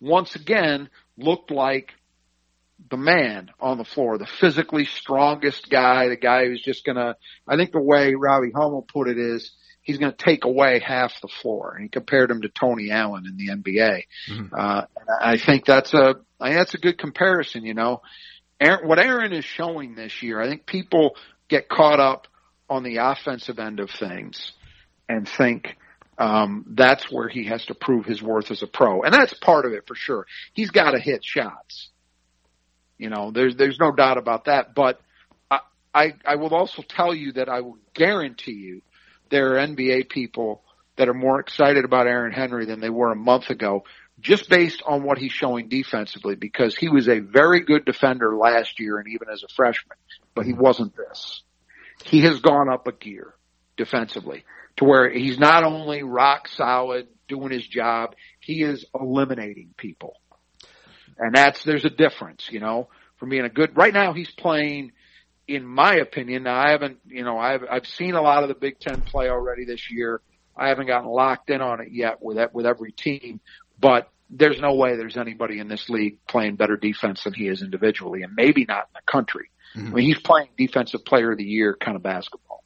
once 0.00 0.34
again, 0.34 0.88
looked 1.16 1.50
like 1.50 1.92
the 2.90 2.96
man 2.96 3.50
on 3.60 3.78
the 3.78 3.84
floor, 3.84 4.18
the 4.18 4.26
physically 4.26 4.84
strongest 4.84 5.68
guy, 5.70 6.08
the 6.08 6.16
guy 6.16 6.46
who's 6.46 6.62
just 6.62 6.84
gonna, 6.84 7.16
I 7.46 7.56
think 7.56 7.72
the 7.72 7.80
way 7.80 8.14
Robbie 8.14 8.52
Hummel 8.54 8.82
put 8.82 9.08
it 9.08 9.18
is, 9.18 9.52
he's 9.82 9.98
to 9.98 10.12
take 10.12 10.44
away 10.44 10.78
half 10.78 11.12
the 11.20 11.28
floor. 11.28 11.74
And 11.74 11.82
he 11.82 11.88
compared 11.88 12.30
him 12.30 12.42
to 12.42 12.48
Tony 12.48 12.90
Allen 12.90 13.26
in 13.26 13.36
the 13.36 13.48
NBA. 13.48 14.04
Mm-hmm. 14.30 14.54
Uh, 14.54 14.82
I 15.20 15.36
think 15.38 15.64
that's 15.64 15.92
a, 15.92 16.16
I 16.40 16.48
think 16.48 16.58
that's 16.58 16.74
a 16.74 16.78
good 16.78 16.98
comparison, 16.98 17.64
you 17.64 17.74
know. 17.74 18.02
Aaron, 18.60 18.88
what 18.88 18.98
Aaron 18.98 19.32
is 19.32 19.44
showing 19.44 19.94
this 19.94 20.22
year, 20.22 20.40
I 20.40 20.48
think 20.48 20.66
people 20.66 21.16
get 21.48 21.68
caught 21.68 22.00
up 22.00 22.28
on 22.70 22.84
the 22.84 22.98
offensive 22.98 23.58
end 23.58 23.80
of 23.80 23.90
things 23.90 24.52
and 25.08 25.28
think, 25.28 25.76
um, 26.18 26.64
that's 26.68 27.10
where 27.10 27.28
he 27.28 27.46
has 27.46 27.64
to 27.66 27.74
prove 27.74 28.04
his 28.04 28.22
worth 28.22 28.50
as 28.50 28.62
a 28.62 28.66
pro. 28.66 29.02
And 29.02 29.12
that's 29.12 29.34
part 29.34 29.66
of 29.66 29.72
it 29.72 29.86
for 29.86 29.94
sure. 29.94 30.26
He's 30.52 30.70
got 30.70 30.92
to 30.92 31.00
hit 31.00 31.24
shots. 31.24 31.88
You 33.02 33.10
know, 33.10 33.32
there's, 33.32 33.56
there's 33.56 33.80
no 33.80 33.90
doubt 33.90 34.16
about 34.16 34.44
that. 34.44 34.76
But 34.76 35.00
I, 35.50 35.58
I, 35.92 36.12
I 36.24 36.36
will 36.36 36.54
also 36.54 36.82
tell 36.82 37.12
you 37.12 37.32
that 37.32 37.48
I 37.48 37.60
will 37.60 37.78
guarantee 37.94 38.52
you 38.52 38.82
there 39.28 39.56
are 39.56 39.66
NBA 39.66 40.08
people 40.08 40.62
that 40.96 41.08
are 41.08 41.14
more 41.14 41.40
excited 41.40 41.84
about 41.84 42.06
Aaron 42.06 42.30
Henry 42.30 42.64
than 42.64 42.78
they 42.78 42.90
were 42.90 43.10
a 43.10 43.16
month 43.16 43.50
ago, 43.50 43.82
just 44.20 44.48
based 44.48 44.84
on 44.86 45.02
what 45.02 45.18
he's 45.18 45.32
showing 45.32 45.68
defensively, 45.68 46.36
because 46.36 46.76
he 46.76 46.88
was 46.88 47.08
a 47.08 47.18
very 47.18 47.64
good 47.64 47.84
defender 47.84 48.36
last 48.36 48.78
year 48.78 48.98
and 48.98 49.08
even 49.08 49.26
as 49.32 49.42
a 49.42 49.48
freshman, 49.52 49.96
but 50.36 50.46
he 50.46 50.52
mm-hmm. 50.52 50.62
wasn't 50.62 50.96
this. 50.96 51.42
He 52.04 52.20
has 52.20 52.38
gone 52.38 52.68
up 52.72 52.86
a 52.86 52.92
gear 52.92 53.34
defensively 53.76 54.44
to 54.76 54.84
where 54.84 55.10
he's 55.10 55.40
not 55.40 55.64
only 55.64 56.04
rock 56.04 56.46
solid 56.46 57.08
doing 57.26 57.50
his 57.50 57.66
job, 57.66 58.14
he 58.38 58.62
is 58.62 58.84
eliminating 58.94 59.74
people. 59.76 60.14
And 61.18 61.34
that's, 61.34 61.62
there's 61.64 61.84
a 61.84 61.90
difference, 61.90 62.48
you 62.50 62.60
know, 62.60 62.88
from 63.16 63.28
being 63.28 63.44
a 63.44 63.48
good, 63.48 63.76
right 63.76 63.92
now 63.92 64.12
he's 64.12 64.30
playing 64.30 64.92
in 65.48 65.66
my 65.66 65.96
opinion, 65.96 66.44
now 66.44 66.56
I 66.56 66.70
haven't, 66.70 66.98
you 67.06 67.24
know, 67.24 67.38
I've 67.38 67.62
I've 67.70 67.86
seen 67.86 68.14
a 68.14 68.22
lot 68.22 68.42
of 68.42 68.48
the 68.48 68.54
Big 68.54 68.78
Ten 68.78 69.00
play 69.00 69.28
already 69.28 69.64
this 69.64 69.90
year. 69.90 70.20
I 70.56 70.68
haven't 70.68 70.86
gotten 70.86 71.08
locked 71.08 71.50
in 71.50 71.60
on 71.60 71.80
it 71.80 71.88
yet 71.90 72.22
with 72.22 72.38
with 72.52 72.66
every 72.66 72.92
team, 72.92 73.40
but 73.78 74.08
there's 74.30 74.60
no 74.60 74.74
way 74.74 74.96
there's 74.96 75.16
anybody 75.16 75.58
in 75.58 75.68
this 75.68 75.88
league 75.88 76.18
playing 76.26 76.56
better 76.56 76.76
defense 76.76 77.24
than 77.24 77.34
he 77.34 77.48
is 77.48 77.62
individually, 77.62 78.22
and 78.22 78.32
maybe 78.34 78.64
not 78.66 78.88
in 78.88 78.94
the 78.94 79.12
country. 79.12 79.50
Mm-hmm. 79.76 79.88
I 79.88 79.90
mean, 79.90 80.04
he's 80.06 80.20
playing 80.20 80.48
defensive 80.56 81.04
player 81.04 81.32
of 81.32 81.38
the 81.38 81.44
year 81.44 81.76
kind 81.78 81.96
of 81.96 82.02
basketball. 82.02 82.62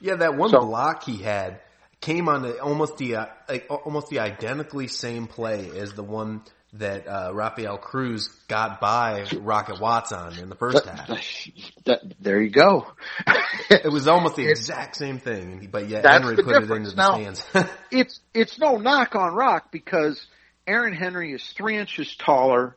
Yeah, 0.00 0.16
that 0.16 0.36
one 0.36 0.50
so, 0.50 0.60
block 0.60 1.04
he 1.04 1.22
had 1.22 1.60
came 2.00 2.28
on 2.28 2.42
the, 2.42 2.60
almost 2.60 2.96
the 2.98 3.16
uh, 3.16 3.26
like 3.48 3.66
almost 3.68 4.08
the 4.08 4.20
identically 4.20 4.88
same 4.88 5.26
play 5.26 5.70
as 5.78 5.92
the 5.92 6.02
one 6.02 6.42
that 6.74 7.06
uh, 7.06 7.32
Rafael 7.32 7.78
Cruz 7.78 8.28
got 8.48 8.80
by 8.80 9.26
Rocket 9.36 9.80
Watts 9.80 10.12
on 10.12 10.38
in 10.38 10.48
the 10.48 10.56
first 10.56 10.84
half. 10.84 11.08
That, 11.84 12.00
there 12.20 12.40
you 12.40 12.50
go. 12.50 12.86
it 13.70 13.90
was 13.90 14.08
almost 14.08 14.36
the 14.36 14.48
exact 14.48 14.96
same 14.96 15.18
thing, 15.18 15.68
but 15.70 15.88
yet 15.88 16.04
Henry 16.04 16.36
put 16.36 16.46
difference. 16.46 16.70
it 16.70 16.76
into 16.76 16.90
the 16.90 16.96
now, 16.96 17.14
stands. 17.14 17.46
it's 17.90 18.20
it's 18.32 18.58
no 18.58 18.76
knock 18.76 19.14
on 19.14 19.34
Rock 19.34 19.70
because 19.70 20.26
Aaron 20.66 20.94
Henry 20.94 21.32
is 21.32 21.44
three 21.56 21.76
inches 21.76 22.14
taller 22.16 22.76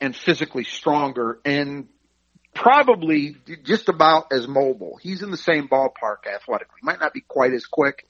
and 0.00 0.14
physically 0.14 0.64
stronger 0.64 1.38
and 1.44 1.88
probably 2.54 3.36
just 3.62 3.88
about 3.88 4.32
as 4.32 4.48
mobile. 4.48 4.98
He's 5.00 5.22
in 5.22 5.30
the 5.30 5.36
same 5.36 5.68
ballpark 5.68 6.26
athletically. 6.26 6.80
Might 6.82 7.00
not 7.00 7.12
be 7.12 7.20
quite 7.20 7.52
as 7.52 7.66
quick, 7.66 8.06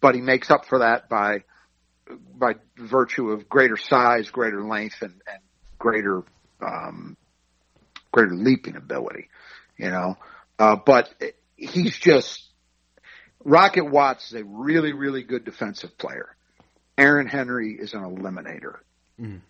but 0.00 0.14
he 0.14 0.20
makes 0.20 0.50
up 0.50 0.66
for 0.66 0.80
that 0.80 1.08
by 1.08 1.40
by 2.38 2.54
virtue 2.76 3.30
of 3.30 3.48
greater 3.48 3.76
size, 3.76 4.30
greater 4.30 4.64
length, 4.64 5.02
and, 5.02 5.14
and 5.26 5.40
greater 5.78 6.22
um, 6.60 7.16
greater 8.12 8.34
leaping 8.34 8.76
ability. 8.76 9.28
You 9.76 9.90
know, 9.90 10.16
uh, 10.58 10.76
but 10.76 11.08
he's 11.56 11.98
just 11.98 12.42
Rocket 13.44 13.84
Watts 13.84 14.32
is 14.32 14.40
a 14.40 14.44
really 14.44 14.92
really 14.92 15.22
good 15.22 15.44
defensive 15.44 15.96
player. 15.98 16.34
Aaron 16.98 17.26
Henry 17.26 17.76
is 17.78 17.92
an 17.92 18.00
eliminator. 18.00 18.78
Mm. 19.20 19.40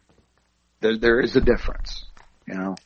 There 0.81 0.97
there 0.99 1.21
is 1.21 1.37
a 1.37 1.41
difference. 1.41 2.05
You 2.47 2.55
know, 2.55 2.77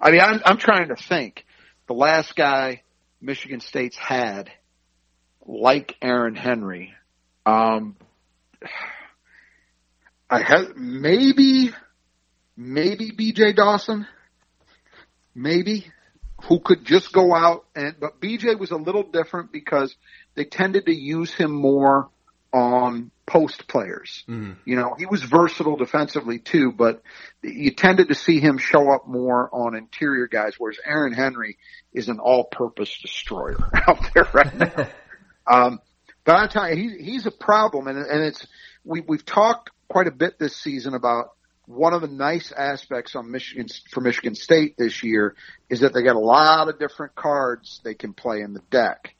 I 0.00 0.10
mean 0.10 0.20
I'm 0.20 0.40
I'm 0.44 0.58
trying 0.58 0.88
to 0.88 0.96
think. 0.96 1.44
The 1.86 1.94
last 1.94 2.36
guy 2.36 2.82
Michigan 3.20 3.60
State's 3.60 3.96
had 3.96 4.50
like 5.46 5.96
Aaron 6.02 6.34
Henry. 6.34 6.94
Um, 7.46 7.96
I 10.30 10.42
have 10.42 10.76
maybe, 10.76 11.70
maybe 12.56 13.10
BJ 13.10 13.56
Dawson, 13.56 14.06
maybe 15.34 15.86
who 16.44 16.60
could 16.60 16.84
just 16.84 17.12
go 17.12 17.34
out 17.34 17.64
and, 17.74 17.96
but 17.98 18.20
BJ 18.20 18.58
was 18.58 18.70
a 18.70 18.76
little 18.76 19.02
different 19.02 19.52
because 19.52 19.94
they 20.34 20.44
tended 20.44 20.86
to 20.86 20.94
use 20.94 21.32
him 21.32 21.50
more 21.50 22.10
on 22.52 23.10
post 23.26 23.68
players. 23.68 24.24
Mm-hmm. 24.28 24.52
You 24.64 24.76
know, 24.76 24.94
he 24.98 25.06
was 25.06 25.22
versatile 25.22 25.76
defensively 25.76 26.38
too, 26.38 26.72
but 26.72 27.02
you 27.42 27.70
tended 27.70 28.08
to 28.08 28.14
see 28.14 28.40
him 28.40 28.58
show 28.58 28.90
up 28.90 29.06
more 29.06 29.50
on 29.52 29.74
interior 29.74 30.26
guys, 30.26 30.54
whereas 30.58 30.78
Aaron 30.84 31.12
Henry 31.12 31.58
is 31.92 32.08
an 32.08 32.18
all-purpose 32.20 32.98
destroyer 33.00 33.70
out 33.88 34.10
there 34.14 34.28
right 34.32 34.56
now. 34.56 34.88
um, 35.46 35.80
but 36.28 36.36
I'm 36.36 36.48
telling 36.50 36.78
you, 36.78 36.90
he, 36.90 37.12
he's 37.12 37.24
a 37.24 37.30
problem, 37.30 37.86
and, 37.86 37.96
and 37.96 38.22
it's 38.22 38.46
we, 38.84 39.00
we've 39.00 39.24
talked 39.24 39.70
quite 39.88 40.08
a 40.08 40.10
bit 40.10 40.38
this 40.38 40.54
season 40.54 40.92
about 40.92 41.30
one 41.64 41.94
of 41.94 42.02
the 42.02 42.08
nice 42.08 42.52
aspects 42.52 43.16
on 43.16 43.30
Michigan 43.30 43.66
for 43.90 44.02
Michigan 44.02 44.34
State 44.34 44.76
this 44.76 45.02
year 45.02 45.36
is 45.70 45.80
that 45.80 45.94
they 45.94 46.02
got 46.02 46.16
a 46.16 46.18
lot 46.18 46.68
of 46.68 46.78
different 46.78 47.14
cards 47.14 47.80
they 47.82 47.94
can 47.94 48.12
play 48.12 48.42
in 48.42 48.52
the 48.52 48.60
deck, 48.70 49.14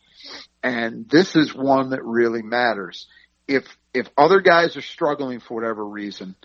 and 0.63 1.09
this 1.09 1.35
is 1.35 1.55
one 1.55 1.91
that 1.91 2.05
really 2.05 2.43
matters. 2.43 3.07
If 3.47 3.65
if 3.95 4.07
other 4.19 4.43
guys 4.43 4.77
are 4.77 4.83
struggling 4.83 5.41
for 5.41 5.55
whatever 5.55 5.83
reason, 5.83 6.37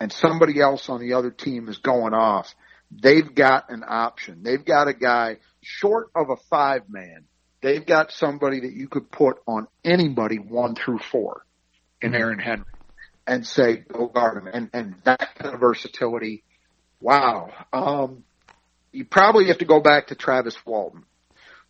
and 0.00 0.12
somebody 0.12 0.60
else 0.60 0.88
on 0.88 1.00
the 1.00 1.12
other 1.12 1.30
team 1.30 1.68
is 1.68 1.78
going 1.78 2.12
off, 2.12 2.52
they've 2.90 3.36
got 3.36 3.70
an 3.70 3.84
option. 3.86 4.42
They've 4.42 4.64
got 4.64 4.88
a 4.88 4.94
guy 4.94 5.36
short 5.62 6.10
of 6.16 6.30
a 6.30 6.36
five 6.50 6.90
man 6.90 7.26
they've 7.60 7.84
got 7.84 8.12
somebody 8.12 8.60
that 8.60 8.72
you 8.72 8.88
could 8.88 9.10
put 9.10 9.38
on 9.46 9.66
anybody 9.84 10.36
one 10.36 10.74
through 10.74 10.98
four 10.98 11.44
in 12.00 12.12
mm-hmm. 12.12 12.20
Aaron 12.20 12.38
Henry 12.38 12.64
and 13.26 13.46
say, 13.46 13.76
go 13.76 14.06
guard 14.06 14.38
him. 14.38 14.48
And, 14.52 14.70
and 14.72 14.94
that 15.04 15.34
kind 15.36 15.54
of 15.54 15.60
versatility, 15.60 16.42
wow. 17.00 17.50
Um, 17.72 18.24
you 18.92 19.04
probably 19.04 19.48
have 19.48 19.58
to 19.58 19.64
go 19.64 19.80
back 19.80 20.08
to 20.08 20.14
Travis 20.14 20.56
Walton. 20.64 21.04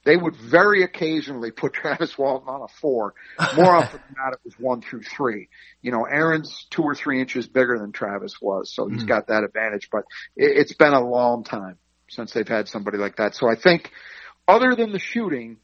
They 0.05 0.16
would 0.16 0.37
very 0.37 0.85
occasionally 0.85 1.51
put 1.51 1.72
Travis 1.74 2.16
Walton 2.16 2.48
on 2.48 2.62
a 2.62 2.68
four. 2.81 3.14
More 3.57 3.74
often 3.74 4.01
than 4.07 4.16
not, 4.16 4.33
it 4.35 4.40
was 4.44 4.55
one 4.59 4.81
through 4.81 5.03
three. 5.03 5.48
You 5.83 5.90
know, 5.90 6.05
Aaron's 6.05 6.66
two 6.70 6.83
or 6.83 6.94
three 6.94 7.20
inches 7.20 7.46
bigger 7.48 7.79
than 7.79 7.92
Travis 7.92 8.40
was, 8.40 8.72
so 8.72 8.88
he's 8.88 9.01
mm-hmm. 9.01 9.09
got 9.09 9.27
that 9.27 9.44
advantage. 9.44 9.88
But 9.90 10.05
it, 10.37 10.57
it's 10.57 10.74
been 10.74 10.94
a 10.94 11.05
long 11.05 11.44
time 11.44 11.77
since 12.09 12.33
they've 12.33 12.48
had 12.48 12.68
somebody 12.68 12.98
like 12.98 13.16
that. 13.16 13.35
So 13.35 13.51
I 13.51 13.57
think, 13.57 13.90
other 14.46 14.74
than 14.74 14.92
the 14.92 14.98
shooting, 14.98 15.59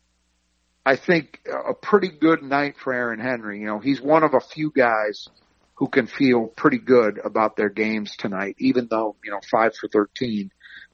I 0.87 0.97
think 0.97 1.41
a 1.47 1.73
pretty 1.73 2.09
good 2.09 2.43
night 2.43 2.77
for 2.77 2.93
Aaron 2.93 3.21
Henry. 3.21 3.61
You 3.61 3.67
know, 3.67 3.79
he's 3.79 4.01
one 4.01 4.23
of 4.23 4.35
a 4.35 4.41
few 4.41 4.71
guys 4.71 5.29
who 5.77 5.89
can 5.89 6.07
feel 6.07 6.47
pretty 6.47 6.79
good 6.79 7.19
about 7.25 7.57
their 7.57 7.71
games 7.71 8.17
tonight, 8.17 8.57
even 8.59 8.87
though 8.89 9.17
you 9.25 9.31
know 9.31 9.41
five 9.51 9.75
for 9.75 9.89
thirteen 9.89 10.51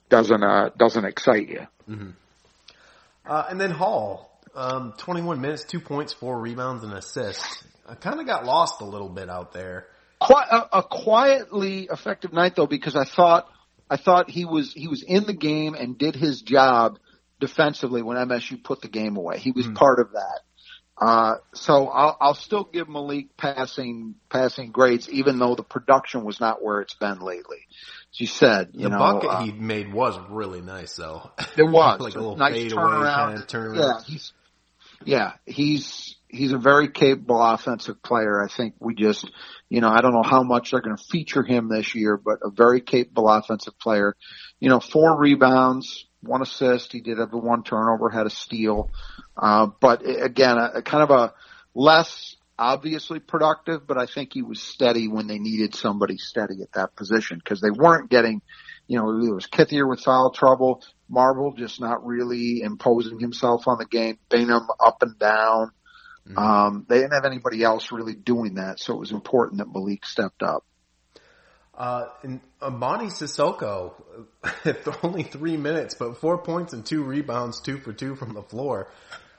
doesn't 0.09 0.43
uh, 0.43 0.69
doesn't 0.77 1.05
excite 1.05 1.49
you. 1.49 1.67
Mm-hmm. 1.89 2.09
Uh, 3.25 3.45
and 3.49 3.59
then 3.59 3.71
Hall, 3.71 4.39
um, 4.55 4.93
twenty 4.97 5.21
one 5.21 5.41
minutes, 5.41 5.65
two 5.65 5.79
points, 5.79 6.13
four 6.13 6.39
rebounds, 6.39 6.83
and 6.83 6.93
assists. 6.93 7.63
I 7.87 7.95
kind 7.95 8.19
of 8.19 8.25
got 8.25 8.45
lost 8.45 8.81
a 8.81 8.85
little 8.85 9.09
bit 9.09 9.29
out 9.29 9.51
there. 9.53 9.87
Quite, 10.21 10.47
a, 10.51 10.77
a 10.77 10.83
quietly 10.83 11.89
effective 11.91 12.31
night 12.31 12.55
though, 12.55 12.67
because 12.67 12.95
I 12.95 13.03
thought 13.03 13.49
I 13.89 13.97
thought 13.97 14.29
he 14.29 14.45
was 14.45 14.71
he 14.71 14.87
was 14.87 15.03
in 15.03 15.25
the 15.25 15.33
game 15.33 15.73
and 15.73 15.97
did 15.97 16.15
his 16.15 16.41
job 16.41 16.97
defensively 17.41 18.01
when 18.01 18.15
MSU 18.15 18.63
put 18.63 18.81
the 18.81 18.87
game 18.87 19.17
away. 19.17 19.39
He 19.39 19.51
was 19.51 19.65
mm-hmm. 19.65 19.75
part 19.75 19.99
of 19.99 20.13
that. 20.13 20.39
Uh, 20.97 21.37
so 21.53 21.87
I'll, 21.87 22.15
I'll 22.21 22.35
still 22.35 22.63
give 22.63 22.87
Malik 22.87 23.35
passing 23.35 24.15
passing 24.29 24.71
grades, 24.71 25.09
even 25.09 25.39
though 25.39 25.55
the 25.55 25.63
production 25.63 26.23
was 26.23 26.39
not 26.39 26.63
where 26.63 26.79
it's 26.79 26.93
been 26.93 27.19
lately. 27.19 27.57
As 28.13 28.19
you 28.19 28.27
said, 28.27 28.69
you 28.73 28.83
the 28.83 28.89
know, 28.89 28.99
bucket 28.99 29.29
uh, 29.29 29.43
he 29.43 29.51
made 29.51 29.91
was 29.91 30.17
really 30.29 30.61
nice, 30.61 30.95
though. 30.95 31.31
It 31.57 31.63
was 31.63 31.99
like 31.99 32.13
a 32.13 32.19
little 32.19 32.37
nice 32.37 32.71
turnaround. 32.71 33.15
Kind 33.15 33.39
of 33.39 33.47
turnaround. 33.47 33.77
Yeah, 33.77 34.03
he's 34.05 34.33
yeah, 35.03 35.33
he's 35.45 36.15
he's 36.29 36.51
a 36.51 36.57
very 36.57 36.89
capable 36.89 37.41
offensive 37.41 38.01
player. 38.03 38.41
I 38.43 38.47
think 38.47 38.75
we 38.79 38.95
just, 38.95 39.29
you 39.69 39.81
know, 39.81 39.89
I 39.89 40.01
don't 40.01 40.13
know 40.13 40.23
how 40.23 40.43
much 40.43 40.71
they're 40.71 40.81
going 40.81 40.95
to 40.95 41.03
feature 41.03 41.43
him 41.43 41.67
this 41.67 41.95
year, 41.95 42.17
but 42.17 42.39
a 42.43 42.51
very 42.51 42.81
capable 42.81 43.27
offensive 43.27 43.77
player. 43.79 44.15
You 44.59 44.69
know, 44.69 44.79
four 44.79 45.19
rebounds, 45.19 46.05
one 46.21 46.41
assist. 46.41 46.91
He 46.91 47.01
did 47.01 47.17
have 47.17 47.31
the 47.31 47.37
one 47.37 47.63
turnover, 47.63 48.09
had 48.09 48.25
a 48.25 48.29
steal. 48.29 48.89
Uh, 49.35 49.67
but 49.79 50.03
again, 50.05 50.57
a, 50.57 50.77
a 50.77 50.81
kind 50.81 51.03
of 51.03 51.09
a 51.11 51.33
less 51.73 52.35
obviously 52.57 53.19
productive, 53.19 53.87
but 53.87 53.97
I 53.97 54.05
think 54.05 54.33
he 54.33 54.43
was 54.43 54.61
steady 54.61 55.07
when 55.07 55.27
they 55.27 55.39
needed 55.39 55.75
somebody 55.75 56.17
steady 56.17 56.61
at 56.61 56.73
that 56.73 56.95
position 56.95 57.39
because 57.43 57.59
they 57.59 57.71
weren't 57.71 58.09
getting, 58.09 58.41
you 58.87 58.99
know, 58.99 59.09
it 59.09 59.33
was 59.33 59.47
Kithier 59.47 59.89
with 59.89 60.01
foul 60.01 60.31
trouble, 60.31 60.83
Marble 61.09 61.53
just 61.57 61.81
not 61.81 62.05
really 62.05 62.61
imposing 62.61 63.19
himself 63.19 63.67
on 63.67 63.79
the 63.79 63.85
game, 63.85 64.19
Bingham 64.29 64.67
up 64.79 65.01
and 65.01 65.17
down. 65.17 65.71
Mm-hmm. 66.27 66.37
Um, 66.37 66.85
they 66.87 66.99
didn't 66.99 67.13
have 67.13 67.25
anybody 67.25 67.63
else 67.63 67.91
really 67.91 68.13
doing 68.13 68.55
that, 68.55 68.79
so 68.79 68.93
it 68.93 68.99
was 68.99 69.11
important 69.11 69.57
that 69.57 69.73
Malik 69.73 70.05
stepped 70.05 70.43
up. 70.43 70.63
Uh, 71.81 72.09
and 72.21 72.41
Mady 72.61 73.09
Sissoko, 73.09 73.93
only 75.03 75.23
three 75.23 75.57
minutes, 75.57 75.95
but 75.95 76.15
four 76.17 76.37
points 76.37 76.73
and 76.73 76.85
two 76.85 77.01
rebounds, 77.01 77.59
two 77.59 77.79
for 77.79 77.91
two 77.91 78.15
from 78.15 78.35
the 78.35 78.43
floor. 78.43 78.91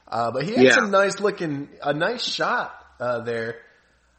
Uh, 0.09 0.33
but 0.33 0.42
he 0.42 0.57
had 0.57 0.64
yeah. 0.64 0.72
some 0.72 0.90
nice 0.90 1.20
looking, 1.20 1.68
a 1.81 1.94
nice 1.94 2.24
shot, 2.24 2.74
uh, 2.98 3.20
there. 3.20 3.59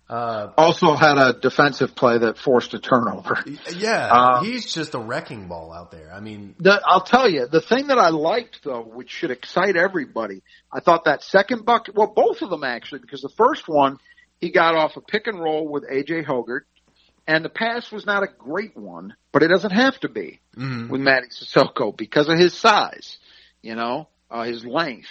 Uh, 0.10 0.54
also 0.58 0.96
had 0.96 1.18
a 1.18 1.34
defensive 1.34 1.96
play 1.96 2.20
that 2.20 2.38
forced 2.38 2.74
a 2.74 2.80
turnover. 2.80 3.44
Yeah, 3.76 4.08
uh, 4.10 4.42
he's 4.42 4.74
just 4.74 4.94
a 4.94 5.00
wrecking 5.00 5.50
ball 5.50 5.74
out 5.74 5.92
there. 5.92 6.14
I 6.14 6.22
mean, 6.22 6.56
the, 6.60 6.82
I'll 6.86 7.04
tell 7.04 7.30
you, 7.30 7.48
the 7.48 7.60
thing 7.60 7.88
that 7.88 7.98
I 7.98 8.08
liked 8.08 8.64
though, 8.64 8.84
which 8.84 9.10
should 9.10 9.32
excite 9.32 9.76
everybody, 9.76 10.44
I 10.72 10.80
thought 10.80 11.04
that 11.06 11.24
second 11.24 11.66
bucket, 11.66 11.94
well, 11.94 12.08
both 12.08 12.42
of 12.42 12.50
them 12.50 12.64
actually, 12.64 13.00
because 13.00 13.20
the 13.20 13.34
first 13.36 13.68
one, 13.68 13.98
he 14.40 14.50
got 14.50 14.76
off 14.76 14.96
a 14.96 15.02
pick 15.02 15.28
and 15.28 15.42
roll 15.42 15.68
with 15.68 15.84
AJ 15.90 16.26
Hoggard, 16.26 16.62
and 17.28 17.46
the 17.46 17.50
pass 17.50 17.92
was 17.92 18.06
not 18.06 18.24
a 18.24 18.28
great 18.28 18.76
one, 18.76 19.16
but 19.32 19.44
it 19.44 19.48
doesn't 19.48 19.72
have 19.72 20.00
to 20.02 20.10
be 20.10 20.42
mm-hmm. 20.58 20.90
with 20.90 21.02
Mady 21.02 21.30
Sissoko 21.32 21.96
because 21.96 22.28
of 22.28 22.38
his 22.38 22.54
size, 22.54 23.18
you 23.62 23.76
know, 23.76 24.08
uh, 24.30 24.44
his 24.44 24.66
length. 24.66 25.10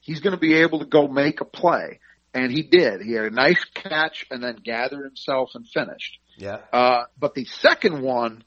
He's 0.00 0.20
going 0.20 0.32
to 0.34 0.40
be 0.40 0.54
able 0.54 0.80
to 0.80 0.86
go 0.86 1.06
make 1.06 1.40
a 1.40 1.44
play. 1.44 2.00
And 2.32 2.50
he 2.50 2.62
did. 2.62 3.00
He 3.00 3.12
had 3.12 3.26
a 3.26 3.30
nice 3.30 3.64
catch 3.74 4.26
and 4.30 4.42
then 4.42 4.56
gathered 4.64 5.04
himself 5.04 5.50
and 5.54 5.66
finished. 5.68 6.18
Yeah. 6.36 6.58
Uh, 6.72 7.04
but 7.18 7.34
the 7.34 7.44
second 7.44 8.02
one, 8.02 8.42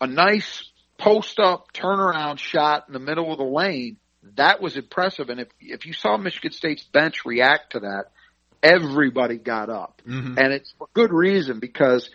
a 0.00 0.06
nice 0.06 0.70
post 0.98 1.38
up 1.38 1.72
turnaround 1.72 2.38
shot 2.38 2.84
in 2.88 2.92
the 2.92 2.98
middle 2.98 3.32
of 3.32 3.38
the 3.38 3.44
lane, 3.44 3.96
that 4.36 4.60
was 4.60 4.76
impressive. 4.76 5.30
And 5.30 5.40
if, 5.40 5.48
if 5.58 5.86
you 5.86 5.94
saw 5.94 6.18
Michigan 6.18 6.52
State's 6.52 6.84
bench 6.84 7.24
react 7.24 7.72
to 7.72 7.80
that, 7.80 8.04
everybody 8.62 9.38
got 9.38 9.70
up. 9.70 10.02
Mm-hmm. 10.06 10.38
And 10.38 10.52
it's 10.52 10.74
for 10.76 10.88
good 10.92 11.12
reason 11.12 11.60
because 11.60 12.10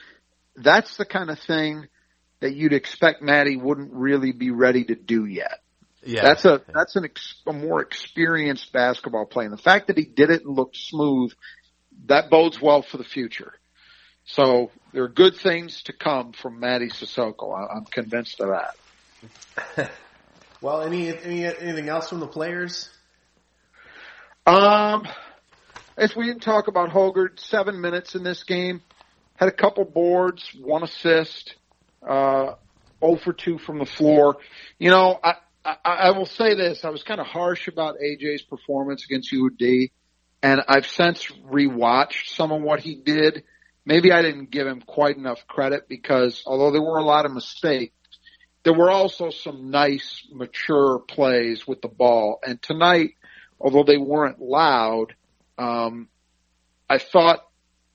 that's 0.55 0.97
the 0.97 1.05
kind 1.05 1.29
of 1.29 1.39
thing 1.39 1.87
that 2.39 2.53
you'd 2.53 2.73
expect 2.73 3.21
Mady 3.21 3.61
wouldn't 3.61 3.93
really 3.93 4.31
be 4.31 4.51
ready 4.51 4.83
to 4.85 4.95
do 4.95 5.25
yet. 5.25 5.59
Yeah, 6.03 6.21
that's 6.21 6.45
a 6.45 6.61
that's 6.71 6.95
an 6.95 7.05
ex, 7.05 7.35
a 7.47 7.53
more 7.53 7.81
experienced 7.81 8.71
basketball 8.71 9.25
player. 9.25 9.47
And 9.47 9.57
the 9.57 9.61
fact 9.61 9.87
that 9.87 9.97
he 9.97 10.05
did 10.05 10.29
it 10.29 10.45
and 10.45 10.55
looked 10.55 10.77
smooth, 10.77 11.33
that 12.05 12.29
bodes 12.29 12.61
well 12.61 12.83
for 12.83 12.97
the 12.97 13.03
future. 13.03 13.53
So 14.25 14.71
there 14.91 15.03
are 15.03 15.09
good 15.09 15.35
things 15.35 15.83
to 15.83 15.93
come 15.93 16.33
from 16.33 16.61
Mady 16.61 16.91
Sissoko. 16.91 17.55
I, 17.55 17.75
I'm 17.75 17.85
convinced 17.85 18.39
of 18.39 18.49
that. 18.49 19.91
well, 20.61 20.81
any, 20.81 21.15
any 21.17 21.45
anything 21.45 21.89
else 21.89 22.09
from 22.09 22.19
the 22.19 22.27
players? 22.27 22.89
Um, 24.45 25.07
if 25.97 26.15
we 26.15 26.25
didn't 26.25 26.43
talk 26.43 26.67
about 26.67 26.89
Hoggard, 26.89 27.39
seven 27.39 27.81
minutes 27.81 28.13
in 28.13 28.23
this 28.23 28.43
game, 28.43 28.81
had 29.35 29.49
a 29.49 29.51
couple 29.51 29.85
boards, 29.85 30.49
one 30.59 30.83
assist, 30.83 31.55
uh, 32.07 32.53
0 33.01 33.17
for 33.17 33.33
2 33.33 33.57
from 33.57 33.79
the 33.79 33.85
floor. 33.85 34.37
You 34.79 34.89
know, 34.89 35.19
I, 35.23 35.35
I, 35.63 35.77
I 35.83 36.11
will 36.11 36.25
say 36.25 36.55
this. 36.55 36.85
I 36.85 36.89
was 36.89 37.03
kind 37.03 37.19
of 37.19 37.27
harsh 37.27 37.67
about 37.67 37.95
AJ's 37.99 38.43
performance 38.43 39.05
against 39.05 39.33
UD, 39.33 39.89
and 40.41 40.61
I've 40.67 40.87
since 40.87 41.25
rewatched 41.25 42.35
some 42.35 42.51
of 42.51 42.61
what 42.61 42.79
he 42.79 42.95
did. 42.95 43.43
Maybe 43.85 44.11
I 44.11 44.21
didn't 44.21 44.51
give 44.51 44.67
him 44.67 44.81
quite 44.81 45.17
enough 45.17 45.45
credit 45.47 45.87
because 45.87 46.43
although 46.45 46.71
there 46.71 46.81
were 46.81 46.97
a 46.97 47.03
lot 47.03 47.25
of 47.25 47.33
mistakes, 47.33 47.93
there 48.63 48.73
were 48.73 48.89
also 48.89 49.29
some 49.29 49.69
nice, 49.69 50.27
mature 50.31 50.99
plays 50.99 51.67
with 51.67 51.81
the 51.81 51.87
ball. 51.87 52.39
And 52.43 52.59
tonight, 52.61 53.11
although 53.59 53.83
they 53.83 53.97
weren't 53.97 54.41
loud, 54.41 55.13
um, 55.57 56.09
I 56.89 56.97
thought, 56.97 57.45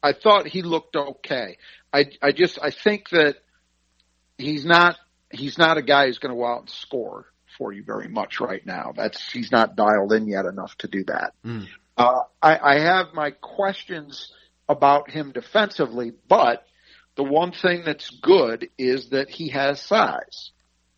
I 0.03 0.13
thought 0.13 0.47
he 0.47 0.63
looked 0.63 0.97
okay. 0.97 1.59
I, 1.93 2.07
I 2.23 2.33
just, 2.33 2.59
I 2.63 2.71
think 2.71 3.11
that 3.11 3.37
he's 4.39 4.65
not, 4.65 4.97
he's 5.31 5.59
not 5.59 5.79
a 5.79 5.83
guy 5.83 6.07
who's 6.07 6.19
going 6.19 6.35
to 6.35 6.39
go 6.39 6.47
out 6.47 6.61
and 6.61 6.71
score 6.71 7.27
for 7.59 7.73
you 7.73 7.83
very 7.83 8.09
much 8.09 8.41
right 8.41 8.65
now. 8.65 8.93
That's 8.97 9.31
he's 9.31 9.53
not 9.53 9.77
dialed 9.77 10.13
in 10.13 10.29
yet 10.29 10.47
enough 10.47 10.77
to 10.79 10.89
do 10.89 11.05
that. 11.05 11.35
Mm. 11.45 11.67
Uh, 11.97 12.23
I, 12.41 12.59
I 12.59 12.79
have 12.81 13.09
my 13.13 13.33
questions 13.33 14.33
about 14.69 15.11
him 15.11 15.33
defensively, 15.33 16.13
but 16.29 16.65
the 17.17 17.25
one 17.25 17.53
thing 17.53 17.83
that's 17.85 18.09
good 18.09 18.69
is 18.79 19.11
that 19.11 19.29
he 19.29 19.49
has 19.51 19.81
size. 19.81 20.53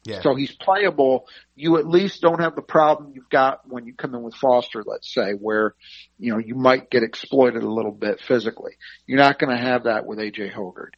Yeah. 0.05 0.21
So 0.23 0.35
he's 0.35 0.53
playable. 0.53 1.27
You 1.55 1.79
at 1.79 1.87
least 1.87 2.23
don't 2.23 2.41
have 2.41 2.57
the 2.57 2.63
problem 2.63 3.13
you've 3.15 3.29
got 3.29 3.61
when 3.69 3.87
you 3.87 3.95
come 3.95 4.15
in 4.15 4.23
with 4.23 4.35
Foster, 4.35 4.83
let's 4.85 5.13
say, 5.13 5.33
where, 5.33 5.75
you 6.19 6.33
know, 6.33 6.39
you 6.39 6.57
might 6.57 6.91
get 6.91 7.05
exploited 7.05 7.63
a 7.63 7.71
little 7.71 7.93
bit 7.93 8.21
physically. 8.21 8.73
You're 9.07 9.21
not 9.21 9.39
going 9.39 9.57
to 9.57 9.63
have 9.63 9.85
that 9.85 10.05
with 10.05 10.19
AJ 10.19 10.53
Hoggard. 10.53 10.95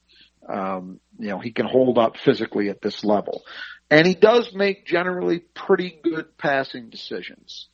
Um, 0.48 1.00
you 1.18 1.28
know, 1.28 1.38
he 1.38 1.52
can 1.52 1.66
hold 1.66 1.98
up 1.98 2.16
physically 2.16 2.70
at 2.70 2.80
this 2.80 3.04
level. 3.04 3.42
And 3.90 4.06
he 4.06 4.14
does 4.14 4.52
make 4.54 4.86
generally 4.86 5.40
pretty 5.40 5.98
good 6.02 6.38
passing 6.38 6.88
decisions. 6.88 7.68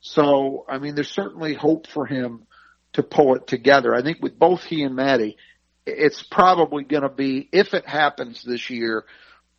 So, 0.00 0.64
I 0.68 0.78
mean, 0.78 0.96
there's 0.96 1.10
certainly 1.10 1.54
hope 1.54 1.86
for 1.86 2.06
him 2.06 2.46
to 2.94 3.04
pull 3.04 3.36
it 3.36 3.46
together. 3.46 3.94
I 3.94 4.02
think 4.02 4.20
with 4.20 4.38
both 4.38 4.62
he 4.64 4.82
and 4.82 4.96
Mady, 4.98 5.36
it's 5.86 6.22
probably 6.24 6.84
going 6.84 7.04
to 7.04 7.08
be, 7.08 7.48
if 7.52 7.72
it 7.74 7.86
happens 7.86 8.42
this 8.42 8.68
year, 8.68 9.04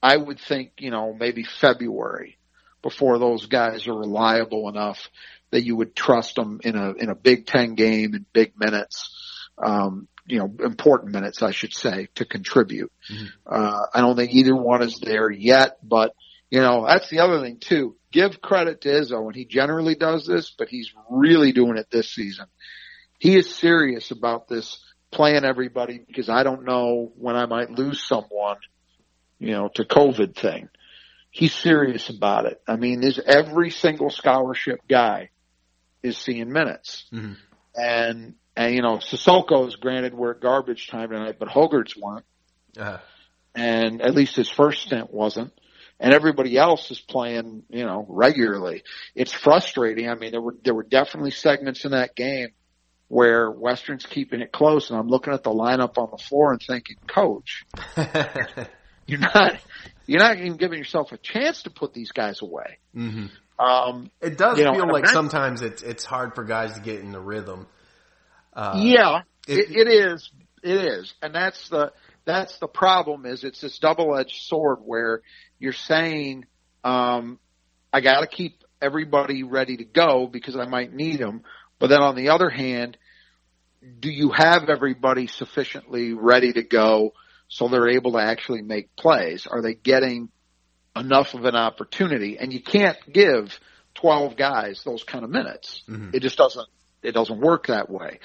I 0.03 0.17
would 0.17 0.39
think, 0.39 0.73
you 0.79 0.91
know, 0.91 1.13
maybe 1.13 1.43
February 1.43 2.37
before 2.81 3.17
those 3.17 3.45
guys 3.45 3.87
are 3.87 3.97
reliable 3.97 4.67
enough 4.67 5.09
that 5.51 5.63
you 5.63 5.77
would 5.77 5.95
trust 5.95 6.35
them 6.35 6.59
in 6.61 6.75
a, 6.75 6.91
in 6.91 7.09
a 7.09 7.15
Big 7.15 7.45
Ten 7.45 7.75
game 7.75 8.13
in 8.13 8.25
big 8.33 8.59
minutes. 8.59 9.47
Um, 9.57 10.09
you 10.25 10.39
know, 10.39 10.53
important 10.59 11.13
minutes, 11.13 11.41
I 11.41 11.51
should 11.51 11.73
say, 11.73 12.09
to 12.15 12.25
contribute. 12.25 12.91
Mm-hmm. 13.09 13.25
Uh, 13.45 13.85
I 13.93 14.01
don't 14.01 14.17
think 14.17 14.33
either 14.33 14.55
one 14.55 14.83
is 14.83 14.99
there 14.99 15.31
yet, 15.31 15.77
but 15.81 16.13
you 16.49 16.59
know, 16.59 16.85
that's 16.85 17.09
the 17.09 17.19
other 17.19 17.41
thing 17.41 17.57
too. 17.57 17.95
Give 18.11 18.41
credit 18.41 18.81
to 18.81 18.89
Izzo 18.89 19.25
and 19.25 19.35
he 19.35 19.45
generally 19.45 19.95
does 19.95 20.27
this, 20.27 20.51
but 20.51 20.67
he's 20.67 20.91
really 21.09 21.53
doing 21.53 21.77
it 21.77 21.89
this 21.89 22.11
season. 22.11 22.45
He 23.19 23.37
is 23.37 23.55
serious 23.55 24.11
about 24.11 24.49
this 24.49 24.83
playing 25.11 25.45
everybody 25.45 25.99
because 26.05 26.29
I 26.29 26.43
don't 26.43 26.65
know 26.65 27.11
when 27.15 27.35
I 27.35 27.45
might 27.45 27.71
lose 27.71 28.05
someone, 28.05 28.57
you 29.43 29.51
know, 29.51 29.69
to 29.75 29.83
COVID 29.83 30.35
thing. 30.35 30.69
He's 31.31 31.53
serious 31.53 32.09
about 32.09 32.45
it. 32.45 32.61
I 32.67 32.75
mean, 32.75 33.01
there's 33.01 33.19
every 33.19 33.71
single 33.71 34.09
scholarship 34.09 34.81
guy 34.87 35.29
is 36.01 36.17
seeing 36.17 36.51
minutes. 36.51 37.05
Mm-hmm. 37.11 37.33
And 37.75 38.35
and 38.55 38.75
you 38.75 38.81
know, 38.81 38.97
Sissoko's 38.97 39.75
granted 39.75 40.13
were 40.13 40.33
garbage 40.33 40.87
time 40.87 41.09
tonight, 41.09 41.37
but 41.39 41.47
Hoggard's 41.47 41.97
weren't. 41.97 42.25
Uh-huh. 42.77 42.99
And 43.55 44.01
at 44.01 44.13
least 44.13 44.35
his 44.35 44.49
first 44.49 44.83
stint 44.83 45.11
wasn't. 45.11 45.53
And 45.99 46.13
everybody 46.13 46.57
else 46.57 46.91
is 46.91 46.99
playing, 46.99 47.63
you 47.69 47.85
know, 47.85 48.05
regularly. 48.09 48.83
It's 49.15 49.31
frustrating. 49.31 50.09
I 50.09 50.15
mean, 50.15 50.31
there 50.31 50.41
were 50.41 50.55
there 50.63 50.73
were 50.73 50.83
definitely 50.83 51.31
segments 51.31 51.85
in 51.85 51.91
that 51.91 52.15
game 52.15 52.49
where 53.07 53.49
Western's 53.49 54.05
keeping 54.05 54.41
it 54.41 54.51
close, 54.51 54.89
and 54.89 54.99
I'm 54.99 55.07
looking 55.07 55.33
at 55.33 55.43
the 55.43 55.51
lineup 55.51 55.97
on 55.97 56.09
the 56.11 56.17
floor 56.17 56.51
and 56.51 56.61
thinking, 56.61 56.97
Coach, 57.07 57.63
you're 59.05 59.19
not 59.19 59.57
you're 60.05 60.19
not 60.19 60.37
even 60.37 60.57
giving 60.57 60.77
yourself 60.77 61.11
a 61.11 61.17
chance 61.17 61.63
to 61.63 61.69
put 61.69 61.93
these 61.93 62.11
guys 62.11 62.41
away. 62.41 62.77
Mm-hmm. 62.95 63.27
Um, 63.63 64.11
it 64.21 64.37
does 64.37 64.57
feel 64.57 64.73
know, 64.73 64.85
like 64.85 65.07
sometimes 65.07 65.61
it's 65.61 65.81
it's 65.81 66.05
hard 66.05 66.35
for 66.35 66.43
guys 66.43 66.73
to 66.73 66.81
get 66.81 66.99
in 66.99 67.11
the 67.11 67.19
rhythm. 67.19 67.67
Uh, 68.53 68.79
yeah, 68.81 69.21
it, 69.47 69.71
it 69.71 69.87
is. 69.87 70.29
It 70.63 70.77
is, 70.85 71.13
and 71.21 71.35
that's 71.35 71.69
the 71.69 71.91
that's 72.25 72.57
the 72.59 72.67
problem. 72.67 73.25
Is 73.25 73.43
it's 73.43 73.61
this 73.61 73.79
double 73.79 74.17
edged 74.17 74.41
sword 74.43 74.79
where 74.83 75.21
you're 75.59 75.73
saying, 75.73 76.45
um, 76.83 77.39
I 77.91 78.01
got 78.01 78.21
to 78.21 78.27
keep 78.27 78.63
everybody 78.81 79.43
ready 79.43 79.77
to 79.77 79.85
go 79.85 80.27
because 80.27 80.55
I 80.55 80.65
might 80.65 80.93
need 80.93 81.19
them, 81.19 81.43
but 81.79 81.87
then 81.87 82.01
on 82.01 82.15
the 82.15 82.29
other 82.29 82.49
hand, 82.49 82.97
do 83.99 84.09
you 84.09 84.31
have 84.31 84.69
everybody 84.69 85.27
sufficiently 85.27 86.13
ready 86.13 86.53
to 86.53 86.63
go 86.63 87.13
so 87.53 87.67
they're 87.67 87.89
able 87.89 88.13
to 88.13 88.17
actually 88.17 88.63
make 88.63 88.95
plays? 88.95 89.45
Are 89.45 89.61
they 89.61 89.75
getting 89.75 90.29
enough 90.95 91.35
of 91.35 91.45
an 91.45 91.55
opportunity? 91.55 92.39
And 92.39 92.51
you 92.51 92.59
can't 92.59 92.97
give 93.13 93.59
12 93.93 94.35
guys 94.35 94.81
those 94.83 95.03
kind 95.03 95.23
of 95.23 95.29
minutes. 95.29 95.83
Mm-hmm. 95.87 96.15
It 96.15 96.21
just 96.21 96.35
doesn't 96.35 96.67
it 97.03 97.11
doesn't 97.11 97.39
work 97.39 97.67
that 97.67 97.91
way. 97.91 98.17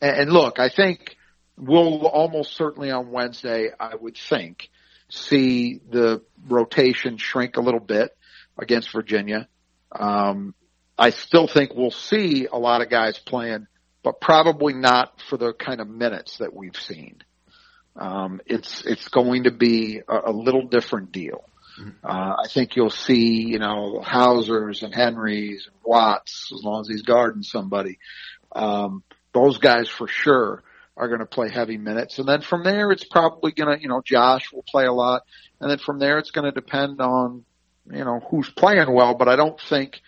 And, 0.00 0.16
and 0.16 0.32
look, 0.32 0.60
I 0.60 0.68
think 0.68 1.16
we'll 1.58 2.06
almost 2.06 2.54
certainly 2.54 2.92
on 2.92 3.10
Wednesday, 3.10 3.70
I 3.80 3.96
would 3.96 4.16
think, 4.16 4.70
see 5.08 5.80
the 5.90 6.22
rotation 6.46 7.16
shrink 7.16 7.56
a 7.56 7.62
little 7.62 7.80
bit 7.80 8.16
against 8.56 8.92
Virginia. 8.92 9.48
Um, 9.90 10.54
I 10.96 11.10
still 11.10 11.48
think 11.48 11.74
we'll 11.74 11.90
see 11.90 12.46
a 12.46 12.56
lot 12.56 12.82
of 12.82 12.88
guys 12.88 13.18
playing, 13.18 13.66
but 14.04 14.20
probably 14.20 14.74
not 14.74 15.20
for 15.28 15.36
the 15.36 15.52
kind 15.54 15.80
of 15.80 15.88
minutes 15.88 16.38
that 16.38 16.54
we've 16.54 16.76
seen. 16.76 17.24
Um, 17.98 18.40
it's 18.46 18.84
it's 18.84 19.08
going 19.08 19.44
to 19.44 19.50
be 19.50 20.00
a, 20.06 20.30
a 20.30 20.32
little 20.32 20.66
different 20.66 21.12
deal. 21.12 21.44
Uh, 22.02 22.36
I 22.42 22.48
think 22.48 22.74
you'll 22.74 22.88
see, 22.88 23.48
you 23.48 23.58
know, 23.58 24.00
Hausers 24.02 24.82
and 24.82 24.94
Henrys 24.94 25.66
and 25.66 25.76
Watts, 25.84 26.50
as 26.54 26.62
long 26.62 26.80
as 26.80 26.88
he's 26.88 27.02
guarding 27.02 27.42
somebody. 27.42 27.98
Um, 28.52 29.02
those 29.34 29.58
guys 29.58 29.86
for 29.86 30.08
sure 30.08 30.62
are 30.96 31.08
going 31.08 31.20
to 31.20 31.26
play 31.26 31.50
heavy 31.50 31.76
minutes. 31.76 32.18
And 32.18 32.26
then 32.26 32.40
from 32.40 32.64
there, 32.64 32.90
it's 32.92 33.04
probably 33.04 33.52
going 33.52 33.76
to, 33.76 33.82
you 33.82 33.88
know, 33.88 34.00
Josh 34.02 34.50
will 34.52 34.64
play 34.66 34.86
a 34.86 34.92
lot. 34.92 35.24
And 35.60 35.70
then 35.70 35.76
from 35.76 35.98
there, 35.98 36.16
it's 36.18 36.30
going 36.30 36.46
to 36.46 36.52
depend 36.52 37.02
on, 37.02 37.44
you 37.92 38.04
know, 38.04 38.20
who's 38.30 38.48
playing 38.48 38.90
well, 38.90 39.14
but 39.14 39.28
I 39.28 39.36
don't 39.36 39.60
think 39.60 40.00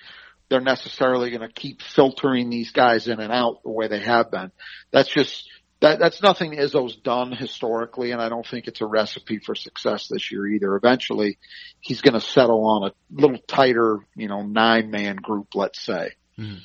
they're 0.49 0.63
necessarily 0.63 1.29
going 1.29 1.47
to 1.47 1.53
keep 1.53 1.83
filtering 1.83 2.49
these 2.49 2.71
guys 2.73 3.09
in 3.09 3.21
and 3.21 3.31
out 3.31 3.63
the 3.63 3.71
way 3.71 3.89
they 3.89 4.01
have 4.01 4.31
been. 4.31 4.51
That's 4.91 5.11
just, 5.11 5.47
that, 5.81 5.99
that's 6.01 6.23
nothing 6.23 6.53
Izzo's 6.53 6.97
done 6.97 7.31
historically, 7.33 8.11
and 8.11 8.21
I 8.21 8.29
don't 8.29 8.47
think 8.47 8.67
it's 8.67 8.81
a 8.81 8.87
recipe 8.87 9.39
for 9.39 9.55
success 9.55 10.09
this 10.09 10.33
year 10.33 10.47
either. 10.47 10.75
Eventually, 10.75 11.39
he's 11.81 12.01
going 12.01 12.15
to 12.15 12.21
settle 12.21 12.67
on 12.67 12.91
a 12.91 12.93
little 13.11 13.39
tighter, 13.47 13.99
you 14.17 14.29
know, 14.29 14.43
nine 14.43 14.91
man 14.91 15.17
group, 15.17 15.55
let's 15.55 15.81
say. 15.81 16.13
Mm. 16.39 16.59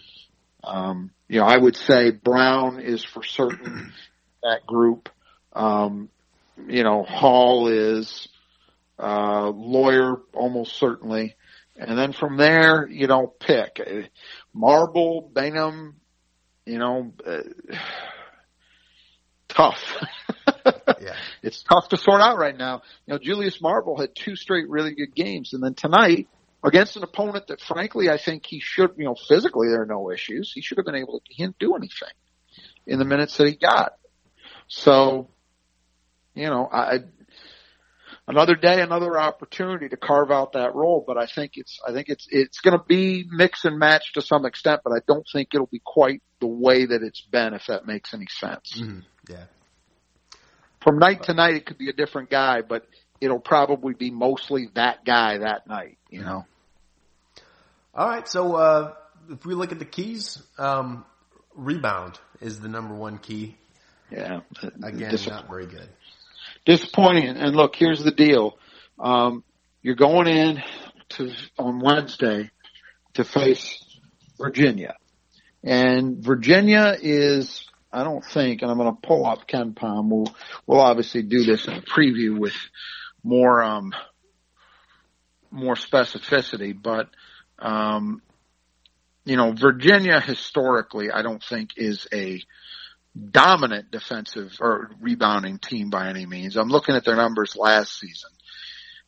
Um, 0.63 1.11
you 1.27 1.39
know, 1.39 1.45
I 1.45 1.57
would 1.57 1.75
say 1.75 2.09
Brown 2.11 2.79
is 2.79 3.03
for 3.03 3.23
certain 3.23 3.93
that 4.43 4.65
group. 4.65 5.09
Um, 5.53 6.09
you 6.67 6.83
know, 6.83 7.03
Hall 7.03 7.67
is, 7.67 8.27
uh, 8.97 9.49
Loyer 9.49 10.21
almost 10.33 10.75
certainly. 10.77 11.35
And 11.75 11.97
then 11.97 12.13
from 12.13 12.37
there, 12.37 12.87
you 12.87 13.07
know, 13.07 13.27
pick 13.39 13.79
Marble, 14.53 15.29
Bingham, 15.33 15.95
you 16.65 16.77
know, 16.77 17.13
uh, 17.25 17.41
tough. 19.53 19.81
yeah. 21.01 21.15
It's 21.41 21.63
tough 21.63 21.89
to 21.89 21.97
sort 21.97 22.21
out 22.21 22.37
right 22.37 22.57
now. 22.57 22.81
You 23.05 23.13
know, 23.13 23.19
Julius 23.19 23.61
Marble 23.61 23.99
had 23.99 24.15
two 24.15 24.35
straight 24.35 24.69
really 24.69 24.95
good 24.95 25.15
games 25.15 25.53
and 25.53 25.63
then 25.63 25.73
tonight 25.73 26.27
against 26.63 26.95
an 26.95 27.03
opponent 27.03 27.47
that 27.47 27.61
frankly 27.61 28.09
I 28.09 28.17
think 28.17 28.45
he 28.45 28.59
should, 28.59 28.91
you 28.97 29.05
know, 29.05 29.15
physically 29.27 29.67
there 29.69 29.81
are 29.81 29.85
no 29.85 30.11
issues. 30.11 30.51
He 30.53 30.61
should 30.61 30.77
have 30.77 30.85
been 30.85 30.95
able 30.95 31.19
to, 31.19 31.25
he 31.29 31.43
didn't 31.43 31.59
do 31.59 31.75
anything 31.75 32.13
in 32.87 32.99
the 32.99 33.05
minutes 33.05 33.37
that 33.37 33.47
he 33.47 33.55
got. 33.55 33.93
So, 34.67 35.29
you 36.33 36.49
know, 36.49 36.67
I, 36.71 36.99
another 38.27 38.55
day, 38.55 38.81
another 38.81 39.19
opportunity 39.19 39.89
to 39.89 39.97
carve 39.97 40.31
out 40.31 40.53
that 40.53 40.73
role. 40.75 41.03
But 41.05 41.17
I 41.17 41.27
think 41.27 41.53
it's, 41.55 41.79
I 41.87 41.93
think 41.93 42.09
it's, 42.09 42.27
it's 42.29 42.59
going 42.59 42.77
to 42.77 42.83
be 42.83 43.25
mix 43.29 43.65
and 43.65 43.77
match 43.77 44.13
to 44.13 44.21
some 44.21 44.45
extent, 44.45 44.81
but 44.83 44.93
I 44.93 45.01
don't 45.07 45.27
think 45.31 45.49
it'll 45.53 45.67
be 45.67 45.81
quite 45.83 46.21
the 46.39 46.47
way 46.47 46.85
that 46.85 47.03
it's 47.03 47.21
been, 47.21 47.53
if 47.53 47.67
that 47.67 47.85
makes 47.85 48.13
any 48.13 48.27
sense. 48.29 48.81
Mm-hmm. 48.81 48.99
Yeah. 49.29 49.45
From 50.81 50.99
night 50.99 51.23
to 51.23 51.33
night, 51.33 51.55
it 51.55 51.65
could 51.65 51.77
be 51.77 51.89
a 51.89 51.93
different 51.93 52.29
guy, 52.29 52.61
but 52.61 52.85
it'll 53.21 53.39
probably 53.39 53.93
be 53.93 54.11
mostly 54.11 54.69
that 54.73 55.05
guy 55.05 55.37
that 55.37 55.65
night, 55.67 55.97
you 56.09 56.21
know? 56.21 56.45
All 57.95 58.07
right. 58.07 58.27
So, 58.27 58.55
uh, 58.55 58.93
if 59.29 59.45
we 59.45 59.53
look 59.53 59.71
at 59.71 59.79
the 59.79 59.85
keys, 59.85 60.41
um, 60.57 61.05
rebound 61.55 62.19
is 62.41 62.59
the 62.59 62.67
number 62.67 62.93
one 62.93 63.17
key. 63.17 63.55
Yeah. 64.11 64.41
Again, 64.83 65.11
Dis- 65.11 65.27
not 65.27 65.47
very 65.47 65.67
good. 65.67 65.87
Disappointing. 66.65 67.27
And 67.27 67.55
look, 67.55 67.75
here's 67.75 68.03
the 68.03 68.11
deal. 68.11 68.57
Um, 68.99 69.43
you're 69.81 69.95
going 69.95 70.27
in 70.27 70.63
to, 71.09 71.31
on 71.57 71.79
Wednesday 71.79 72.51
to 73.13 73.23
face 73.23 73.83
Virginia. 74.37 74.95
And 75.63 76.17
Virginia 76.17 76.95
is 77.01 77.69
I 77.93 78.03
don't 78.03 78.25
think, 78.25 78.61
and 78.61 78.71
I'm 78.71 78.77
going 78.77 78.93
to 78.93 79.07
pull 79.07 79.25
up 79.25 79.47
KenPom. 79.47 80.09
We'll 80.09 80.35
we'll 80.65 80.81
obviously 80.81 81.21
do 81.21 81.43
this 81.43 81.67
in 81.67 81.73
a 81.73 81.81
preview 81.81 82.37
with 82.37 82.55
more 83.23 83.61
um 83.61 83.93
more 85.51 85.75
specificity, 85.75 86.75
but 86.79 87.09
um 87.59 88.21
you 89.25 89.37
know 89.37 89.53
Virginia 89.53 90.19
historically 90.19 91.11
I 91.11 91.21
don't 91.21 91.43
think 91.43 91.71
is 91.77 92.07
a 92.11 92.41
dominant 93.15 93.91
defensive 93.91 94.57
or 94.59 94.89
rebounding 94.99 95.59
team 95.59 95.91
by 95.91 96.09
any 96.09 96.25
means. 96.25 96.57
I'm 96.57 96.69
looking 96.69 96.95
at 96.95 97.05
their 97.05 97.15
numbers 97.15 97.55
last 97.55 97.99
season. 97.99 98.31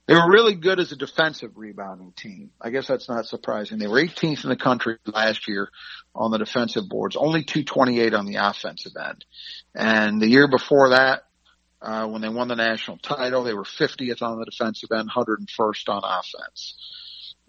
They 0.07 0.13
were 0.13 0.29
really 0.29 0.53
good 0.53 0.79
as 0.79 0.91
a 0.91 0.95
defensive 0.95 1.51
rebounding 1.55 2.11
team. 2.11 2.51
I 2.61 2.69
guess 2.69 2.87
that's 2.87 3.09
not 3.09 3.25
surprising. 3.25 3.79
They 3.79 3.87
were 3.87 4.01
18th 4.01 4.43
in 4.43 4.49
the 4.49 4.55
country 4.55 4.97
last 5.05 5.47
year 5.47 5.69
on 6.13 6.29
the 6.29 6.37
defensive 6.37 6.87
boards, 6.87 7.15
only 7.15 7.43
228 7.43 8.13
on 8.13 8.25
the 8.25 8.35
offensive 8.35 8.91
end. 9.03 9.25
And 9.73 10.21
the 10.21 10.27
year 10.27 10.47
before 10.47 10.89
that, 10.89 11.23
uh, 11.81 12.07
when 12.07 12.21
they 12.21 12.29
won 12.29 12.47
the 12.47 12.55
national 12.55 12.97
title, 12.97 13.43
they 13.43 13.53
were 13.53 13.63
50th 13.63 14.21
on 14.21 14.39
the 14.39 14.45
defensive 14.45 14.89
end, 14.91 15.09
101st 15.09 15.89
on 15.89 16.01
offense. 16.03 16.75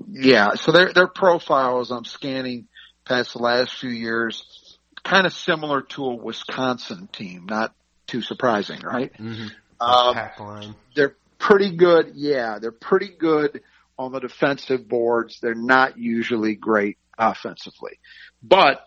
Yeah, 0.09 0.55
so 0.55 0.73
their 0.73 0.92
their 0.92 1.07
profile 1.07 1.81
as 1.81 1.90
I'm 1.90 2.05
scanning 2.05 2.69
past 3.07 3.33
the 3.33 3.38
last 3.38 3.75
few 3.75 3.88
years, 3.88 4.79
kind 5.03 5.27
of 5.27 5.33
similar 5.33 5.83
to 5.83 6.05
a 6.05 6.14
Wisconsin 6.14 7.09
team, 7.11 7.47
not 7.49 7.75
too 8.07 8.21
surprising, 8.21 8.81
right? 8.81 9.12
Mm-hmm. 9.14 9.47
Um, 9.81 10.14
pack 10.14 10.38
line. 10.38 10.75
They're 10.95 11.16
pretty 11.38 11.77
good. 11.77 12.12
Yeah, 12.14 12.59
they're 12.61 12.72
pretty 12.72 13.09
good 13.09 13.61
on 13.99 14.12
the 14.12 14.20
defensive 14.20 14.88
boards. 14.88 15.38
They're 15.40 15.55
not 15.55 15.99
usually 15.99 16.55
great 16.55 16.99
offensively. 17.18 17.99
But 18.42 18.85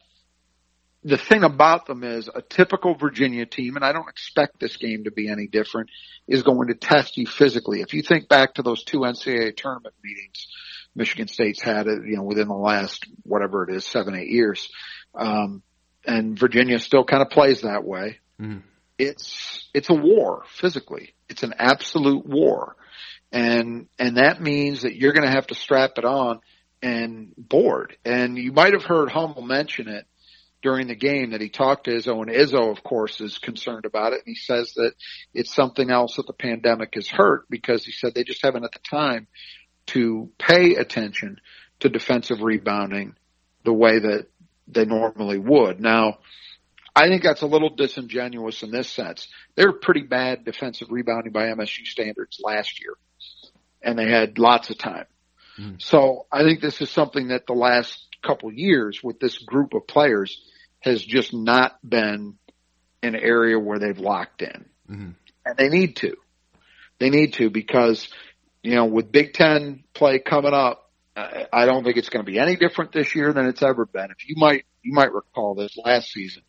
the 1.04 1.18
thing 1.18 1.44
about 1.44 1.86
them 1.86 2.04
is 2.04 2.30
a 2.34 2.42
typical 2.42 2.94
Virginia 2.96 3.46
team, 3.46 3.76
and 3.76 3.86
I 3.86 3.94
don't 3.94 4.10
expect 4.10 4.60
this 4.60 4.78
game 4.78 5.06
to 5.06 5.12
be 5.12 5.30
any 5.30 5.48
different, 5.48 5.90
is 6.28 6.44
going 6.44 6.68
to 6.68 6.76
test 6.76 7.18
you 7.18 7.26
physically. 7.26 7.82
If 7.82 7.94
you 7.94 8.02
think 8.02 8.28
back 8.28 8.56
to 8.56 8.64
those 8.64 8.84
two 8.84 9.00
NCAA 9.00 9.56
tournament 9.56 9.96
meetings 10.04 10.48
Michigan 10.96 11.28
State's 11.28 11.62
had, 11.62 11.88
it, 11.88 12.02
you 12.06 12.18
know, 12.18 12.24
within 12.24 12.48
the 12.48 12.56
last, 12.56 13.06
whatever 13.24 13.64
it 13.64 13.76
is, 13.76 13.86
seven, 13.86 14.16
eight 14.16 14.30
years, 14.30 14.70
um, 15.16 15.64
and 16.06 16.38
Virginia 16.38 16.80
still 16.80 17.04
kind 17.04 17.22
of 17.22 17.30
plays 17.30 17.62
that 17.62 17.84
way. 17.84 18.20
Mm. 18.40 18.64
It's, 19.00 19.70
it's 19.74 19.90
a 19.90 19.96
war 19.96 20.44
physically. 20.56 21.16
It's 21.30 21.44
an 21.44 21.54
absolute 21.58 22.26
war. 22.26 22.76
And, 23.32 23.88
and 23.98 24.18
that 24.18 24.42
means 24.42 24.82
that 24.82 24.96
you're 24.96 25.14
going 25.14 25.26
to 25.26 25.34
have 25.34 25.48
to 25.48 25.56
strap 25.56 25.98
it 25.98 26.06
on 26.06 26.42
and 26.82 27.34
board. 27.38 27.98
And 28.06 28.38
you 28.38 28.52
might 28.52 28.74
have 28.74 28.84
heard 28.84 29.10
Hummel 29.10 29.42
mention 29.42 29.88
it 29.88 30.06
during 30.62 30.88
the 30.88 30.96
game 30.96 31.32
that 31.32 31.42
he 31.42 31.50
talked 31.50 31.86
to 31.86 31.92
Izzo 31.92 32.22
and 32.22 32.30
Izzo, 32.30 32.72
of 32.72 32.84
course, 32.84 33.22
is 33.22 33.38
concerned 33.38 33.86
about 33.86 34.14
it. 34.14 34.24
And 34.26 34.36
he 34.36 34.36
says 34.36 34.74
that 34.76 34.92
it's 35.34 35.54
something 35.54 35.90
else 35.90 36.18
that 36.18 36.28
the 36.28 36.34
pandemic 36.34 36.96
has 36.96 37.08
hurt 37.08 37.46
because 37.50 37.86
he 37.86 37.92
said 37.92 38.14
they 38.14 38.24
just 38.24 38.44
haven't 38.44 38.66
at 38.66 38.74
the 38.74 38.80
time 38.80 39.28
to 39.88 40.30
pay 40.38 40.76
attention 40.76 41.40
to 41.80 41.90
defensive 41.90 42.42
rebounding 42.42 43.16
the 43.64 43.74
way 43.74 44.00
that 44.00 44.28
they 44.68 44.86
normally 44.86 45.40
would. 45.40 45.80
Now, 45.80 46.20
I 47.00 47.08
think 47.08 47.24
that's 47.24 47.44
a 47.44 47.48
little 47.48 47.70
disingenuous 47.70 48.62
in 48.62 48.72
this 48.72 48.90
sense. 48.92 49.30
They 49.56 49.66
were 49.66 49.72
pretty 49.72 50.02
bad 50.02 50.44
defensive 50.44 50.90
rebounding 50.92 51.32
by 51.32 51.44
MSU 51.44 51.86
standards 51.86 52.42
last 52.44 52.82
year, 52.82 52.96
and 53.82 53.98
they 53.98 54.12
had 54.12 54.38
lots 54.38 54.70
of 54.70 54.78
time. 54.78 55.06
Mm. 55.58 55.82
So 55.82 56.26
I 56.30 56.44
think 56.44 56.60
this 56.60 56.82
is 56.82 56.90
something 56.90 57.30
that 57.30 57.48
the 57.48 57.54
last 57.54 58.06
couple 58.22 58.52
years 58.52 59.00
with 59.02 59.18
this 59.18 59.38
group 59.38 59.76
of 59.76 59.88
players 59.88 60.42
has 60.82 61.02
just 61.02 61.34
not 61.34 61.78
been 61.88 62.36
an 63.02 63.16
area 63.16 63.58
where 63.58 63.80
they've 63.80 63.98
locked 63.98 64.42
in. 64.42 64.66
Mm-hmm. 64.92 65.10
And 65.46 65.58
they 65.58 65.70
need 65.70 65.96
to. 65.98 66.18
They 67.00 67.10
need 67.10 67.32
to 67.36 67.50
because, 67.50 68.10
you 68.62 68.76
know, 68.76 68.86
with 68.86 69.10
Big 69.10 69.32
Ten 69.32 69.86
play 69.94 70.20
coming 70.20 70.54
up, 70.54 70.92
I 71.16 71.66
don't 71.66 71.86
think 71.86 71.96
it's 71.96 72.10
going 72.10 72.26
to 72.26 72.30
be 72.30 72.40
any 72.40 72.58
different 72.58 72.92
this 72.92 73.16
year 73.16 73.32
than 73.32 73.46
it's 73.46 73.64
ever 73.64 73.86
been. 73.86 74.12
If 74.12 74.28
you 74.28 74.36
might, 74.38 74.66
you 74.84 74.94
might 74.94 75.14
recall 75.14 75.56
this 75.56 75.78
last 75.78 76.12
season 76.12 76.44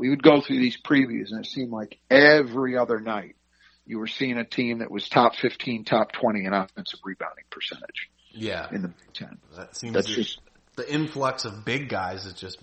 we 0.00 0.08
would 0.08 0.22
go 0.22 0.40
through 0.40 0.58
these 0.58 0.80
previews 0.80 1.30
and 1.30 1.44
it 1.44 1.46
seemed 1.46 1.70
like 1.70 1.98
every 2.10 2.76
other 2.78 2.98
night 2.98 3.36
you 3.84 3.98
were 3.98 4.06
seeing 4.06 4.38
a 4.38 4.44
team 4.44 4.78
that 4.78 4.90
was 4.90 5.06
top 5.10 5.34
15, 5.36 5.84
top 5.84 6.12
20 6.12 6.46
in 6.46 6.54
offensive 6.54 7.00
rebounding 7.04 7.44
percentage. 7.50 8.08
Yeah. 8.30 8.66
In 8.72 8.80
the 8.80 8.88
Big 8.88 9.12
Ten. 9.12 9.38
That 9.56 9.76
seems 9.76 9.92
That's 9.92 10.08
just 10.08 10.40
the 10.76 10.90
influx 10.90 11.44
of 11.44 11.66
big 11.66 11.90
guys 11.90 12.24
is 12.24 12.32
just 12.32 12.58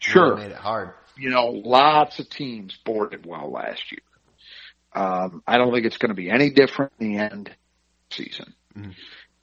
sure 0.00 0.30
really 0.30 0.48
made 0.48 0.50
it 0.50 0.56
hard. 0.56 0.94
You 1.16 1.30
know, 1.30 1.50
lots 1.50 2.18
of 2.18 2.28
teams 2.28 2.76
boarded 2.84 3.24
well 3.24 3.52
last 3.52 3.92
year. 3.92 4.00
Um, 4.92 5.44
I 5.46 5.58
don't 5.58 5.72
think 5.72 5.86
it's 5.86 5.98
going 5.98 6.08
to 6.08 6.16
be 6.16 6.28
any 6.28 6.50
different 6.50 6.92
in 6.98 7.12
the 7.12 7.18
end 7.18 7.54
season. 8.10 8.54
Mm-hmm. 8.76 8.90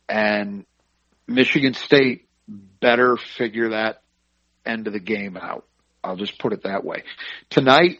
And 0.09 0.65
Michigan 1.27 1.75
State 1.75 2.27
better 2.47 3.15
figure 3.15 3.69
that 3.69 4.01
end 4.65 4.87
of 4.87 4.93
the 4.93 4.99
game 4.99 5.37
out 5.37 5.65
I'll 6.03 6.15
just 6.15 6.39
put 6.39 6.53
it 6.53 6.63
that 6.63 6.83
way. 6.83 7.03
Tonight, 7.49 7.99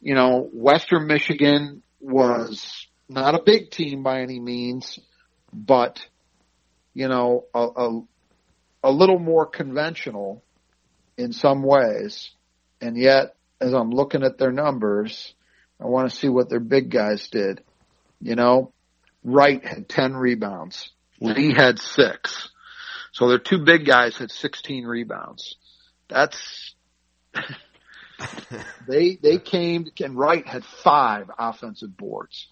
you 0.00 0.14
know, 0.14 0.48
Western 0.52 1.06
Michigan 1.06 1.82
was 2.00 2.86
not 3.08 3.34
a 3.34 3.42
big 3.42 3.70
team 3.70 4.02
by 4.02 4.22
any 4.22 4.40
means, 4.40 4.98
but 5.52 6.04
you 6.94 7.08
know, 7.08 7.44
a, 7.54 7.60
a, 7.60 8.00
a 8.84 8.90
little 8.90 9.18
more 9.18 9.44
conventional 9.44 10.42
in 11.18 11.32
some 11.32 11.62
ways. 11.62 12.30
And 12.80 12.96
yet, 12.96 13.36
as 13.60 13.74
I'm 13.74 13.90
looking 13.90 14.22
at 14.22 14.38
their 14.38 14.52
numbers, 14.52 15.34
I 15.80 15.86
want 15.86 16.10
to 16.10 16.16
see 16.16 16.28
what 16.28 16.48
their 16.48 16.60
big 16.60 16.90
guys 16.90 17.28
did. 17.28 17.62
You 18.20 18.34
know, 18.34 18.72
Wright 19.24 19.62
had 19.64 19.88
10 19.88 20.16
rebounds. 20.16 20.90
Lee 21.20 21.52
had 21.54 21.78
six. 21.78 22.48
So 23.12 23.28
their 23.28 23.38
two 23.38 23.64
big 23.64 23.84
guys 23.86 24.16
had 24.16 24.30
16 24.30 24.84
rebounds. 24.84 25.56
That's, 26.08 26.74
they, 28.88 29.16
they 29.16 29.38
came 29.38 29.86
and 30.02 30.16
Wright 30.16 30.46
had 30.46 30.64
five 30.64 31.30
offensive 31.38 31.96
boards. 31.96 32.48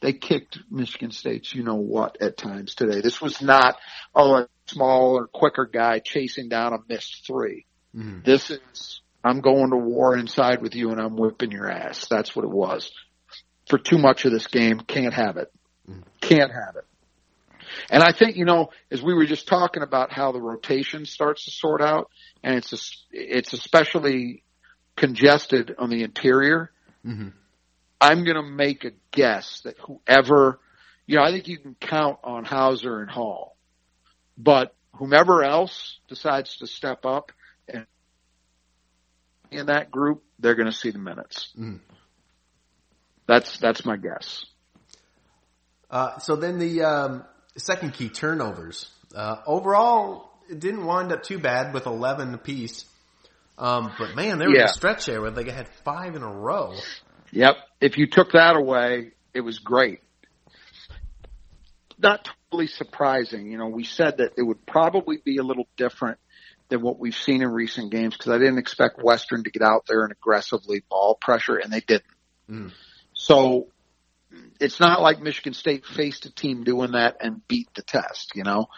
They 0.00 0.12
kicked 0.12 0.58
Michigan 0.70 1.10
State's 1.10 1.54
you 1.54 1.62
know 1.62 1.76
what 1.76 2.20
at 2.20 2.36
times 2.36 2.74
today. 2.74 3.00
This 3.00 3.20
was 3.20 3.40
not, 3.40 3.76
oh, 4.14 4.34
a 4.34 4.48
smaller, 4.66 5.26
quicker 5.26 5.64
guy 5.64 6.00
chasing 6.00 6.48
down 6.48 6.74
a 6.74 6.78
missed 6.88 7.26
3 7.26 7.64
mm-hmm. 7.96 8.20
This 8.24 8.50
is, 8.50 9.00
I'm 9.24 9.40
going 9.40 9.70
to 9.70 9.76
war 9.76 10.16
inside 10.16 10.60
with 10.60 10.74
you 10.74 10.90
and 10.90 11.00
I'm 11.00 11.16
whipping 11.16 11.50
your 11.50 11.70
ass. 11.70 12.06
That's 12.08 12.36
what 12.36 12.44
it 12.44 12.50
was. 12.50 12.90
For 13.68 13.78
too 13.78 13.98
much 13.98 14.24
of 14.24 14.32
this 14.32 14.46
game, 14.46 14.80
can't 14.80 15.14
have 15.14 15.38
it. 15.38 15.50
Mm-hmm. 15.90 16.02
Can't 16.20 16.52
have 16.52 16.76
it. 16.76 16.84
And 17.90 18.02
I 18.02 18.12
think, 18.12 18.36
you 18.36 18.44
know, 18.44 18.70
as 18.90 19.02
we 19.02 19.14
were 19.14 19.26
just 19.26 19.46
talking 19.46 19.82
about 19.82 20.12
how 20.12 20.32
the 20.32 20.40
rotation 20.40 21.06
starts 21.06 21.44
to 21.44 21.50
sort 21.50 21.80
out, 21.80 22.10
and 22.42 22.54
it's 22.54 22.72
a, 22.72 22.78
it's 23.12 23.52
especially 23.52 24.42
congested 24.96 25.74
on 25.78 25.90
the 25.90 26.02
interior. 26.02 26.70
Mm-hmm. 27.04 27.28
I'm 28.00 28.24
going 28.24 28.36
to 28.36 28.42
make 28.42 28.84
a 28.84 28.92
guess 29.10 29.60
that 29.62 29.76
whoever, 29.78 30.60
you 31.06 31.16
know, 31.16 31.22
I 31.22 31.30
think 31.30 31.48
you 31.48 31.58
can 31.58 31.74
count 31.80 32.18
on 32.24 32.44
Hauser 32.44 33.00
and 33.00 33.10
Hall, 33.10 33.56
but 34.36 34.74
whomever 34.94 35.42
else 35.42 35.98
decides 36.08 36.58
to 36.58 36.66
step 36.66 37.04
up 37.04 37.32
and 37.68 37.86
in 39.50 39.66
that 39.66 39.90
group, 39.90 40.22
they're 40.38 40.54
going 40.54 40.70
to 40.70 40.76
see 40.76 40.90
the 40.90 40.98
minutes. 40.98 41.52
Mm. 41.58 41.80
That's 43.26 43.58
that's 43.58 43.84
my 43.84 43.96
guess. 43.96 44.44
Uh, 45.90 46.18
so 46.18 46.36
then 46.36 46.58
the 46.58 46.82
um, 46.82 47.24
second 47.56 47.94
key 47.94 48.08
turnovers. 48.08 48.88
Uh, 49.14 49.36
overall, 49.46 50.30
it 50.48 50.60
didn't 50.60 50.84
wind 50.84 51.12
up 51.12 51.22
too 51.22 51.38
bad 51.38 51.74
with 51.74 51.86
11 51.86 52.34
apiece. 52.34 52.84
Um, 53.58 53.92
but 53.98 54.14
man, 54.14 54.38
there 54.38 54.48
was 54.48 54.58
yeah. 54.58 54.64
a 54.64 54.68
stretch 54.68 55.06
there 55.06 55.20
where 55.20 55.30
they 55.30 55.50
had 55.50 55.68
five 55.84 56.14
in 56.14 56.22
a 56.22 56.30
row. 56.30 56.74
Yep. 57.32 57.56
If 57.80 57.98
you 57.98 58.06
took 58.06 58.32
that 58.32 58.56
away, 58.56 59.12
it 59.34 59.40
was 59.40 59.58
great. 59.58 60.00
Not 61.98 62.28
totally 62.50 62.66
surprising. 62.66 63.50
You 63.50 63.58
know, 63.58 63.68
we 63.68 63.84
said 63.84 64.18
that 64.18 64.32
it 64.36 64.42
would 64.42 64.66
probably 64.66 65.16
be 65.24 65.38
a 65.38 65.42
little 65.42 65.66
different 65.76 66.18
than 66.68 66.82
what 66.82 66.98
we've 66.98 67.16
seen 67.16 67.42
in 67.42 67.48
recent 67.48 67.90
games 67.90 68.16
because 68.16 68.32
I 68.32 68.38
didn't 68.38 68.58
expect 68.58 69.02
Western 69.02 69.44
to 69.44 69.50
get 69.50 69.62
out 69.62 69.86
there 69.86 70.02
and 70.02 70.12
aggressively 70.12 70.82
ball 70.90 71.16
pressure, 71.20 71.56
and 71.56 71.72
they 71.72 71.80
didn't. 71.80 72.04
Mm. 72.50 72.72
So 73.14 73.68
it's 74.60 74.80
not 74.80 75.00
like 75.00 75.20
Michigan 75.20 75.54
State 75.54 75.86
faced 75.86 76.26
a 76.26 76.34
team 76.34 76.64
doing 76.64 76.92
that 76.92 77.18
and 77.20 77.46
beat 77.46 77.68
the 77.74 77.82
test, 77.82 78.32
you 78.34 78.44
know. 78.44 78.68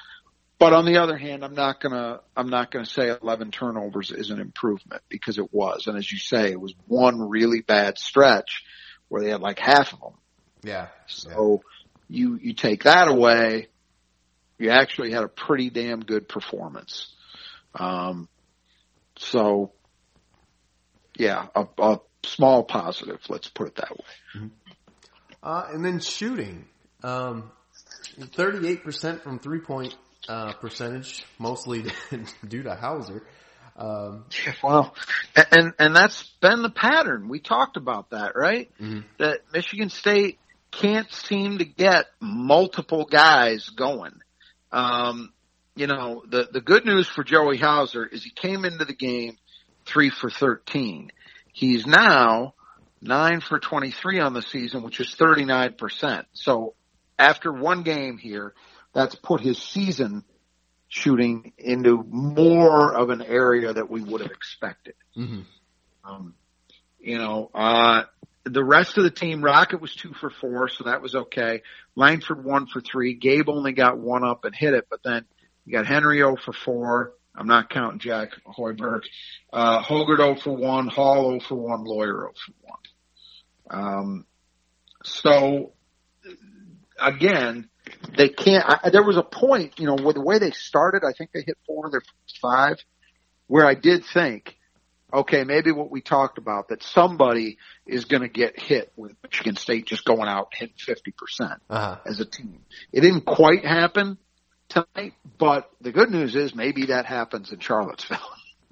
But 0.59 0.73
on 0.73 0.85
the 0.85 0.99
other 0.99 1.17
hand, 1.17 1.45
I'm 1.45 1.55
not 1.55 1.81
gonna 1.81 2.21
I'm 2.37 2.51
not 2.51 2.71
gonna 2.71 2.85
say 2.85 3.15
11 3.23 3.53
turnovers 3.53 4.11
is 4.11 4.31
an 4.31 4.41
improvement 4.41 5.03
because 5.09 5.39
it 5.39 5.53
was, 5.53 5.87
and 5.87 5.97
as 5.97 6.11
you 6.11 6.19
say, 6.19 6.51
it 6.51 6.61
was 6.61 6.75
one 6.87 7.29
really 7.29 7.61
bad 7.61 7.97
stretch 7.99 8.65
where 9.09 9.23
they 9.23 9.31
had 9.31 9.41
like 9.41 9.59
half 9.59 9.93
of 9.93 10.01
them. 10.01 10.15
Yeah. 10.63 10.89
So 11.07 11.63
yeah. 12.09 12.17
you 12.17 12.39
you 12.43 12.55
take 12.55 12.85
that 12.85 13.07
away, 13.09 13.69
you 14.59 14.71
actually 14.71 15.13
had 15.13 15.23
a 15.23 15.29
pretty 15.29 15.71
damn 15.71 16.01
good 16.01 16.29
performance. 16.29 17.15
Um, 17.75 18.29
so 19.17 19.73
yeah, 21.17 21.47
a, 21.55 21.67
a 21.79 22.01
small 22.25 22.65
positive. 22.65 23.21
Let's 23.29 23.49
put 23.49 23.69
it 23.69 23.77
that 23.77 23.97
way. 23.97 24.05
Mm-hmm. 24.37 24.68
Uh, 25.43 25.69
and 25.73 25.85
then 25.85 26.01
shooting, 26.01 26.65
um, 27.03 27.51
38% 28.19 29.23
from 29.23 29.39
three 29.39 29.61
point 29.61 29.97
uh, 30.29 30.53
percentage, 30.55 31.25
mostly 31.39 31.85
due 32.49 32.63
to 32.65 32.75
Hauser. 32.75 33.23
Um, 33.77 34.25
well, 34.63 34.93
and 35.37 35.73
and 35.79 35.95
that's 35.95 36.25
been 36.41 36.63
the 36.63 36.71
pattern. 36.71 37.29
We 37.29 37.39
talked 37.39 37.77
about 37.77 38.11
that, 38.11 38.35
right? 38.35 38.69
Mm-hmm. 38.81 39.01
That 39.19 39.43
Michigan 39.53 39.89
State 39.89 40.39
can't 40.73 41.11
seem 41.13 41.59
to 41.59 41.65
get 41.65 42.07
multiple 42.21 43.05
guys 43.05 43.69
going. 43.69 44.15
Um, 44.73 45.33
you 45.77 45.87
know, 45.87 46.25
the 46.29 46.49
the 46.53 46.61
good 46.61 46.87
news 46.87 47.07
for 47.07 47.23
Joey 47.23 47.57
Hauser 47.57 48.05
is 48.05 48.25
he 48.25 48.31
came 48.31 48.65
into 48.65 48.85
the 48.85 48.95
game 48.95 49.37
three 49.87 50.11
for 50.11 50.29
thirteen. 50.29 51.13
He's 51.53 51.87
now 51.87 52.55
nine 53.01 53.41
for 53.41 53.59
twenty 53.59 53.91
three 53.91 54.21
on 54.21 54.33
the 54.33 54.43
season, 54.43 54.83
which 54.83 55.01
is 55.01 55.15
thirty 55.15 55.45
nine 55.45 55.75
percent. 55.75 56.27
So 56.33 56.75
after 57.19 57.53
one 57.53 57.83
game 57.83 58.19
here, 58.19 58.55
that's 58.93 59.15
put 59.15 59.41
his 59.41 59.59
season 59.59 60.25
shooting 60.89 61.53
into 61.59 62.03
more 62.09 62.95
of 62.95 63.11
an 63.11 63.23
area 63.23 63.73
that 63.73 63.91
we 63.91 64.01
would 64.01 64.21
have 64.23 64.31
expected. 64.31 64.95
Mm-hmm. 65.17 65.41
Um, 66.05 66.35
you 66.99 67.19
know, 67.19 67.51
uh, 67.55 68.05
the 68.45 68.65
rest 68.65 68.97
of 68.97 69.05
the 69.05 69.11
team, 69.11 69.43
Rocket 69.43 69.81
was 69.81 69.95
two 69.95 70.15
for 70.15 70.31
four, 70.31 70.69
so 70.69 70.85
that 70.85 71.03
was 71.03 71.15
okay. 71.15 71.63
Langford 71.95 72.45
one 72.45 72.67
for 72.67 72.81
three. 72.81 73.15
Gabe 73.15 73.49
only 73.49 73.73
got 73.73 73.99
one 73.99 74.25
up 74.25 74.45
and 74.45 74.55
hit 74.55 74.75
it, 74.75 74.87
but 74.89 75.03
then 75.03 75.25
you 75.65 75.73
got 75.73 75.87
Henry 75.87 76.19
0 76.19 76.37
for 76.37 76.53
four. 76.53 77.13
I'm 77.39 77.47
not 77.47 77.71
counting 77.71 78.01
Jack 78.01 78.31
Hoiberg. 78.45 79.03
Uh, 79.53 79.81
Hoggard 79.81 80.19
0 80.19 80.35
for 80.35 80.57
one. 80.57 80.89
Hall 80.89 81.31
0 81.31 81.41
for 81.41 81.55
one. 81.55 81.85
Loyer 81.85 82.07
0 82.07 82.33
for 82.35 82.53
one. 82.63 82.79
Um, 83.71 84.27
so 85.05 85.73
again, 87.01 87.69
they 88.17 88.29
can't. 88.29 88.65
I, 88.67 88.91
there 88.91 89.05
was 89.05 89.17
a 89.17 89.23
point, 89.23 89.79
you 89.79 89.87
know, 89.87 89.97
where 89.97 90.15
the 90.15 90.21
way 90.21 90.39
they 90.39 90.51
started, 90.51 91.03
I 91.05 91.13
think 91.17 91.31
they 91.33 91.43
hit 91.43 91.57
four 91.67 91.87
of 91.87 91.93
their 91.93 92.03
five, 92.43 92.77
where 93.47 93.65
I 93.65 93.75
did 93.75 94.05
think, 94.05 94.57
okay, 95.13 95.45
maybe 95.45 95.71
what 95.71 95.91
we 95.91 96.01
talked 96.01 96.39
about 96.39 96.69
that 96.69 96.83
somebody 96.83 97.59
is 97.87 98.05
going 98.05 98.23
to 98.23 98.29
get 98.29 98.59
hit 98.59 98.93
with 98.97 99.13
Michigan 99.23 99.57
State 99.57 99.87
just 99.87 100.05
going 100.05 100.29
out 100.29 100.49
hitting 100.53 100.75
fifty 100.77 101.13
percent 101.13 101.61
uh-huh. 101.71 101.99
as 102.05 102.21
a 102.21 102.25
team. 102.25 102.61
It 102.93 103.03
didn't 103.03 103.25
quite 103.25 103.65
happen 103.65 104.19
tonight, 104.69 105.15
but 105.39 105.71
the 105.81 105.93
good 105.93 106.11
news 106.11 106.35
is 106.35 106.55
maybe 106.55 106.87
that 106.87 107.07
happens 107.07 107.53
in 107.53 107.61
Charlottesville. 107.61 108.19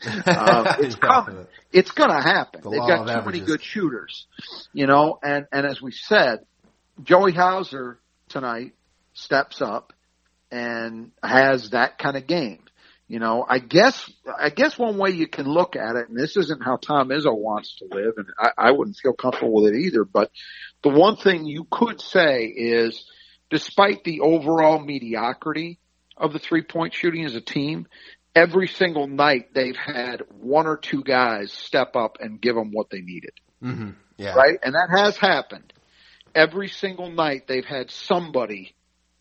uh, 0.06 0.76
it's 0.80 0.94
coming. 0.96 1.46
It's 1.72 1.90
going 1.90 2.10
to 2.10 2.20
happen. 2.20 2.60
The 2.62 2.70
They've 2.70 2.80
got 2.80 3.04
too 3.04 3.10
averages. 3.10 3.26
many 3.26 3.40
good 3.40 3.62
shooters, 3.62 4.26
you 4.72 4.86
know. 4.86 5.18
And 5.22 5.46
and 5.52 5.66
as 5.66 5.80
we 5.80 5.92
said, 5.92 6.40
Joey 7.02 7.32
Hauser 7.32 7.98
tonight 8.28 8.72
steps 9.14 9.62
up 9.62 9.92
and 10.50 11.12
has 11.22 11.70
that 11.70 11.98
kind 11.98 12.16
of 12.16 12.26
game. 12.26 12.60
You 13.08 13.20
know, 13.20 13.46
I 13.48 13.60
guess, 13.60 14.10
I 14.36 14.50
guess 14.50 14.76
one 14.76 14.98
way 14.98 15.10
you 15.10 15.28
can 15.28 15.46
look 15.46 15.76
at 15.76 15.94
it, 15.94 16.08
and 16.08 16.18
this 16.18 16.36
isn't 16.36 16.60
how 16.64 16.76
Tom 16.76 17.10
Izzo 17.10 17.36
wants 17.38 17.76
to 17.76 17.84
live, 17.84 18.14
and 18.16 18.26
I, 18.36 18.50
I 18.58 18.70
wouldn't 18.72 18.96
feel 18.96 19.12
comfortable 19.12 19.62
with 19.62 19.74
it 19.74 19.78
either, 19.78 20.04
but 20.04 20.32
the 20.82 20.88
one 20.88 21.14
thing 21.16 21.46
you 21.46 21.68
could 21.70 22.00
say 22.00 22.46
is, 22.46 23.08
despite 23.48 24.02
the 24.02 24.22
overall 24.22 24.80
mediocrity 24.80 25.78
of 26.16 26.32
the 26.32 26.38
three 26.38 26.62
point 26.62 26.94
shooting 26.94 27.24
as 27.24 27.34
a 27.34 27.40
team, 27.40 27.86
every 28.34 28.68
single 28.68 29.06
night 29.06 29.54
they've 29.54 29.76
had 29.76 30.22
one 30.40 30.66
or 30.66 30.76
two 30.76 31.02
guys 31.02 31.52
step 31.52 31.96
up 31.96 32.18
and 32.20 32.40
give 32.40 32.54
them 32.54 32.70
what 32.72 32.90
they 32.90 33.00
needed. 33.00 33.32
Mm-hmm. 33.62 33.90
Yeah. 34.18 34.34
Right? 34.34 34.58
And 34.62 34.74
that 34.74 34.88
has 34.90 35.16
happened. 35.16 35.72
Every 36.34 36.68
single 36.68 37.10
night 37.10 37.46
they've 37.46 37.64
had 37.64 37.90
somebody 37.90 38.74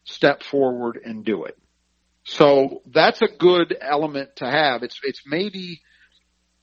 step 0.04 0.44
forward 0.44 1.00
and 1.04 1.26
do 1.26 1.46
it. 1.46 1.58
So 2.24 2.82
that's 2.88 3.22
a 3.22 3.28
good 3.28 3.76
element 3.80 4.38
to 4.38 4.46
have. 4.46 4.84
It's, 4.84 5.00
it's 5.04 5.22
maybe, 5.26 5.82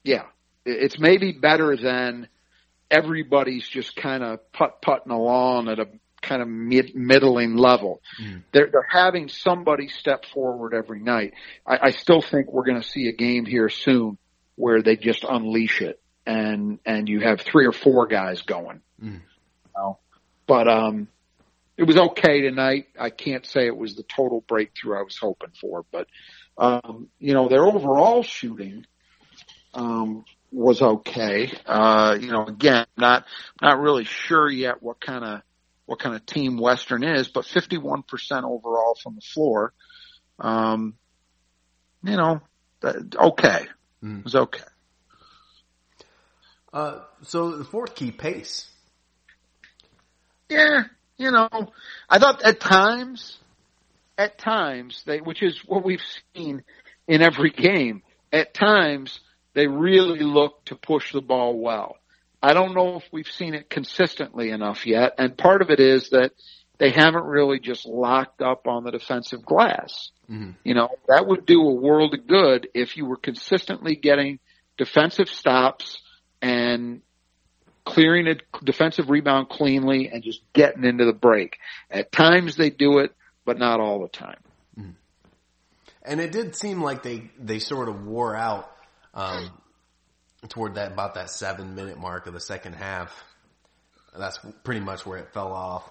yeah, 0.03 0.24
it's 0.64 0.99
maybe 0.99 1.33
better 1.33 1.76
than 1.76 2.28
everybody's 2.91 3.66
just 3.66 3.97
kind 3.97 4.22
of 4.22 4.53
putt 4.53 4.83
putting 4.83 5.12
along 5.12 5.68
at 5.68 5.78
a 5.78 5.87
kind 6.23 6.41
of 6.41 6.49
mid, 6.49 6.95
middling 6.95 7.57
level. 7.57 8.01
Mm. 8.23 8.45
They're, 8.53 8.68
they're 8.70 8.89
having 8.89 9.29
somebody 9.29 9.89
step 9.89 10.25
forward 10.27 10.75
every 10.75 11.01
night. 11.01 11.35
I, 11.66 11.79
I 11.83 11.91
still 11.91 12.23
think 12.23 12.53
we're 12.53 12.64
going 12.64 12.81
to 12.81 12.89
see 12.89 13.09
a 13.09 13.12
game 13.12 13.45
here 13.45 13.68
soon 13.68 14.18
where 14.55 14.83
they 14.83 14.97
just 14.97 15.25
unleash 15.25 15.83
it 15.83 16.01
and, 16.27 16.79
and 16.87 17.09
you 17.09 17.20
have 17.20 17.41
three 17.41 17.66
or 17.66 17.73
four 17.73 18.07
guys 18.07 18.43
going. 18.43 18.81
Mm. 19.03 19.14
You 19.14 19.70
know? 19.77 19.99
But, 20.47 20.68
um, 20.68 21.09
it 21.77 21.85
was 21.85 21.97
okay 21.97 22.43
tonight. 22.43 22.87
I 22.99 23.11
can't 23.11 23.47
say 23.47 23.66
it 23.66 23.77
was 23.77 23.97
the 23.97 24.03
total 24.03 24.43
breakthrough 24.47 24.99
I 24.99 25.03
was 25.03 25.16
hoping 25.16 25.53
for, 25.61 25.85
but 25.91 26.07
um, 26.59 27.09
you 27.18 27.35
know 27.35 27.49
their 27.49 27.64
overall 27.64 28.23
shooting 28.23 28.87
um, 29.75 30.25
was 30.51 30.83
okay. 30.83 31.51
Uh, 31.64 32.16
you 32.20 32.31
know, 32.31 32.45
again, 32.45 32.87
not 32.97 33.25
not 33.61 33.81
really 33.81 34.05
sure 34.05 34.51
yet 34.51 34.83
what 34.83 35.01
kind 35.01 35.25
of 35.25 35.43
what 35.93 35.99
kind 35.99 36.16
of 36.16 36.24
team 36.24 36.57
Western 36.57 37.05
is, 37.05 37.28
but 37.28 37.45
51% 37.45 38.05
overall 38.45 38.97
from 39.03 39.14
the 39.14 39.20
floor. 39.20 39.74
Um, 40.38 40.95
you 42.03 42.16
know, 42.16 42.40
okay. 42.82 43.66
Mm. 44.03 44.20
It 44.20 44.24
was 44.24 44.34
okay. 44.34 44.64
Uh, 46.72 47.01
so 47.24 47.59
the 47.59 47.64
fourth 47.64 47.95
key, 47.95 48.11
pace. 48.11 48.70
Yeah, 50.49 50.84
you 51.18 51.30
know, 51.30 51.51
I 52.09 52.18
thought 52.18 52.43
at 52.43 52.59
times, 52.59 53.36
at 54.16 54.38
times 54.38 55.03
they, 55.05 55.18
which 55.18 55.43
is 55.43 55.61
what 55.66 55.84
we've 55.84 56.01
seen 56.34 56.64
in 57.07 57.20
every 57.20 57.51
game, 57.51 58.03
at 58.32 58.55
times 58.55 59.20
they 59.53 59.66
really 59.66 60.20
look 60.20 60.64
to 60.64 60.74
push 60.74 61.12
the 61.12 61.20
ball 61.20 61.59
well. 61.59 61.97
I 62.43 62.55
don't 62.55 62.74
know 62.74 62.97
if 62.97 63.05
we've 63.12 63.30
seen 63.30 63.55
it 63.55 63.70
consistently 63.70 64.51
enough 64.51 64.86
yet, 64.86 65.14
and 65.18 65.36
part 65.36 65.62
of 65.62 65.70
it 65.70 65.78
is 65.78 66.11
that 66.11 66.32
they 66.78 66.90
haven't 66.90 67.24
really 67.24 67.61
just 67.61 67.86
locked 67.86 68.43
up 68.43 68.66
on 68.66 68.82
the 68.82 68.90
defensive 68.90 69.45
glass. 69.45 70.11
Mm-hmm. 70.28 70.51
You 70.64 70.74
know, 70.74 70.88
that 71.09 71.26
would 71.26 71.47
do 71.47 71.61
a 71.61 71.72
world 71.72 72.14
of 72.14 72.26
good 72.26 72.68
if 72.74 72.97
you 72.97 73.07
were 73.07 73.16
consistently 73.16 73.95
getting 73.95 74.40
defensive 74.76 75.28
stops 75.28 76.03
and 76.40 77.03
clearing 77.84 78.26
a 78.26 78.34
defensive 78.64 79.11
rebound 79.11 79.49
cleanly 79.49 80.09
and 80.09 80.22
just 80.22 80.40
getting 80.53 80.84
into 80.84 81.05
the 81.05 81.12
break. 81.12 81.59
At 81.90 82.11
times 82.11 82.57
they 82.57 82.70
do 82.70 82.99
it, 82.99 83.14
but 83.45 83.59
not 83.59 83.78
all 83.78 84.01
the 84.01 84.09
time. 84.09 84.40
Mm-hmm. 84.78 84.90
And 86.05 86.20
it 86.20 86.32
did 86.32 86.57
seem 86.57 86.82
like 86.82 87.03
they, 87.03 87.30
they 87.38 87.61
sort 87.61 87.88
of 87.88 88.05
wore 88.05 88.34
out, 88.34 88.70
um, 89.14 89.51
toward 90.49 90.74
that, 90.74 90.93
about 90.93 91.14
that 91.14 91.30
seven 91.30 91.74
minute 91.74 91.99
mark 91.99 92.26
of 92.26 92.34
the 92.34 92.40
second 92.40 92.74
half. 92.74 93.12
That's 94.16 94.38
pretty 94.64 94.80
much 94.80 95.07
where 95.07 95.18
it 95.18 95.32
fell 95.32 95.53
off. 95.53 95.90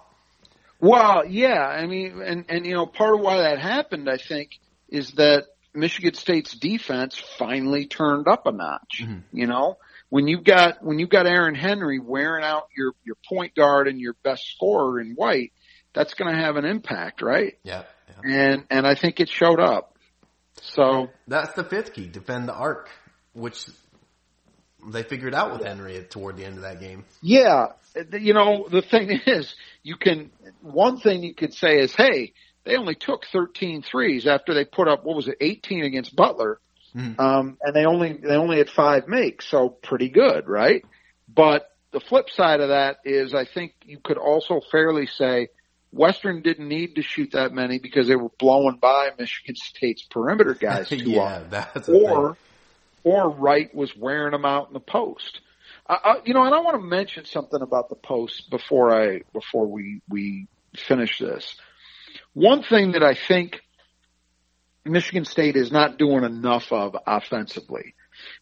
Well, 0.80 1.24
yeah, 1.26 1.64
I 1.64 1.86
mean, 1.86 2.20
and, 2.22 2.44
and, 2.48 2.66
you 2.66 2.74
know, 2.74 2.86
part 2.86 3.14
of 3.14 3.20
why 3.20 3.38
that 3.38 3.60
happened, 3.60 4.08
I 4.08 4.16
think, 4.16 4.58
is 4.88 5.12
that 5.12 5.44
Michigan 5.74 6.14
State's 6.14 6.54
defense 6.54 7.18
finally 7.38 7.86
turned 7.86 8.28
up 8.28 8.46
a 8.46 8.52
notch, 8.52 9.00
mm-hmm. 9.02 9.20
you 9.32 9.46
know? 9.46 9.78
When 10.08 10.28
you've 10.28 10.44
got, 10.44 10.84
when 10.84 10.98
you've 10.98 11.08
got 11.08 11.26
Aaron 11.26 11.54
Henry 11.54 11.98
wearing 11.98 12.44
out 12.44 12.64
your, 12.76 12.92
your 13.02 13.16
point 13.26 13.54
guard 13.54 13.88
and 13.88 13.98
your 13.98 14.14
best 14.22 14.46
scorer 14.46 15.00
in 15.00 15.14
white, 15.14 15.52
that's 15.94 16.14
going 16.14 16.34
to 16.34 16.38
have 16.38 16.56
an 16.56 16.64
impact, 16.64 17.22
right? 17.22 17.54
Yeah, 17.62 17.84
yeah. 18.24 18.52
And, 18.52 18.64
and 18.68 18.86
I 18.86 18.94
think 18.94 19.20
it 19.20 19.30
showed 19.30 19.60
up. 19.60 19.96
So. 20.60 21.08
That's 21.26 21.54
the 21.54 21.64
fifth 21.64 21.94
key, 21.94 22.08
defend 22.08 22.46
the 22.48 22.54
arc, 22.54 22.90
which 23.32 23.66
they 24.90 25.02
figured 25.02 25.34
out 25.34 25.52
with 25.52 25.64
Henry 25.64 26.04
toward 26.08 26.36
the 26.36 26.44
end 26.44 26.56
of 26.56 26.62
that 26.62 26.80
game. 26.80 27.04
Yeah. 27.20 27.68
You 28.12 28.34
know, 28.34 28.66
the 28.70 28.82
thing 28.82 29.10
is, 29.26 29.54
you 29.82 29.96
can, 29.96 30.30
one 30.60 30.98
thing 30.98 31.22
you 31.22 31.34
could 31.34 31.54
say 31.54 31.78
is, 31.78 31.94
hey, 31.94 32.32
they 32.64 32.76
only 32.76 32.94
took 32.94 33.26
13 33.26 33.82
threes 33.82 34.26
after 34.26 34.54
they 34.54 34.64
put 34.64 34.88
up, 34.88 35.04
what 35.04 35.16
was 35.16 35.28
it, 35.28 35.36
18 35.40 35.84
against 35.84 36.14
Butler. 36.14 36.58
Mm. 36.96 37.18
Um, 37.18 37.58
and 37.62 37.74
they 37.74 37.86
only, 37.86 38.12
they 38.14 38.34
only 38.34 38.58
had 38.58 38.68
five 38.68 39.08
makes. 39.08 39.48
So 39.48 39.68
pretty 39.68 40.08
good, 40.08 40.48
right? 40.48 40.84
But 41.32 41.68
the 41.92 42.00
flip 42.00 42.30
side 42.30 42.60
of 42.60 42.68
that 42.68 42.98
is 43.04 43.34
I 43.34 43.44
think 43.44 43.74
you 43.84 43.98
could 44.02 44.18
also 44.18 44.60
fairly 44.70 45.06
say 45.06 45.48
Western 45.92 46.42
didn't 46.42 46.68
need 46.68 46.96
to 46.96 47.02
shoot 47.02 47.32
that 47.32 47.52
many 47.52 47.78
because 47.78 48.08
they 48.08 48.16
were 48.16 48.30
blowing 48.38 48.78
by 48.80 49.10
Michigan 49.18 49.56
State's 49.56 50.02
perimeter 50.02 50.54
guys 50.60 50.88
too 50.88 50.96
yeah, 50.96 51.20
often. 51.20 51.50
That's 51.50 51.88
or, 51.88 52.34
thing 52.34 52.36
or 53.04 53.30
Wright 53.30 53.74
was 53.74 53.96
wearing 53.96 54.32
them 54.32 54.44
out 54.44 54.68
in 54.68 54.74
the 54.74 54.80
post. 54.80 55.40
You 56.24 56.34
know, 56.34 56.44
and 56.44 56.54
I 56.54 56.60
want 56.60 56.76
to 56.76 56.86
mention 56.86 57.24
something 57.24 57.60
about 57.60 57.88
the 57.88 57.96
post 57.96 58.50
before 58.50 58.94
I 58.94 59.22
before 59.32 59.66
we 59.66 60.00
we 60.08 60.46
finish 60.76 61.18
this. 61.18 61.56
One 62.34 62.62
thing 62.62 62.92
that 62.92 63.02
I 63.02 63.14
think 63.14 63.60
Michigan 64.84 65.24
State 65.24 65.56
is 65.56 65.70
not 65.70 65.98
doing 65.98 66.24
enough 66.24 66.72
of 66.72 66.96
offensively. 67.06 67.94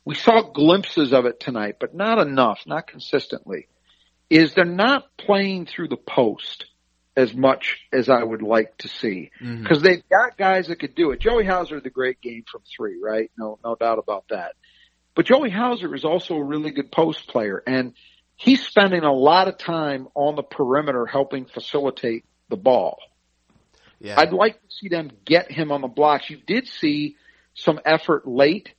We 0.04 0.14
saw 0.14 0.42
glimpses 0.42 1.12
of 1.12 1.26
it 1.26 1.40
tonight, 1.40 1.76
but 1.80 1.94
not 1.94 2.18
enough, 2.18 2.60
not 2.66 2.86
consistently. 2.86 3.68
Is 4.28 4.54
they're 4.54 4.64
not 4.64 5.06
playing 5.18 5.66
through 5.66 5.88
the 5.88 5.96
post 5.96 6.66
as 7.16 7.34
much 7.34 7.80
as 7.92 8.08
I 8.08 8.22
would 8.22 8.42
like 8.42 8.76
to 8.78 8.88
see 8.88 9.30
because 9.40 9.78
mm-hmm. 9.78 9.84
they've 9.84 10.08
got 10.08 10.38
guys 10.38 10.68
that 10.68 10.76
could 10.76 10.94
do 10.94 11.10
it. 11.10 11.20
Joey 11.20 11.44
Hauser, 11.44 11.80
the 11.80 11.90
great 11.90 12.20
game 12.20 12.44
from 12.50 12.62
three, 12.76 12.98
right? 13.02 13.30
No, 13.36 13.58
no 13.64 13.74
doubt 13.74 13.98
about 13.98 14.24
that. 14.30 14.52
But 15.14 15.26
Joey 15.26 15.50
Hauser 15.50 15.94
is 15.94 16.04
also 16.04 16.36
a 16.36 16.44
really 16.44 16.70
good 16.70 16.92
post 16.92 17.26
player 17.28 17.62
and 17.66 17.94
he's 18.36 18.64
spending 18.64 19.02
a 19.02 19.12
lot 19.12 19.48
of 19.48 19.58
time 19.58 20.08
on 20.14 20.36
the 20.36 20.42
perimeter 20.42 21.04
helping 21.04 21.46
facilitate 21.46 22.24
the 22.48 22.56
ball. 22.56 22.98
Yeah. 24.00 24.18
I'd 24.18 24.32
like 24.32 24.54
to 24.54 24.68
see 24.70 24.88
them 24.88 25.10
get 25.24 25.50
him 25.50 25.72
on 25.72 25.82
the 25.82 25.88
blocks. 25.88 26.30
You 26.30 26.38
did 26.46 26.66
see 26.66 27.16
some 27.54 27.80
effort 27.84 28.26
late 28.26 28.72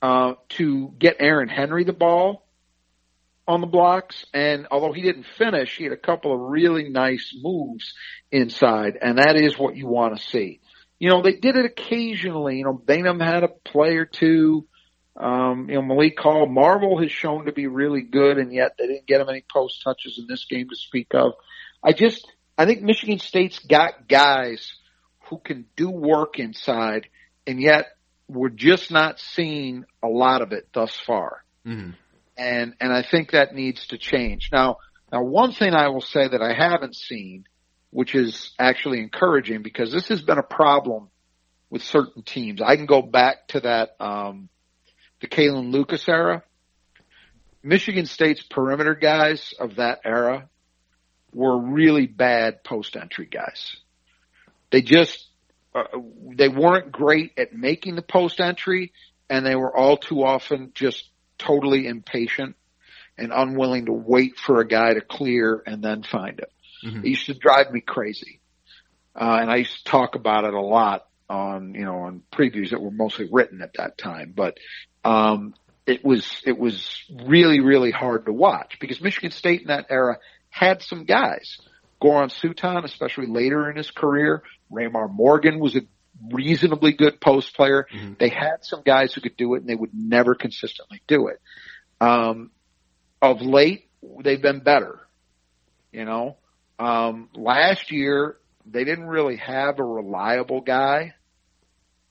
uh, 0.00 0.34
to 0.50 0.94
get 0.98 1.16
Aaron 1.18 1.48
Henry 1.48 1.84
the 1.84 1.92
ball 1.92 2.46
on 3.48 3.62
the 3.62 3.66
blocks. 3.66 4.24
And 4.34 4.68
although 4.70 4.92
he 4.92 5.02
didn't 5.02 5.26
finish, 5.38 5.76
he 5.76 5.84
had 5.84 5.92
a 5.92 5.96
couple 5.96 6.32
of 6.32 6.50
really 6.50 6.90
nice 6.90 7.34
moves 7.34 7.94
inside. 8.30 8.98
And 9.00 9.18
that 9.18 9.36
is 9.36 9.58
what 9.58 9.74
you 9.74 9.88
want 9.88 10.16
to 10.16 10.22
see. 10.22 10.60
You 10.98 11.08
know, 11.08 11.22
they 11.22 11.32
did 11.32 11.56
it 11.56 11.64
occasionally. 11.64 12.58
You 12.58 12.64
know, 12.64 12.74
Bingham 12.74 13.18
had 13.18 13.42
a 13.42 13.48
play 13.48 13.96
or 13.96 14.04
two. 14.04 14.66
Um, 15.16 15.68
you 15.68 15.76
know, 15.76 15.82
Malik 15.82 16.18
Hall, 16.20 16.46
Marble 16.46 17.00
has 17.00 17.10
shown 17.10 17.46
to 17.46 17.52
be 17.52 17.66
really 17.66 18.02
good, 18.02 18.38
and 18.38 18.52
yet 18.52 18.74
they 18.78 18.86
didn't 18.86 19.06
get 19.06 19.20
him 19.20 19.28
any 19.28 19.44
post 19.52 19.82
touches 19.82 20.18
in 20.18 20.26
this 20.28 20.44
game 20.44 20.68
to 20.68 20.76
speak 20.76 21.08
of. 21.12 21.32
I 21.82 21.92
just, 21.92 22.30
I 22.56 22.66
think 22.66 22.82
Michigan 22.82 23.18
State's 23.18 23.58
got 23.58 24.06
guys 24.08 24.74
who 25.28 25.38
can 25.38 25.66
do 25.74 25.90
work 25.90 26.38
inside, 26.38 27.08
and 27.48 27.60
yet 27.60 27.86
we're 28.28 28.48
just 28.48 28.92
not 28.92 29.18
seeing 29.18 29.84
a 30.04 30.08
lot 30.08 30.42
of 30.42 30.52
it 30.52 30.68
thus 30.72 30.94
far. 30.94 31.42
Mm-hmm 31.66 31.90
and 32.38 32.74
and 32.80 32.92
I 32.92 33.02
think 33.02 33.32
that 33.32 33.54
needs 33.54 33.88
to 33.88 33.98
change. 33.98 34.50
Now, 34.52 34.78
now 35.12 35.22
one 35.22 35.52
thing 35.52 35.74
I 35.74 35.88
will 35.88 36.00
say 36.00 36.28
that 36.28 36.40
I 36.40 36.54
haven't 36.54 36.94
seen, 36.94 37.44
which 37.90 38.14
is 38.14 38.52
actually 38.58 39.00
encouraging 39.00 39.62
because 39.62 39.92
this 39.92 40.08
has 40.08 40.22
been 40.22 40.38
a 40.38 40.42
problem 40.42 41.10
with 41.70 41.82
certain 41.82 42.22
teams. 42.22 42.62
I 42.62 42.76
can 42.76 42.86
go 42.86 43.02
back 43.02 43.48
to 43.48 43.60
that 43.60 43.96
um, 44.00 44.48
the 45.20 45.26
Kalin 45.26 45.72
Lucas 45.72 46.08
era. 46.08 46.42
Michigan 47.62 48.06
State's 48.06 48.42
perimeter 48.42 48.94
guys 48.94 49.52
of 49.58 49.76
that 49.76 50.00
era 50.04 50.48
were 51.32 51.58
really 51.58 52.06
bad 52.06 52.62
post 52.64 52.96
entry 52.96 53.26
guys. 53.26 53.76
They 54.70 54.80
just 54.80 55.26
uh, 55.74 55.84
they 56.34 56.48
weren't 56.48 56.92
great 56.92 57.32
at 57.36 57.52
making 57.52 57.96
the 57.96 58.02
post 58.02 58.40
entry, 58.40 58.92
and 59.28 59.44
they 59.44 59.56
were 59.56 59.76
all 59.76 59.96
too 59.96 60.24
often 60.24 60.70
just 60.74 61.04
totally 61.38 61.86
impatient 61.86 62.56
and 63.16 63.32
unwilling 63.32 63.86
to 63.86 63.92
wait 63.92 64.36
for 64.36 64.60
a 64.60 64.66
guy 64.66 64.94
to 64.94 65.00
clear 65.00 65.62
and 65.66 65.82
then 65.82 66.02
find 66.02 66.38
it. 66.38 66.52
Mm-hmm. 66.84 67.04
It 67.04 67.08
used 67.08 67.26
to 67.26 67.34
drive 67.34 67.70
me 67.72 67.80
crazy. 67.80 68.40
Uh, 69.14 69.38
and 69.40 69.50
I 69.50 69.56
used 69.56 69.78
to 69.78 69.84
talk 69.84 70.14
about 70.14 70.44
it 70.44 70.54
a 70.54 70.60
lot 70.60 71.06
on, 71.28 71.74
you 71.74 71.84
know, 71.84 72.00
on 72.00 72.22
previews 72.32 72.70
that 72.70 72.80
were 72.80 72.92
mostly 72.92 73.28
written 73.30 73.62
at 73.62 73.74
that 73.74 73.98
time. 73.98 74.32
But, 74.36 74.58
um, 75.04 75.54
it 75.86 76.04
was, 76.04 76.42
it 76.44 76.58
was 76.58 77.02
really, 77.24 77.60
really 77.60 77.90
hard 77.90 78.26
to 78.26 78.32
watch 78.32 78.78
because 78.78 79.00
Michigan 79.00 79.30
State 79.30 79.62
in 79.62 79.68
that 79.68 79.86
era 79.90 80.18
had 80.50 80.82
some 80.82 81.04
guys. 81.04 81.58
Goran 82.00 82.30
Suton, 82.30 82.84
especially 82.84 83.26
later 83.26 83.68
in 83.70 83.76
his 83.76 83.90
career. 83.90 84.42
Raymar 84.70 85.12
Morgan 85.12 85.58
was 85.58 85.74
a 85.76 85.80
reasonably 86.32 86.92
good 86.92 87.20
post 87.20 87.54
player. 87.54 87.86
Mm-hmm. 87.92 88.14
They 88.18 88.28
had 88.28 88.58
some 88.62 88.82
guys 88.84 89.12
who 89.12 89.20
could 89.20 89.36
do 89.36 89.54
it 89.54 89.60
and 89.60 89.68
they 89.68 89.74
would 89.74 89.94
never 89.94 90.34
consistently 90.34 91.02
do 91.06 91.28
it. 91.28 91.40
Um, 92.00 92.50
of 93.20 93.42
late, 93.42 93.88
they've 94.22 94.40
been 94.40 94.60
better. 94.60 95.00
You 95.92 96.04
know, 96.04 96.36
um, 96.78 97.28
last 97.34 97.90
year 97.90 98.36
they 98.66 98.84
didn't 98.84 99.06
really 99.06 99.36
have 99.36 99.78
a 99.78 99.84
reliable 99.84 100.60
guy, 100.60 101.14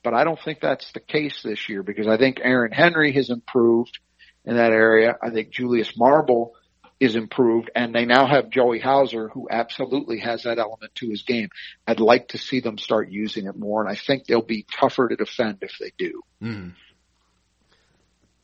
but 0.02 0.14
I 0.14 0.24
don't 0.24 0.40
think 0.40 0.60
that's 0.60 0.92
the 0.92 1.00
case 1.00 1.42
this 1.42 1.68
year 1.68 1.82
because 1.82 2.06
I 2.06 2.16
think 2.16 2.38
Aaron 2.42 2.72
Henry 2.72 3.12
has 3.12 3.30
improved 3.30 3.98
in 4.44 4.56
that 4.56 4.72
area. 4.72 5.16
I 5.22 5.30
think 5.30 5.50
Julius 5.50 5.96
Marble 5.96 6.54
is 7.00 7.14
improved 7.14 7.70
and 7.74 7.94
they 7.94 8.04
now 8.04 8.26
have 8.26 8.50
Joey 8.50 8.80
Hauser 8.80 9.28
who 9.28 9.48
absolutely 9.50 10.18
has 10.18 10.42
that 10.42 10.58
element 10.58 10.94
to 10.96 11.08
his 11.08 11.22
game. 11.22 11.48
I'd 11.86 12.00
like 12.00 12.28
to 12.28 12.38
see 12.38 12.60
them 12.60 12.78
start 12.78 13.10
using 13.10 13.46
it 13.46 13.56
more 13.56 13.80
and 13.80 13.90
I 13.90 13.94
think 13.94 14.26
they'll 14.26 14.42
be 14.42 14.66
tougher 14.80 15.08
to 15.08 15.16
defend 15.16 15.58
if 15.62 15.76
they 15.78 15.92
do. 15.96 16.22
Mm. 16.42 16.74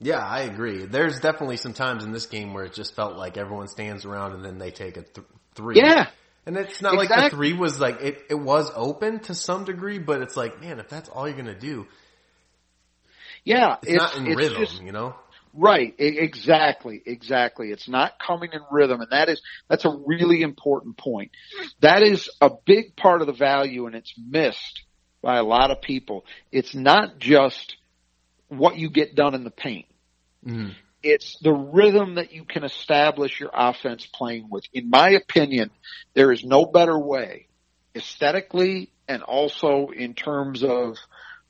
Yeah, 0.00 0.18
I 0.18 0.40
agree. 0.40 0.84
There's 0.84 1.18
definitely 1.20 1.56
some 1.56 1.72
times 1.72 2.04
in 2.04 2.12
this 2.12 2.26
game 2.26 2.52
where 2.52 2.64
it 2.64 2.74
just 2.74 2.94
felt 2.94 3.16
like 3.16 3.36
everyone 3.36 3.68
stands 3.68 4.04
around 4.04 4.34
and 4.34 4.44
then 4.44 4.58
they 4.58 4.70
take 4.70 4.96
a 4.96 5.02
th- 5.02 5.26
three. 5.54 5.76
Yeah. 5.76 6.08
And 6.46 6.56
it's 6.56 6.82
not 6.82 6.94
exactly. 6.94 7.16
like 7.16 7.30
the 7.30 7.36
three 7.36 7.52
was 7.54 7.80
like, 7.80 8.02
it, 8.02 8.22
it 8.28 8.34
was 8.34 8.70
open 8.74 9.20
to 9.20 9.34
some 9.34 9.64
degree, 9.64 9.98
but 9.98 10.20
it's 10.20 10.36
like, 10.36 10.60
man, 10.60 10.78
if 10.78 10.88
that's 10.88 11.08
all 11.08 11.26
you're 11.26 11.36
going 11.36 11.46
to 11.46 11.58
do. 11.58 11.86
Yeah. 13.44 13.76
It's, 13.82 13.92
it's 13.92 14.02
not 14.02 14.16
in 14.16 14.26
it's 14.26 14.36
rhythm, 14.36 14.62
just, 14.62 14.82
you 14.82 14.92
know? 14.92 15.14
Right, 15.56 15.94
exactly, 15.98 17.00
exactly. 17.06 17.70
It's 17.70 17.88
not 17.88 18.14
coming 18.24 18.50
in 18.52 18.60
rhythm, 18.72 19.00
and 19.00 19.10
that 19.12 19.28
is 19.28 19.40
that's 19.68 19.84
a 19.84 19.96
really 20.04 20.42
important 20.42 20.96
point. 20.96 21.30
That 21.80 22.02
is 22.02 22.28
a 22.40 22.50
big 22.66 22.96
part 22.96 23.20
of 23.20 23.28
the 23.28 23.32
value, 23.32 23.86
and 23.86 23.94
it's 23.94 24.12
missed 24.18 24.82
by 25.22 25.36
a 25.36 25.44
lot 25.44 25.70
of 25.70 25.80
people. 25.80 26.24
It's 26.50 26.74
not 26.74 27.18
just 27.18 27.76
what 28.48 28.76
you 28.76 28.90
get 28.90 29.14
done 29.14 29.34
in 29.34 29.44
the 29.44 29.50
paint. 29.50 29.86
Mm-hmm. 30.44 30.70
It's 31.04 31.38
the 31.40 31.52
rhythm 31.52 32.16
that 32.16 32.32
you 32.32 32.44
can 32.44 32.64
establish 32.64 33.38
your 33.38 33.50
offense 33.54 34.06
playing 34.06 34.48
with. 34.50 34.64
In 34.72 34.90
my 34.90 35.10
opinion, 35.10 35.70
there 36.14 36.32
is 36.32 36.42
no 36.42 36.64
better 36.66 36.98
way, 36.98 37.46
aesthetically 37.94 38.90
and 39.08 39.22
also 39.22 39.90
in 39.94 40.14
terms 40.14 40.62
of 40.64 40.96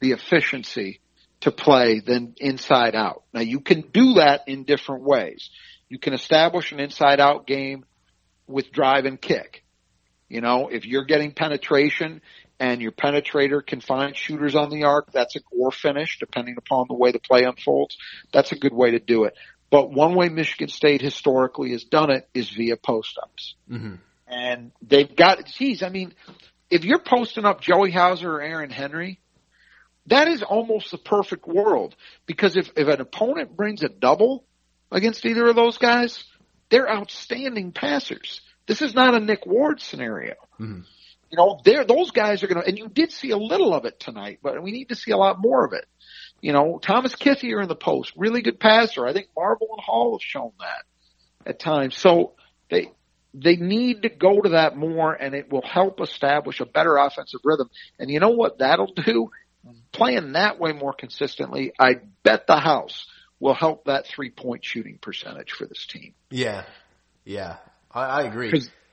the 0.00 0.12
efficiency 0.12 1.00
to 1.44 1.50
play 1.50 2.00
than 2.00 2.34
inside 2.38 2.94
out. 2.94 3.22
Now 3.32 3.40
you 3.40 3.60
can 3.60 3.82
do 3.82 4.14
that 4.14 4.48
in 4.48 4.64
different 4.64 5.04
ways. 5.04 5.50
You 5.88 5.98
can 5.98 6.14
establish 6.14 6.72
an 6.72 6.80
inside 6.80 7.20
out 7.20 7.46
game 7.46 7.84
with 8.46 8.72
drive 8.72 9.04
and 9.04 9.20
kick. 9.20 9.62
You 10.28 10.40
know, 10.40 10.68
if 10.68 10.86
you're 10.86 11.04
getting 11.04 11.32
penetration 11.32 12.22
and 12.58 12.80
your 12.80 12.92
penetrator 12.92 13.64
can 13.64 13.80
find 13.80 14.16
shooters 14.16 14.54
on 14.54 14.70
the 14.70 14.84
arc, 14.84 15.12
that's 15.12 15.36
a 15.36 15.40
or 15.50 15.70
finish, 15.70 16.18
depending 16.18 16.56
upon 16.56 16.86
the 16.88 16.94
way 16.94 17.12
the 17.12 17.18
play 17.18 17.44
unfolds. 17.44 17.96
That's 18.32 18.52
a 18.52 18.56
good 18.56 18.72
way 18.72 18.92
to 18.92 18.98
do 18.98 19.24
it. 19.24 19.34
But 19.70 19.90
one 19.90 20.14
way 20.14 20.30
Michigan 20.30 20.68
State 20.68 21.02
historically 21.02 21.72
has 21.72 21.84
done 21.84 22.10
it 22.10 22.26
is 22.32 22.48
via 22.48 22.76
post 22.76 23.18
ups. 23.22 23.54
Mm-hmm. 23.70 23.96
And 24.28 24.72
they've 24.80 25.14
got, 25.14 25.44
geez, 25.46 25.82
I 25.82 25.90
mean, 25.90 26.14
if 26.70 26.84
you're 26.84 27.02
posting 27.02 27.44
up 27.44 27.60
Joey 27.60 27.90
Hauser 27.90 28.32
or 28.32 28.40
Aaron 28.40 28.70
Henry, 28.70 29.20
that 30.06 30.28
is 30.28 30.42
almost 30.42 30.90
the 30.90 30.98
perfect 30.98 31.46
world 31.46 31.94
because 32.26 32.56
if, 32.56 32.70
if 32.76 32.88
an 32.88 33.00
opponent 33.00 33.56
brings 33.56 33.82
a 33.82 33.88
double 33.88 34.44
against 34.90 35.24
either 35.24 35.46
of 35.46 35.56
those 35.56 35.78
guys, 35.78 36.24
they're 36.70 36.90
outstanding 36.90 37.72
passers. 37.72 38.40
This 38.66 38.82
is 38.82 38.94
not 38.94 39.14
a 39.14 39.20
Nick 39.20 39.46
Ward 39.46 39.80
scenario. 39.80 40.34
Mm-hmm. 40.60 40.80
You 41.30 41.38
know, 41.38 41.60
there 41.64 41.84
those 41.84 42.10
guys 42.10 42.42
are 42.42 42.46
going 42.46 42.62
to, 42.62 42.68
and 42.68 42.78
you 42.78 42.88
did 42.88 43.10
see 43.10 43.30
a 43.30 43.36
little 43.36 43.74
of 43.74 43.86
it 43.86 43.98
tonight, 43.98 44.38
but 44.42 44.62
we 44.62 44.70
need 44.70 44.90
to 44.90 44.94
see 44.94 45.10
a 45.10 45.16
lot 45.16 45.40
more 45.40 45.64
of 45.64 45.72
it. 45.72 45.86
You 46.40 46.52
know, 46.52 46.78
Thomas 46.80 47.16
Kithier 47.16 47.62
in 47.62 47.68
the 47.68 47.74
post, 47.74 48.12
really 48.16 48.42
good 48.42 48.60
passer. 48.60 49.06
I 49.06 49.12
think 49.12 49.28
Marble 49.36 49.68
and 49.72 49.80
Hall 49.82 50.12
have 50.12 50.22
shown 50.22 50.52
that 50.60 51.50
at 51.50 51.58
times. 51.58 51.96
So 51.96 52.34
they 52.70 52.92
they 53.32 53.56
need 53.56 54.02
to 54.02 54.08
go 54.08 54.40
to 54.40 54.50
that 54.50 54.76
more, 54.76 55.12
and 55.12 55.34
it 55.34 55.50
will 55.50 55.66
help 55.66 56.00
establish 56.00 56.60
a 56.60 56.66
better 56.66 56.96
offensive 56.96 57.40
rhythm. 57.42 57.68
And 57.98 58.10
you 58.10 58.20
know 58.20 58.30
what 58.30 58.58
that'll 58.58 58.92
do? 58.94 59.30
Playing 59.92 60.32
that 60.32 60.58
way 60.58 60.72
more 60.72 60.92
consistently, 60.92 61.72
I 61.78 61.96
bet 62.22 62.46
the 62.46 62.58
house 62.58 63.06
will 63.40 63.54
help 63.54 63.84
that 63.84 64.06
three 64.06 64.30
point 64.30 64.64
shooting 64.64 64.98
percentage 65.00 65.52
for 65.52 65.66
this 65.66 65.86
team. 65.86 66.14
Yeah, 66.30 66.64
yeah, 67.24 67.56
I, 67.90 68.04
I 68.04 68.22
agree. 68.22 68.52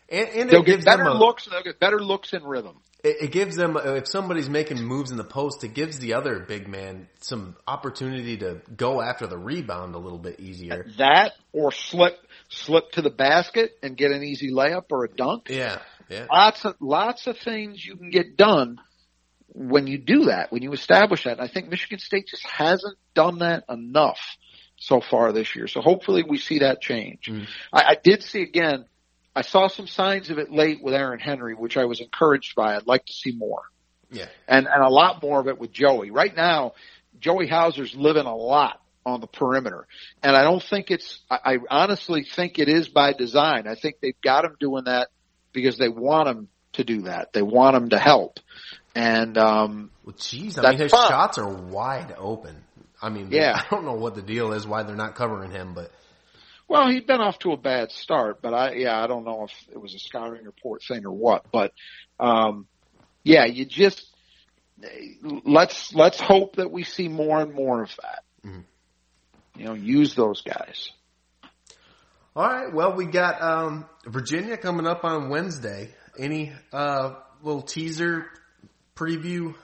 And, 0.10 0.30
and 0.30 0.50
they'll 0.50 0.64
get 0.64 0.84
better 0.84 1.04
a, 1.04 1.14
looks. 1.14 1.46
They'll 1.46 1.64
get 1.64 1.80
better 1.80 2.00
looks 2.00 2.34
in 2.34 2.44
rhythm. 2.44 2.78
It, 3.04 3.18
it 3.22 3.32
gives 3.32 3.56
them 3.56 3.78
uh, 3.78 3.94
if 3.94 4.08
somebody's 4.08 4.50
making 4.50 4.84
moves 4.84 5.12
in 5.12 5.18
the 5.18 5.24
post, 5.24 5.64
it 5.64 5.74
gives 5.74 6.00
the 6.00 6.16
other 6.16 6.40
big 6.40 6.68
man 6.68 7.08
some 7.22 7.56
opportunity 7.66 8.38
to 8.38 8.62
go 8.76 9.02
after 9.02 9.26
the 9.26 9.38
rebound 9.38 9.96
a 9.96 9.98
little 9.98 10.20
bit 10.20 10.40
easier. 10.40 10.86
That 10.98 11.32
or 11.54 11.72
slip 11.72 12.18
slip 12.50 12.92
to 12.92 13.02
the 13.02 13.10
basket 13.10 13.78
and 13.82 13.96
get 13.96 14.12
an 14.12 14.24
easy 14.24 14.52
layup 14.52 14.86
or 14.92 15.06
a 15.06 15.10
dunk. 15.10 15.48
Yeah, 15.50 15.80
yeah. 16.10 16.28
Lots 16.32 16.66
of 16.66 16.76
lots 16.82 17.28
of 17.28 17.38
things 17.38 17.84
you 17.84 17.96
can 17.96 18.10
get 18.10 18.36
done 18.36 18.80
when 19.54 19.88
you 19.88 19.97
do 19.97 20.26
that, 20.26 20.52
when 20.52 20.64
you 20.64 20.72
establish 20.74 21.26
that. 21.26 21.34
And 21.34 21.41
I 21.41 21.47
think 21.47 21.70
Michigan 21.70 21.99
State 21.99 22.28
just 22.28 22.45
hasn't 22.45 22.97
done 23.14 23.39
that 23.39 23.66
enough 23.70 24.20
so 24.78 25.02
far 25.02 25.32
this 25.32 25.56
year. 25.56 25.68
So 25.68 25.82
hopefully 25.82 26.24
we 26.28 26.38
see 26.38 26.60
that 26.60 26.82
change. 26.82 27.28
Mm. 27.30 27.47
I, 27.72 27.82
I 27.82 27.97
did 28.02 28.24
see 28.24 28.41
again, 28.41 28.86
I 29.36 29.41
saw 29.41 29.68
some 29.68 29.88
signs 29.88 30.30
of 30.30 30.39
it 30.39 30.52
late 30.52 30.82
with 30.82 30.93
Aaron 30.93 31.20
Henry, 31.20 31.54
which 31.54 31.78
I 31.78 31.86
was 31.86 32.02
encouraged 32.02 32.56
by. 32.56 32.76
I'd 32.76 32.88
like 32.88 33.06
to 33.06 33.14
see 33.14 33.32
more. 33.32 33.62
Yeah. 34.10 34.28
And, 34.47 34.68
and 34.68 34.84
a 34.84 34.89
lot 34.89 35.22
more 35.22 35.39
of 35.39 35.47
it 35.47 35.58
with 35.58 35.72
Joey. 35.72 36.12
Right 36.12 36.36
now, 36.36 36.74
Joey 37.20 37.47
Hauser's 37.47 37.95
living 37.95 38.26
a 38.26 38.36
lot 38.36 38.82
on 39.06 39.22
the 39.22 39.28
perimeter. 39.28 39.88
And 40.22 40.36
I 40.36 40.43
don't 40.43 40.62
think 40.62 40.91
it's, 40.91 41.20
I, 41.30 41.39
I 41.45 41.58
honestly 41.70 42.24
think 42.24 42.60
it 42.60 42.68
is 42.68 42.89
by 42.89 43.14
design. 43.14 43.68
I 43.68 43.76
think 43.76 43.97
they've 44.02 44.20
got 44.22 44.45
him 44.45 44.56
doing 44.60 44.86
that 44.86 45.10
because 45.54 45.78
they 45.78 45.89
want 45.89 46.28
him 46.28 46.47
to 46.74 46.84
do 46.84 47.04
that. 47.04 47.34
They 47.34 47.41
want 47.41 47.76
him 47.76 47.89
to 47.89 47.99
help. 47.99 48.39
And 48.96 49.38
um, 49.38 49.92
well, 50.06 50.16
geez, 50.18 50.58
I 50.58 50.72
mean 50.72 50.80
his 50.80 50.92
fun. 50.92 51.08
shots 51.08 51.38
are 51.38 51.48
wide 51.48 52.14
open. 52.18 52.56
I 53.02 53.10
mean, 53.10 53.30
yeah, 53.32 53.54
I 53.72 53.74
don't 53.74 53.86
know 53.86 53.94
what 53.94 54.16
the 54.16 54.22
deal 54.22 54.54
is, 54.54 54.68
why 54.68 54.84
they're 54.84 54.96
not 54.96 55.16
covering 55.16 55.52
him, 55.52 55.74
but 55.74 55.92
well, 56.68 56.89
he'd 56.89 57.08
been 57.08 57.20
off 57.20 57.39
to 57.39 57.52
a 57.52 57.58
bad 57.58 57.92
start, 57.92 58.42
but 58.42 58.54
I 58.54 58.74
yeah, 58.74 59.02
I 59.02 59.08
don't 59.08 59.26
know 59.26 59.46
if 59.46 59.74
it 59.74 59.82
was 59.82 59.94
a 59.94 60.00
scouting 60.00 60.46
report 60.46 60.84
thing 60.88 61.06
or 61.06 61.12
what, 61.12 61.46
but 61.52 61.74
um, 62.20 62.68
yeah, 63.24 63.46
you 63.46 63.66
just 63.66 64.06
let's 65.46 65.94
let's 65.94 66.20
hope 66.20 66.58
that 66.58 66.72
we 66.72 66.84
see 66.84 67.08
more 67.08 67.42
and 67.42 67.54
more 67.54 67.84
of 67.84 67.92
that. 68.02 68.24
Mm-hmm. 68.46 68.62
You 69.58 69.66
know, 69.66 69.74
use 69.74 70.16
those 70.16 70.42
guys. 70.42 70.92
All 72.34 72.48
right. 72.48 72.74
Well, 72.74 72.96
we 72.96 73.06
got 73.06 73.42
um, 73.42 73.86
Virginia 74.06 74.56
coming 74.56 74.88
up 74.88 75.04
on 75.04 75.30
Wednesday. 75.30 75.89
Any 76.18 76.54
uh, 76.72 77.16
little 77.44 77.62
teaser 77.62 78.28
preview 79.02 79.56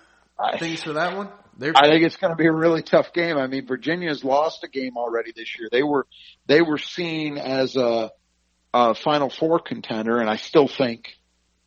things 0.60 0.84
for 0.84 0.94
that 0.94 1.16
one? 1.16 1.30
They're, 1.60 1.74
I 1.76 1.90
think 1.90 2.04
it's 2.04 2.18
going 2.18 2.32
to 2.32 2.38
be 2.38 2.46
a 2.46 2.52
really 2.52 2.84
tough 2.84 3.14
game. 3.14 3.38
I 3.38 3.48
mean, 3.48 3.66
Virginia's 3.66 4.24
lost 4.24 4.64
a 4.64 4.68
game 4.68 4.98
already 4.98 5.32
this 5.36 5.58
year. 5.58 5.70
They 5.72 5.84
were 5.84 6.06
they 6.46 6.62
were 6.62 6.78
seen 6.78 7.38
as 7.38 7.76
a, 7.76 8.12
a 8.74 8.94
Final 8.94 9.30
Four 9.30 9.60
contender, 9.60 10.20
and 10.20 10.30
I 10.30 10.36
still 10.36 10.68
think 10.68 11.16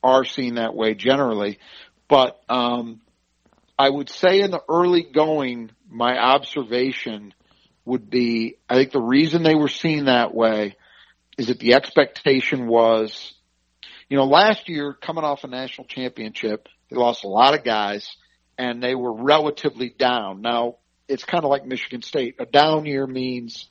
are 0.02 0.24
seen 0.24 0.54
that 0.54 0.74
way 0.74 0.94
generally. 0.94 1.58
But 2.08 2.40
um, 2.48 3.00
I 3.78 3.88
would 3.88 4.08
say 4.08 4.40
in 4.40 4.50
the 4.50 4.62
early 4.68 5.02
going, 5.02 5.70
my 5.88 6.16
observation 6.16 7.34
would 7.84 8.10
be 8.10 8.56
I 8.68 8.74
think 8.74 8.92
the 8.92 9.00
reason 9.00 9.42
they 9.42 9.56
were 9.56 9.68
seen 9.68 10.04
that 10.04 10.32
way 10.34 10.76
is 11.36 11.48
that 11.48 11.58
the 11.58 11.74
expectation 11.74 12.68
was, 12.68 13.32
you 14.08 14.16
know, 14.16 14.24
last 14.24 14.68
year 14.68 14.92
coming 14.92 15.24
off 15.24 15.42
a 15.42 15.48
national 15.48 15.86
championship, 15.86 16.68
they 16.91 16.97
lost 16.97 17.24
a 17.24 17.28
lot 17.28 17.55
of 17.55 17.64
guys 17.64 18.16
and 18.59 18.82
they 18.82 18.95
were 18.95 19.12
relatively 19.12 19.88
down. 19.88 20.43
Now, 20.43 20.76
it's 21.09 21.24
kind 21.24 21.45
of 21.45 21.51
like 21.51 21.64
Michigan 21.64 22.03
State. 22.03 22.36
A 22.38 22.47
down 22.47 22.86
year 22.86 23.07
means 23.07 23.68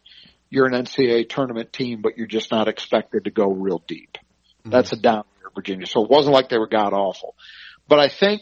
you're 0.50 0.66
an 0.66 0.74
NCAA 0.74 1.30
tournament 1.30 1.72
team, 1.72 2.02
but 2.02 2.18
you're 2.18 2.28
just 2.28 2.52
not 2.52 2.68
expected 2.68 3.26
to 3.26 3.32
go 3.32 3.52
real 3.52 3.84
deep. 3.88 4.18
Mm-hmm. 4.62 4.72
That's 4.72 4.92
a 4.92 4.98
down 4.98 5.24
year, 5.40 5.50
Virginia. 5.54 5.86
So 5.86 6.04
it 6.04 6.10
wasn't 6.10 6.34
like 6.34 6.50
they 6.50 6.58
were 6.58 6.68
god 6.68 6.94
awful. 6.94 7.36
But 7.88 8.00
I 8.00 8.10
think 8.10 8.42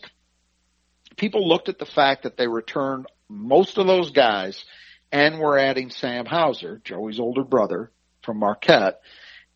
people 1.18 1.48
looked 1.48 1.70
at 1.70 1.80
the 1.80 1.86
fact 1.86 2.24
that 2.24 2.38
they 2.38 2.48
returned 2.48 3.08
most 3.30 3.78
of 3.78 3.88
those 3.88 4.12
guys 4.12 4.64
and 5.12 5.40
were 5.40 5.58
adding 5.58 5.90
Sam 5.90 6.26
Hauser, 6.26 6.82
Joey's 6.84 7.20
older 7.20 7.44
brother 7.44 7.92
from 8.24 8.40
Marquette, 8.40 9.02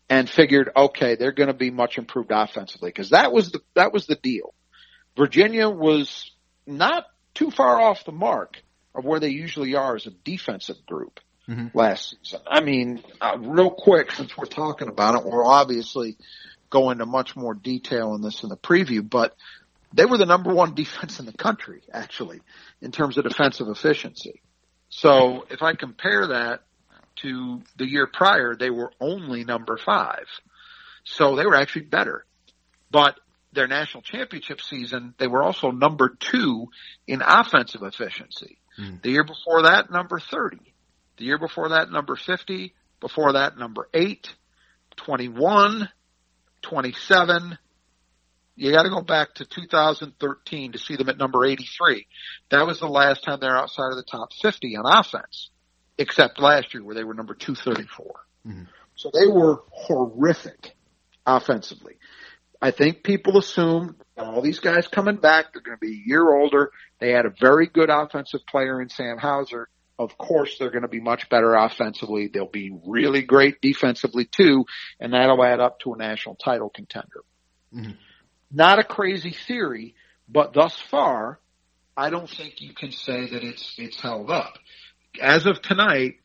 and 0.08 0.28
figured, 0.28 0.70
okay, 0.76 1.16
they're 1.16 1.32
going 1.32 1.48
to 1.48 1.54
be 1.54 1.70
much 1.70 1.98
improved 1.98 2.30
offensively 2.32 2.90
because 2.90 3.10
that 3.10 3.32
was 3.32 3.50
the 3.50 3.60
that 3.74 3.92
was 3.92 4.06
the 4.06 4.16
deal. 4.16 4.54
Virginia 5.16 5.68
was 5.68 6.30
not 6.66 7.06
too 7.34 7.50
far 7.50 7.80
off 7.80 8.04
the 8.04 8.12
mark 8.12 8.62
of 8.94 9.04
where 9.04 9.20
they 9.20 9.28
usually 9.28 9.74
are 9.74 9.96
as 9.96 10.06
a 10.06 10.10
defensive 10.10 10.84
group 10.86 11.20
mm-hmm. 11.48 11.76
last 11.76 12.16
season. 12.22 12.40
I 12.46 12.60
mean, 12.60 13.02
uh, 13.20 13.36
real 13.38 13.70
quick, 13.70 14.12
since 14.12 14.36
we're 14.36 14.46
talking 14.46 14.88
about 14.88 15.14
it, 15.14 15.24
we'll 15.24 15.46
obviously 15.46 16.16
go 16.70 16.90
into 16.90 17.06
much 17.06 17.36
more 17.36 17.54
detail 17.54 18.14
in 18.14 18.22
this 18.22 18.42
in 18.42 18.48
the 18.48 18.56
preview, 18.56 19.08
but 19.08 19.34
they 19.92 20.04
were 20.04 20.18
the 20.18 20.26
number 20.26 20.52
one 20.52 20.74
defense 20.74 21.20
in 21.20 21.26
the 21.26 21.32
country, 21.32 21.82
actually, 21.92 22.40
in 22.80 22.92
terms 22.92 23.18
of 23.18 23.24
defensive 23.24 23.68
efficiency. 23.68 24.40
So 24.88 25.46
if 25.50 25.62
I 25.62 25.74
compare 25.74 26.28
that 26.28 26.60
to 27.22 27.62
the 27.76 27.86
year 27.86 28.06
prior, 28.06 28.54
they 28.54 28.70
were 28.70 28.92
only 29.00 29.44
number 29.44 29.78
five. 29.78 30.26
So 31.04 31.36
they 31.36 31.46
were 31.46 31.56
actually 31.56 31.82
better. 31.82 32.24
But 32.90 33.18
their 33.52 33.68
national 33.68 34.02
championship 34.02 34.60
season, 34.60 35.14
they 35.18 35.26
were 35.26 35.42
also 35.42 35.70
number 35.70 36.16
two 36.18 36.68
in 37.06 37.22
offensive 37.22 37.82
efficiency. 37.82 38.58
Mm. 38.78 39.02
The 39.02 39.10
year 39.10 39.24
before 39.24 39.62
that, 39.62 39.90
number 39.90 40.18
30. 40.18 40.58
The 41.18 41.24
year 41.24 41.38
before 41.38 41.70
that, 41.70 41.90
number 41.90 42.16
50. 42.16 42.74
Before 43.00 43.32
that, 43.32 43.58
number 43.58 43.88
8, 43.92 44.34
21, 44.96 45.88
27. 46.62 47.58
You 48.54 48.72
got 48.72 48.82
to 48.84 48.90
go 48.90 49.02
back 49.02 49.34
to 49.34 49.44
2013 49.44 50.72
to 50.72 50.78
see 50.78 50.96
them 50.96 51.08
at 51.08 51.18
number 51.18 51.44
83. 51.44 52.06
That 52.50 52.66
was 52.66 52.80
the 52.80 52.86
last 52.86 53.24
time 53.24 53.38
they're 53.40 53.56
outside 53.56 53.90
of 53.90 53.96
the 53.96 54.04
top 54.04 54.32
50 54.40 54.76
on 54.76 54.84
offense, 54.86 55.50
except 55.98 56.38
last 56.38 56.72
year 56.72 56.84
where 56.84 56.94
they 56.94 57.04
were 57.04 57.14
number 57.14 57.34
234. 57.34 58.12
Mm-hmm. 58.46 58.62
So 58.94 59.10
they 59.12 59.26
were 59.26 59.62
horrific 59.70 60.76
offensively. 61.26 61.94
I 62.62 62.70
think 62.70 63.02
people 63.02 63.38
assume 63.38 63.96
all 64.16 64.40
these 64.40 64.60
guys 64.60 64.86
coming 64.86 65.16
back, 65.16 65.52
they're 65.52 65.62
going 65.62 65.76
to 65.76 65.80
be 65.80 65.92
a 65.92 66.08
year 66.08 66.32
older. 66.32 66.70
They 67.00 67.10
had 67.10 67.26
a 67.26 67.34
very 67.40 67.66
good 67.66 67.90
offensive 67.90 68.46
player 68.46 68.80
in 68.80 68.88
Sam 68.88 69.18
Hauser, 69.18 69.68
of 70.02 70.16
course 70.18 70.58
they're 70.58 70.70
going 70.70 70.82
to 70.82 70.88
be 70.88 71.00
much 71.00 71.28
better 71.28 71.54
offensively. 71.54 72.28
They'll 72.28 72.46
be 72.46 72.72
really 72.86 73.22
great 73.22 73.60
defensively 73.60 74.24
too, 74.24 74.66
and 75.00 75.12
that'll 75.12 75.42
add 75.44 75.60
up 75.60 75.80
to 75.80 75.94
a 75.94 75.96
national 75.96 76.36
title 76.36 76.70
contender. 76.70 77.22
Mm-hmm. 77.74 77.92
Not 78.50 78.78
a 78.78 78.84
crazy 78.84 79.32
theory, 79.32 79.94
but 80.28 80.52
thus 80.52 80.76
far, 80.76 81.38
I 81.96 82.10
don't 82.10 82.28
think 82.28 82.60
you 82.60 82.74
can 82.74 82.90
say 82.90 83.28
that 83.30 83.42
it's 83.44 83.74
it's 83.78 84.00
held 84.00 84.30
up. 84.30 84.58
As 85.20 85.46
of 85.46 85.60
tonight, 85.60 86.16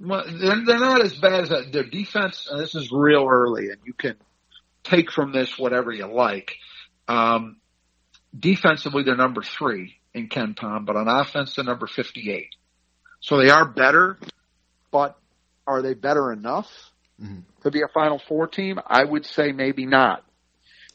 well, 0.00 0.24
they're, 0.26 0.64
they're 0.64 0.78
not 0.78 1.02
as 1.02 1.14
bad 1.14 1.42
as 1.42 1.48
that. 1.50 1.72
Their 1.72 1.84
defense. 1.84 2.48
this 2.56 2.74
is 2.74 2.90
real 2.92 3.26
early, 3.28 3.70
and 3.70 3.78
you 3.84 3.92
can 3.92 4.16
take 4.84 5.10
from 5.10 5.32
this 5.32 5.58
whatever 5.58 5.92
you 5.92 6.06
like. 6.06 6.56
Um, 7.06 7.56
defensively, 8.38 9.02
they're 9.02 9.16
number 9.16 9.42
three 9.42 9.96
in 10.14 10.28
KenPom, 10.28 10.84
but 10.84 10.96
on 10.96 11.08
offense, 11.08 11.54
they're 11.54 11.64
number 11.64 11.86
58. 11.86 12.48
So 13.20 13.38
they 13.38 13.50
are 13.50 13.66
better, 13.66 14.18
but 14.90 15.18
are 15.66 15.82
they 15.82 15.94
better 15.94 16.32
enough 16.32 16.70
mm-hmm. 17.20 17.40
to 17.62 17.70
be 17.70 17.82
a 17.82 17.88
Final 17.88 18.20
Four 18.28 18.46
team? 18.46 18.78
I 18.86 19.04
would 19.04 19.26
say 19.26 19.52
maybe 19.52 19.86
not. 19.86 20.24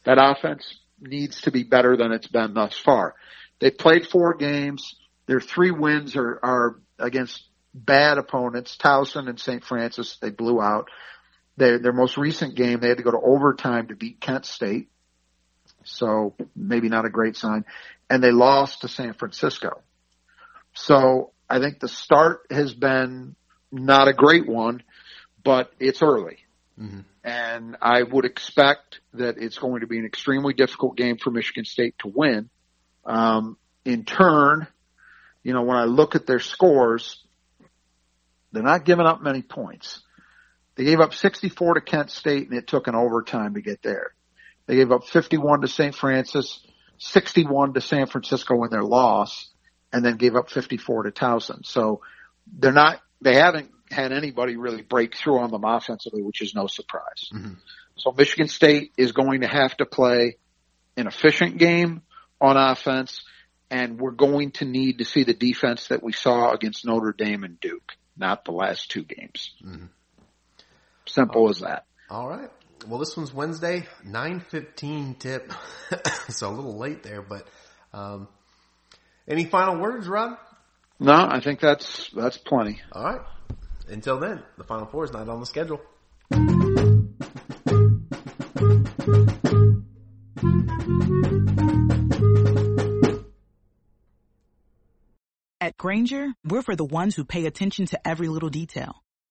That 0.06 0.18
offense 0.20 0.80
needs 1.00 1.42
to 1.42 1.52
be 1.52 1.64
better 1.64 1.96
than 1.98 2.12
it's 2.12 2.28
been 2.28 2.54
thus 2.54 2.78
far. 2.78 3.16
They've 3.60 3.78
played 3.78 4.08
four 4.08 4.36
games. 4.36 4.96
Their 5.26 5.40
three 5.40 5.72
wins 5.72 6.16
are, 6.16 6.40
are 6.44 6.80
against 7.00 7.44
bad 7.74 8.18
opponents, 8.18 8.78
Towson 8.78 9.30
and 9.30 9.40
St. 9.40 9.64
Francis. 9.64 10.18
They 10.22 10.30
blew 10.30 10.62
out. 10.62 10.90
Their, 11.58 11.80
their 11.80 11.94
most 11.94 12.18
recent 12.18 12.56
game, 12.56 12.80
they 12.80 12.90
had 12.90 12.98
to 12.98 13.04
go 13.04 13.12
to 13.12 13.20
overtime 13.20 13.88
to 13.88 13.96
beat 13.96 14.20
Kent 14.20 14.46
State. 14.46 14.90
So 15.84 16.34
maybe 16.56 16.90
not 16.90 17.06
a 17.06 17.10
great 17.10 17.36
sign. 17.36 17.66
And 18.10 18.24
they 18.24 18.32
lost 18.32 18.82
to 18.82 18.88
San 18.88 19.14
Francisco. 19.14 19.82
So 20.74 21.32
I 21.50 21.60
think 21.60 21.80
the 21.80 21.88
start 21.88 22.48
has 22.50 22.74
been 22.74 23.36
not 23.72 24.08
a 24.08 24.14
great 24.14 24.48
one, 24.48 24.82
but 25.44 25.72
it's 25.80 26.02
early. 26.02 26.38
Mm-hmm. 26.80 27.02
And 27.24 27.78
I 27.82 28.04
would 28.04 28.26
expect 28.26 29.00
that 29.14 29.38
it's 29.38 29.58
going 29.58 29.82
to 29.82 29.88
be 29.88 30.00
an 30.00 30.06
extremely 30.06 30.54
difficult 30.54 30.98
game 30.98 31.18
for 31.18 31.32
Michigan 31.32 31.66
State 31.66 31.96
to 32.00 32.12
win. 32.14 32.50
Um, 33.06 33.58
in 33.86 34.06
turn, 34.06 34.68
you 35.44 35.54
know, 35.54 35.62
when 35.62 35.78
I 35.78 35.86
look 35.86 36.16
at 36.16 36.26
their 36.26 36.40
scores, 36.40 37.22
they're 38.52 38.64
not 38.64 38.86
giving 38.86 39.06
up 39.06 39.22
many 39.22 39.42
points. 39.42 40.02
They 40.76 40.86
gave 40.86 41.00
up 41.00 41.14
64 41.14 41.76
to 41.76 41.82
Kent 41.82 42.10
State 42.10 42.50
and 42.50 42.58
it 42.58 42.68
took 42.68 42.88
an 42.88 42.96
overtime 42.96 43.54
to 43.56 43.62
get 43.62 43.82
there. 43.84 44.14
They 44.66 44.76
gave 44.76 44.92
up 44.92 45.06
51 45.06 45.62
to 45.62 45.68
St. 45.68 45.94
Francis, 45.94 46.66
61 46.98 47.74
to 47.74 47.82
San 47.82 48.08
Francisco 48.08 48.64
in 48.64 48.70
their 48.72 48.84
loss, 48.84 49.52
and 49.92 50.04
then 50.04 50.18
gave 50.18 50.36
up 50.36 50.50
54 50.50 51.04
to 51.04 51.12
Towson. 51.12 51.66
So 51.66 52.02
they're 52.48 52.72
not, 52.72 53.02
they 53.22 53.36
haven't 53.36 53.72
had 53.92 54.12
anybody 54.12 54.56
really 54.58 54.82
break 54.82 55.16
through 55.16 55.40
on 55.40 55.52
them 55.52 55.64
offensively, 55.64 56.24
which 56.24 56.42
is 56.42 56.56
no 56.56 56.68
surprise. 56.68 57.30
Mm-hmm. 57.34 57.54
So 57.98 58.14
Michigan 58.18 58.48
State 58.48 58.92
is 58.98 59.12
going 59.12 59.42
to 59.42 59.48
have 59.48 59.78
to 59.78 59.86
play 59.86 60.38
an 60.98 61.08
efficient 61.08 61.58
game 61.58 62.02
on 62.42 62.58
offense, 62.58 63.24
and 63.70 64.00
we're 64.00 64.12
going 64.12 64.52
to 64.52 64.66
need 64.66 65.00
to 65.00 65.06
see 65.06 65.24
the 65.24 65.34
defense 65.34 65.88
that 65.88 66.02
we 66.02 66.12
saw 66.12 66.52
against 66.52 66.86
Notre 66.86 67.14
Dame 67.14 67.44
and 67.44 67.60
Duke, 67.60 67.94
not 68.18 68.46
the 68.46 68.52
last 68.52 68.90
two 68.90 69.04
games. 69.04 69.54
Mm-hmm. 69.64 69.86
Simple 71.14 71.48
as 71.50 71.60
that. 71.60 71.86
All 72.10 72.28
right. 72.28 72.50
Well, 72.88 73.00
this 73.00 73.16
one's 73.16 73.32
Wednesday, 73.32 73.88
nine 74.04 74.40
fifteen 74.40 75.14
tip, 75.14 75.54
so 76.30 76.50
a 76.50 76.52
little 76.52 76.76
late 76.76 77.04
there. 77.04 77.22
But 77.22 77.48
um, 77.94 78.28
any 79.28 79.46
final 79.46 79.80
words, 79.80 80.08
Rob? 80.08 80.40
No, 81.00 81.14
I 81.14 81.40
think 81.40 81.60
that's 81.60 82.10
that's 82.16 82.40
plenty. 82.40 82.82
All 82.92 83.04
right. 83.04 83.22
Until 83.88 84.20
then, 84.20 84.42
the 84.58 84.64
Final 84.64 84.88
Four 84.88 85.04
is 85.04 85.14
not 85.14 85.30
on 85.30 85.40
the 85.40 85.46
schedule. 85.46 85.82
At 95.62 95.78
Grainger, 95.78 96.34
we're 96.44 96.64
for 96.64 96.76
the 96.76 96.84
ones 96.84 97.16
who 97.16 97.24
pay 97.24 97.46
attention 97.46 97.86
to 97.86 98.08
every 98.08 98.30
little 98.30 98.50
detail, 98.50 99.03